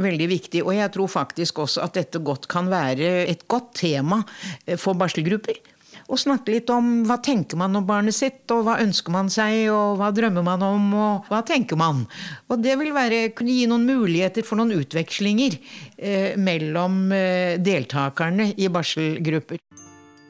Veldig 0.00 0.28
viktig. 0.30 0.62
Og 0.64 0.74
jeg 0.76 0.92
tror 0.94 1.10
faktisk 1.12 1.62
også 1.64 1.84
at 1.84 1.96
dette 1.98 2.22
godt 2.24 2.48
kan 2.50 2.70
være 2.72 3.26
et 3.26 3.46
godt 3.50 3.74
tema 3.82 4.22
eh, 4.64 4.78
for 4.80 4.98
barselgrupper. 4.98 5.58
Å 6.06 6.14
snakke 6.20 6.52
litt 6.54 6.68
om 6.70 7.00
hva 7.08 7.16
tenker 7.24 7.58
man 7.58 7.74
om 7.74 7.86
barnet 7.86 8.14
sitt, 8.14 8.44
og 8.54 8.62
hva 8.68 8.76
ønsker 8.78 9.10
man 9.10 9.30
seg, 9.32 9.64
og 9.74 9.96
hva 9.98 10.12
drømmer 10.14 10.44
man 10.46 10.62
om, 10.62 10.84
og 10.94 11.30
hva 11.30 11.40
tenker 11.46 11.78
man. 11.80 12.04
Og 12.46 12.62
det 12.62 12.76
vil 12.78 12.92
være, 12.94 13.32
kunne 13.34 13.56
gi 13.56 13.64
noen 13.66 13.88
muligheter 13.88 14.46
for 14.46 14.60
noen 14.60 14.76
utvekslinger 14.76 15.56
eh, 15.58 16.36
mellom 16.38 17.08
eh, 17.16 17.56
deltakerne 17.58 18.52
i 18.54 18.70
barselgrupper. 18.70 19.58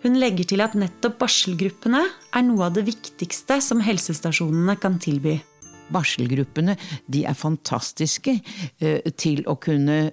Hun 0.07 0.17
legger 0.23 0.49
til 0.49 0.63
at 0.65 0.77
nettopp 0.79 1.19
barselgruppene 1.21 2.01
er 2.07 2.47
noe 2.47 2.69
av 2.69 2.77
det 2.77 2.87
viktigste 2.87 3.59
som 3.65 3.83
helsestasjonene 3.85 4.79
kan 4.81 4.97
tilby. 5.03 5.37
Barselgruppene 5.93 6.77
de 7.13 7.25
er 7.29 7.37
fantastiske 7.39 8.39
eh, 8.81 9.13
til 9.17 9.45
å 9.47 9.59
kunne 9.61 10.07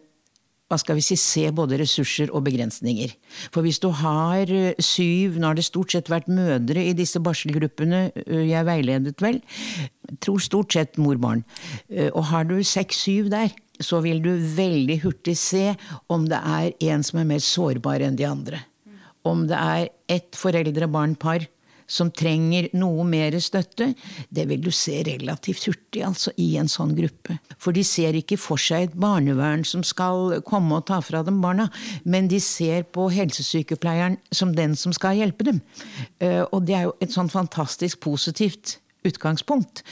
hva 0.71 0.79
skal 0.81 0.97
vi 0.97 1.03
si, 1.05 1.17
se 1.19 1.43
både 1.53 1.77
ressurser 1.77 2.31
og 2.33 2.47
begrensninger. 2.47 3.11
For 3.53 3.61
hvis 3.65 3.77
du 3.83 3.89
har 3.93 4.49
eh, 4.49 4.79
syv, 4.81 5.37
nå 5.37 5.51
har 5.51 5.59
det 5.59 5.67
stort 5.67 5.93
sett 5.93 6.09
vært 6.09 6.31
mødre 6.31 6.81
i 6.81 6.95
disse 6.97 7.21
barselgruppene 7.21 8.07
eh, 8.23 8.45
jeg 8.49 8.67
veiledet 8.69 9.21
vel, 9.21 9.41
tror 10.23 10.41
stort 10.43 10.73
sett 10.75 10.99
mor-barn, 11.01 11.41
og 12.11 12.25
har 12.29 12.43
du 12.45 12.57
seks-syv 12.67 13.29
der, 13.31 13.53
så 13.81 14.01
vil 14.03 14.19
du 14.21 14.31
veldig 14.35 14.99
hurtig 15.01 15.33
se 15.39 15.71
om 16.11 16.27
det 16.29 16.37
er 16.37 16.91
en 16.91 17.05
som 17.05 17.21
er 17.21 17.29
mer 17.31 17.41
sårbar 17.41 18.03
enn 18.05 18.19
de 18.19 18.27
andre. 18.27 18.59
Om 19.25 19.47
det 19.49 19.57
er 19.57 19.87
ett 20.11 20.37
foreldre-barn-par 20.37 21.47
som 21.87 22.11
trenger 22.11 22.69
noe 22.77 23.05
mer 23.07 23.35
støtte, 23.43 23.91
det 24.29 24.47
vil 24.49 24.61
du 24.63 24.71
se 24.73 25.01
relativt 25.07 25.67
hurtig 25.69 26.03
altså, 26.05 26.33
i 26.37 26.53
en 26.59 26.71
sånn 26.71 26.93
gruppe. 26.97 27.37
For 27.57 27.75
de 27.75 27.83
ser 27.87 28.17
ikke 28.19 28.39
for 28.41 28.61
seg 28.61 28.89
et 28.89 28.97
barnevern 28.99 29.65
som 29.67 29.83
skal 29.87 30.39
komme 30.47 30.79
og 30.79 30.87
ta 30.89 31.01
fra 31.03 31.23
dem 31.25 31.41
barna, 31.43 31.69
men 32.03 32.29
de 32.31 32.39
ser 32.43 32.87
på 32.89 33.09
helsesykepleieren 33.13 34.19
som 34.31 34.53
den 34.55 34.77
som 34.79 34.95
skal 34.95 35.19
hjelpe 35.19 35.47
dem. 35.49 35.61
Eh, 36.19 36.43
Og 36.53 36.65
det 36.67 36.75
er 36.77 36.87
jo 36.87 36.95
et 37.01 37.13
sånn 37.13 37.31
fantastisk 37.31 37.99
positivt 38.03 38.77
utgangspunkt. 39.03 39.83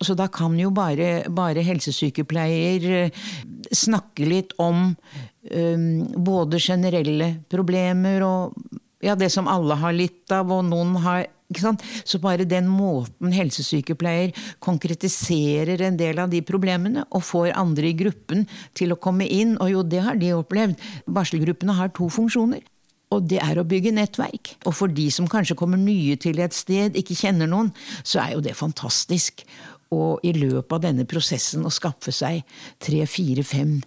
Så 0.00 0.14
da 0.16 0.28
kan 0.32 0.56
jo 0.58 0.70
bare, 0.72 1.28
bare 1.28 1.64
helsesykepleier 1.64 2.86
eh, 3.04 3.24
snakke 3.72 4.24
litt 4.24 4.54
om 4.58 4.94
um, 4.94 5.84
både 6.16 6.60
generelle 6.62 7.34
problemer 7.52 8.24
og 8.24 8.56
ja, 9.04 9.16
det 9.16 9.30
som 9.32 9.48
alle 9.48 9.76
har 9.80 9.94
litt 9.96 10.32
av, 10.34 10.50
og 10.52 10.64
noen 10.68 10.96
har 11.04 11.26
ikke 11.50 11.64
sant? 11.64 11.84
Så 12.06 12.20
bare 12.22 12.46
den 12.46 12.68
måten 12.70 13.32
helsesykepleier 13.34 14.34
konkretiserer 14.62 15.82
en 15.82 15.96
del 15.98 16.20
av 16.22 16.30
de 16.30 16.42
problemene, 16.46 17.04
og 17.10 17.24
får 17.26 17.54
andre 17.58 17.90
i 17.90 17.96
gruppen 17.98 18.46
til 18.78 18.94
å 18.94 19.00
komme 19.00 19.26
inn, 19.26 19.56
og 19.58 19.72
jo, 19.72 19.82
det 19.82 20.04
har 20.06 20.20
de 20.20 20.34
opplevd. 20.36 20.78
Barselgruppene 21.10 21.74
har 21.80 21.90
to 21.96 22.10
funksjoner. 22.12 22.62
Og 23.10 23.26
det 23.26 23.40
er 23.42 23.58
å 23.58 23.66
bygge 23.66 23.90
nettverk. 23.96 24.52
Og 24.70 24.76
for 24.78 24.92
de 24.94 25.08
som 25.10 25.26
kanskje 25.26 25.56
kommer 25.58 25.80
nye 25.80 26.14
til 26.20 26.38
et 26.38 26.54
sted, 26.54 26.94
ikke 26.94 27.18
kjenner 27.18 27.50
noen, 27.50 27.72
så 28.06 28.22
er 28.22 28.36
jo 28.36 28.44
det 28.44 28.54
fantastisk. 28.54 29.42
Og 29.90 30.22
i 30.22 30.30
løpet 30.36 30.76
av 30.76 30.84
denne 30.84 31.08
prosessen 31.10 31.66
å 31.66 31.72
skaffe 31.74 32.14
seg 32.14 32.44
tre, 32.78 33.02
fire, 33.10 33.42
fem 33.42 33.80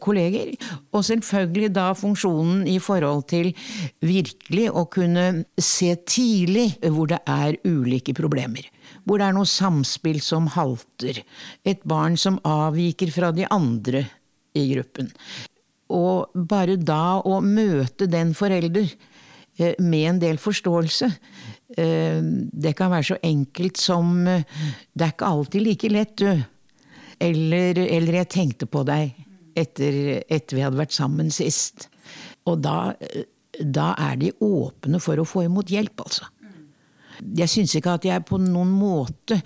kolleger. 0.00 0.50
Og 0.92 1.06
selvfølgelig 1.08 1.70
da 1.72 1.86
funksjonen 1.96 2.66
i 2.68 2.76
forhold 2.82 3.22
til 3.30 3.52
virkelig 4.04 4.66
å 4.68 4.82
kunne 4.92 5.44
se 5.56 5.94
tidlig 6.04 6.66
hvor 6.84 7.08
det 7.08 7.22
er 7.24 7.56
ulike 7.64 8.12
problemer. 8.16 8.66
Hvor 9.08 9.22
det 9.22 9.30
er 9.30 9.38
noe 9.38 9.48
samspill 9.48 10.20
som 10.24 10.50
halter. 10.52 11.22
Et 11.64 11.80
barn 11.88 12.18
som 12.20 12.36
avviker 12.44 13.12
fra 13.14 13.32
de 13.32 13.48
andre 13.48 14.04
i 14.54 14.68
gruppen. 14.74 15.10
Og 15.94 16.32
bare 16.48 16.78
da 16.80 17.20
å 17.20 17.40
møte 17.44 18.08
den 18.10 18.32
forelder 18.36 18.86
eh, 19.58 19.74
med 19.82 20.08
en 20.08 20.20
del 20.22 20.40
forståelse 20.40 21.10
eh, 21.76 22.20
Det 22.22 22.72
kan 22.78 22.92
være 22.94 23.08
så 23.10 23.18
enkelt 23.20 23.80
som 23.80 24.24
eh, 24.26 24.46
Det 24.92 25.04
er 25.04 25.12
ikke 25.12 25.28
alltid 25.28 25.66
like 25.66 25.92
lett, 25.92 26.16
du. 26.16 26.42
Eller, 27.20 27.78
eller 27.84 28.20
jeg 28.22 28.32
tenkte 28.32 28.66
på 28.66 28.82
deg 28.88 29.12
etter, 29.56 30.22
etter 30.28 30.58
vi 30.58 30.64
hadde 30.64 30.80
vært 30.80 30.94
sammen 30.96 31.32
sist. 31.34 31.88
Og 32.48 32.60
da, 32.64 32.94
eh, 33.00 33.24
da 33.60 33.92
er 34.10 34.20
de 34.20 34.32
åpne 34.44 35.00
for 35.02 35.20
å 35.20 35.28
få 35.28 35.46
imot 35.48 35.72
hjelp, 35.72 36.04
altså. 36.04 36.28
Jeg 37.38 37.48
syns 37.48 37.74
ikke 37.78 37.94
at 37.94 38.06
jeg 38.08 38.26
på 38.26 38.40
noen 38.42 38.72
måte 38.74 39.38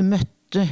møtte 0.00 0.64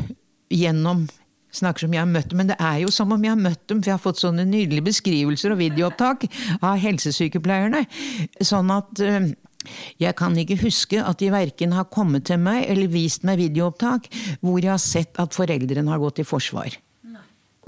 gjennom 0.48 1.06
Snakker 1.48 1.86
som 1.86 1.94
jeg 1.94 2.02
har 2.02 2.08
møtt 2.10 2.28
dem, 2.28 2.42
men 2.42 2.50
det 2.50 2.58
er 2.60 2.82
jo 2.82 2.90
som 2.92 3.12
om 3.14 3.22
jeg 3.24 3.32
har 3.32 3.40
møtt 3.40 3.62
dem, 3.70 3.78
for 3.80 3.88
jeg 3.88 3.96
har 3.96 4.02
fått 4.02 4.20
sånne 4.20 4.44
nydelige 4.44 4.84
beskrivelser 4.90 5.54
og 5.54 5.62
videoopptak 5.62 6.26
av 6.60 6.76
helsesykepleierne. 6.82 7.86
Sånn 8.44 8.68
at 8.74 9.00
øh, 9.00 9.30
jeg 10.02 10.16
kan 10.18 10.36
ikke 10.38 10.58
huske 10.60 11.00
at 11.00 11.22
de 11.22 11.30
verken 11.32 11.72
har 11.76 11.88
kommet 11.92 12.28
til 12.28 12.40
meg 12.42 12.66
eller 12.68 12.92
vist 12.92 13.24
meg 13.26 13.40
videoopptak 13.40 14.10
hvor 14.42 14.60
jeg 14.60 14.74
har 14.74 14.82
sett 14.82 15.18
at 15.22 15.36
foreldrene 15.36 15.88
har 15.88 16.02
gått 16.04 16.20
i 16.20 16.28
forsvar. 16.28 16.76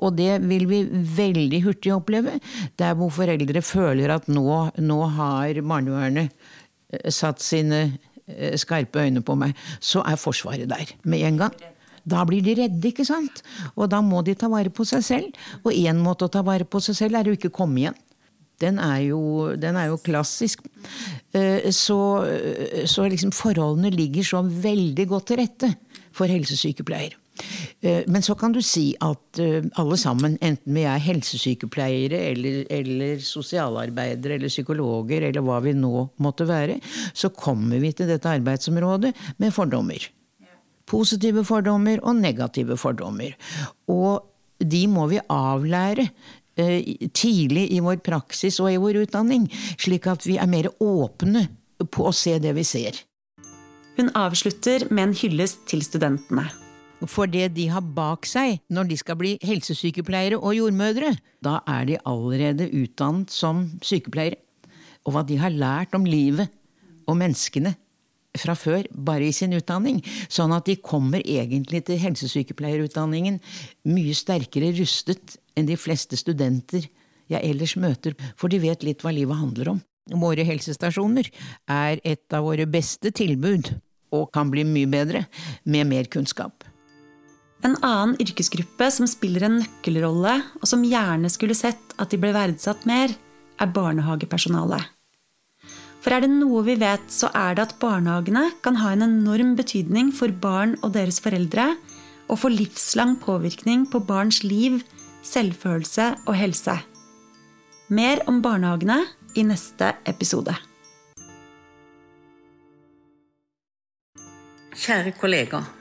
Og 0.00 0.16
det 0.16 0.38
vil 0.48 0.66
vi 0.70 0.80
veldig 1.16 1.62
hurtig 1.66 1.92
oppleve. 1.94 2.38
Der 2.80 2.96
hvor 2.98 3.12
foreldre 3.14 3.62
føler 3.64 4.14
at 4.16 4.28
nå, 4.32 4.46
nå 4.80 5.00
har 5.16 5.60
barnevernet 5.60 6.30
eh, 6.32 7.10
satt 7.12 7.42
sine 7.44 7.82
eh, 8.26 8.56
skarpe 8.60 9.04
øyne 9.04 9.22
på 9.24 9.36
meg, 9.38 9.56
så 9.80 10.04
er 10.08 10.20
Forsvaret 10.20 10.70
der 10.70 10.94
med 11.04 11.26
en 11.28 11.42
gang. 11.44 11.58
Da 12.08 12.24
blir 12.24 12.40
de 12.40 12.56
redde, 12.62 12.88
ikke 12.88 13.04
sant? 13.04 13.42
Og 13.76 13.90
da 13.92 14.00
må 14.00 14.22
de 14.24 14.32
ta 14.34 14.48
vare 14.48 14.72
på 14.72 14.86
seg 14.88 15.04
selv. 15.04 15.42
Og 15.60 15.74
én 15.76 16.00
måte 16.00 16.24
å 16.26 16.32
ta 16.32 16.40
vare 16.46 16.64
på 16.64 16.80
seg 16.80 16.96
selv 16.96 17.20
er 17.20 17.28
å 17.28 17.36
ikke 17.36 17.52
komme 17.52 17.84
igjen. 17.84 17.98
Den 18.60 18.80
er 18.80 18.98
jo, 19.06 19.20
den 19.56 19.76
er 19.80 19.90
jo 19.92 20.00
klassisk. 20.04 20.64
Eh, 21.36 21.68
Så, 21.72 22.00
så 22.88 23.04
liksom 23.08 23.36
forholdene 23.36 23.92
ligger 23.92 24.24
så 24.24 24.42
veldig 24.44 25.06
godt 25.12 25.30
til 25.30 25.44
rette 25.44 25.74
for 26.12 26.28
helsesykepleier. 26.28 27.19
Eh, 27.80 28.02
Men 28.06 28.22
så 28.22 28.34
kan 28.34 28.52
du 28.52 28.60
si 28.62 28.94
at 29.00 29.40
eh, 29.40 29.64
alle 29.80 29.96
sammen, 29.96 30.36
enten 30.40 30.76
vi 30.76 30.84
er 30.88 31.02
helsesykepleiere 31.02 32.18
eller, 32.30 32.64
eller 32.70 33.20
sosialarbeidere 33.24 34.38
eller 34.38 34.52
psykologer 34.52 35.28
eller 35.28 35.44
hva 35.44 35.60
vi 35.64 35.74
nå 35.76 36.08
måtte 36.20 36.48
være, 36.48 36.80
så 37.14 37.32
kommer 37.32 37.80
vi 37.80 37.92
til 37.92 38.10
dette 38.10 38.28
arbeidsområdet 38.28 39.14
med 39.38 39.54
fordommer. 39.54 40.10
Positive 40.90 41.44
fordommer 41.46 42.02
og 42.02 42.18
negative 42.18 42.76
fordommer. 42.80 43.36
Og 43.88 44.26
de 44.60 44.84
må 44.90 45.06
vi 45.08 45.20
avlære 45.30 46.08
eh, 46.58 47.08
tidlig 47.14 47.68
i 47.72 47.80
vår 47.84 48.02
praksis 48.04 48.60
og 48.60 48.72
i 48.72 48.80
vår 48.80 49.04
utdanning, 49.06 49.46
slik 49.80 50.10
at 50.10 50.26
vi 50.26 50.36
er 50.36 50.50
mer 50.50 50.68
åpne 50.82 51.46
på 51.88 52.10
å 52.10 52.16
se 52.16 52.36
det 52.42 52.52
vi 52.58 52.66
ser. 52.66 52.98
Hun 53.96 54.10
avslutter 54.16 54.88
med 54.90 55.08
en 55.08 55.16
hyllest 55.16 55.64
til 55.70 55.82
studentene. 55.84 56.48
For 57.08 57.30
det 57.30 57.52
de 57.56 57.66
har 57.72 57.84
bak 57.96 58.28
seg 58.28 58.60
når 58.68 58.90
de 58.90 58.98
skal 59.00 59.18
bli 59.20 59.36
helsesykepleiere 59.46 60.38
og 60.38 60.56
jordmødre, 60.58 61.14
da 61.40 61.60
er 61.68 61.86
de 61.88 62.00
allerede 62.08 62.68
utdannet 62.76 63.32
som 63.32 63.66
sykepleiere. 63.84 64.40
Og 65.08 65.14
hva 65.14 65.22
de 65.24 65.38
har 65.40 65.54
lært 65.54 65.96
om 65.96 66.04
livet 66.04 66.50
og 67.08 67.16
menneskene 67.16 67.72
fra 68.38 68.54
før, 68.54 68.84
bare 68.92 69.26
i 69.26 69.34
sin 69.34 69.56
utdanning. 69.56 70.00
Sånn 70.30 70.52
at 70.54 70.68
de 70.68 70.76
kommer 70.76 71.24
egentlig 71.24 71.82
til 71.88 71.98
helsesykepleierutdanningen 72.02 73.40
mye 73.90 74.14
sterkere 74.14 74.70
rustet 74.76 75.38
enn 75.58 75.66
de 75.66 75.78
fleste 75.80 76.18
studenter 76.20 76.86
jeg 77.30 77.46
ellers 77.46 77.76
møter, 77.78 78.16
for 78.36 78.50
de 78.50 78.60
vet 78.62 78.84
litt 78.86 79.04
hva 79.04 79.14
livet 79.14 79.38
handler 79.38 79.74
om. 79.74 79.80
Våre 80.20 80.42
helsestasjoner 80.46 81.28
er 81.70 82.00
et 82.02 82.34
av 82.34 82.46
våre 82.46 82.66
beste 82.70 83.12
tilbud, 83.14 83.70
og 84.10 84.32
kan 84.34 84.50
bli 84.50 84.64
mye 84.66 84.90
bedre, 84.90 85.24
med 85.62 85.86
mer 85.86 86.10
kunnskap. 86.10 86.66
En 87.60 87.76
annen 87.84 88.14
yrkesgruppe 88.22 88.86
som 88.92 89.08
spiller 89.08 89.44
en 89.44 89.58
nøkkelrolle, 89.60 90.38
og 90.60 90.68
som 90.68 90.84
gjerne 90.86 91.28
skulle 91.32 91.56
sett 91.56 91.92
at 92.00 92.12
de 92.12 92.20
ble 92.20 92.32
verdsatt 92.32 92.86
mer, 92.88 93.12
er 93.60 93.72
barnehagepersonalet. 93.76 94.86
For 96.00 96.16
er 96.16 96.24
det 96.24 96.30
noe 96.32 96.62
vi 96.64 96.78
vet, 96.80 97.04
så 97.12 97.28
er 97.36 97.58
det 97.58 97.66
at 97.66 97.74
barnehagene 97.82 98.46
kan 98.64 98.78
ha 98.80 98.94
en 98.94 99.04
enorm 99.04 99.52
betydning 99.58 100.08
for 100.16 100.32
barn 100.32 100.78
og 100.80 100.94
deres 100.94 101.20
foreldre, 101.20 101.74
og 102.30 102.38
få 102.40 102.48
livslang 102.52 103.18
påvirkning 103.20 103.84
på 103.90 104.00
barns 104.08 104.40
liv, 104.46 104.78
selvfølelse 105.26 106.06
og 106.24 106.38
helse. 106.38 106.78
Mer 107.92 108.22
om 108.30 108.38
barnehagene 108.40 109.02
i 109.36 109.44
neste 109.44 109.92
episode. 110.08 110.54
Kjære 114.80 115.12
kollegaer. 115.20 115.79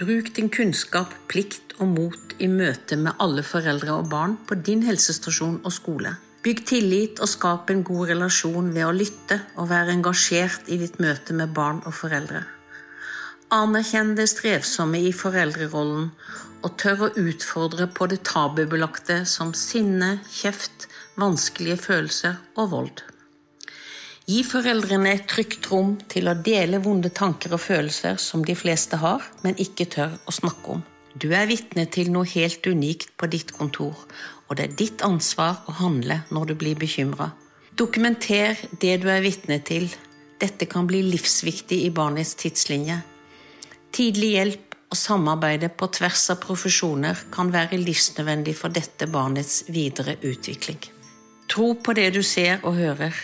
Bruk 0.00 0.30
din 0.32 0.46
kunnskap, 0.48 1.10
plikt 1.28 1.74
og 1.76 1.90
mot 1.92 2.30
i 2.40 2.46
møte 2.48 2.96
med 2.96 3.18
alle 3.20 3.42
foreldre 3.44 3.98
og 4.00 4.06
barn 4.08 4.38
på 4.48 4.56
din 4.64 4.80
helsestasjon 4.86 5.58
og 5.60 5.74
skole. 5.76 6.14
Bygg 6.40 6.62
tillit 6.70 7.20
og 7.20 7.28
skap 7.28 7.68
en 7.68 7.82
god 7.84 8.14
relasjon 8.14 8.70
ved 8.72 8.86
å 8.86 8.94
lytte 8.96 9.36
og 9.60 9.68
være 9.68 9.92
engasjert 9.98 10.70
i 10.72 10.78
ditt 10.80 10.96
møte 11.04 11.36
med 11.36 11.52
barn 11.52 11.82
og 11.84 11.92
foreldre. 11.98 12.46
Anerkjenn 13.52 14.14
det 14.16 14.30
strevsomme 14.32 15.02
i 15.04 15.12
foreldrerollen 15.12 16.08
og 16.64 16.80
tør 16.80 17.06
å 17.10 17.12
utfordre 17.20 17.90
på 17.92 18.08
det 18.08 18.22
tabubelagte 18.24 19.26
som 19.28 19.52
sinne, 19.52 20.14
kjeft, 20.32 20.88
vanskelige 21.20 21.76
følelser 21.90 22.40
og 22.56 22.72
vold. 22.72 23.04
Gi 24.30 24.42
foreldrene 24.46 25.14
et 25.16 25.24
trygt 25.26 25.66
rom 25.72 25.94
til 26.12 26.28
å 26.30 26.36
dele 26.46 26.78
vonde 26.84 27.08
tanker 27.10 27.54
og 27.56 27.62
følelser 27.64 28.18
som 28.22 28.44
de 28.46 28.54
fleste 28.54 29.00
har, 29.00 29.24
men 29.42 29.56
ikke 29.58 29.88
tør 29.90 30.12
å 30.28 30.34
snakke 30.36 30.76
om. 30.76 30.82
Du 31.18 31.32
er 31.34 31.48
vitne 31.50 31.86
til 31.90 32.12
noe 32.14 32.28
helt 32.30 32.66
unikt 32.68 33.16
på 33.18 33.26
ditt 33.32 33.50
kontor, 33.56 33.96
og 34.46 34.58
det 34.58 34.68
er 34.68 34.76
ditt 34.78 35.02
ansvar 35.02 35.64
å 35.66 35.74
handle 35.80 36.20
når 36.30 36.52
du 36.52 36.54
blir 36.60 36.78
bekymra. 36.78 37.32
Dokumenter 37.74 38.60
det 38.78 39.00
du 39.02 39.08
er 39.10 39.24
vitne 39.24 39.58
til. 39.66 39.88
Dette 40.38 40.68
kan 40.70 40.86
bli 40.86 41.02
livsviktig 41.08 41.80
i 41.88 41.90
barnets 41.90 42.36
tidslinje. 42.38 43.00
Tidlig 43.90 44.30
hjelp 44.36 44.78
og 44.92 45.00
samarbeide 45.00 45.72
på 45.74 45.90
tvers 45.96 46.28
av 46.36 46.38
profesjoner 46.44 47.26
kan 47.34 47.50
være 47.50 47.82
livsnødvendig 47.82 48.54
for 48.62 48.70
dette 48.78 49.10
barnets 49.10 49.64
videre 49.74 50.20
utvikling. 50.22 50.78
Tro 51.50 51.72
på 51.82 51.98
det 51.98 52.12
du 52.14 52.22
ser 52.22 52.60
og 52.62 52.78
hører. 52.78 53.16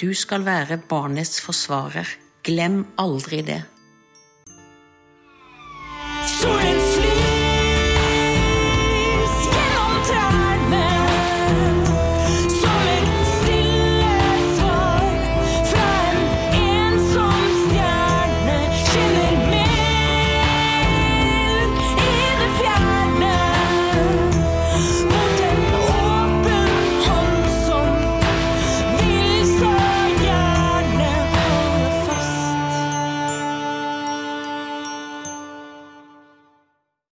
Du 0.00 0.10
skal 0.14 0.44
være 0.44 0.78
barnets 0.88 1.40
forsvarer. 1.40 2.08
Glem 2.44 2.82
aldri 2.98 3.40
det. 3.46 3.62
Solen 6.26 6.83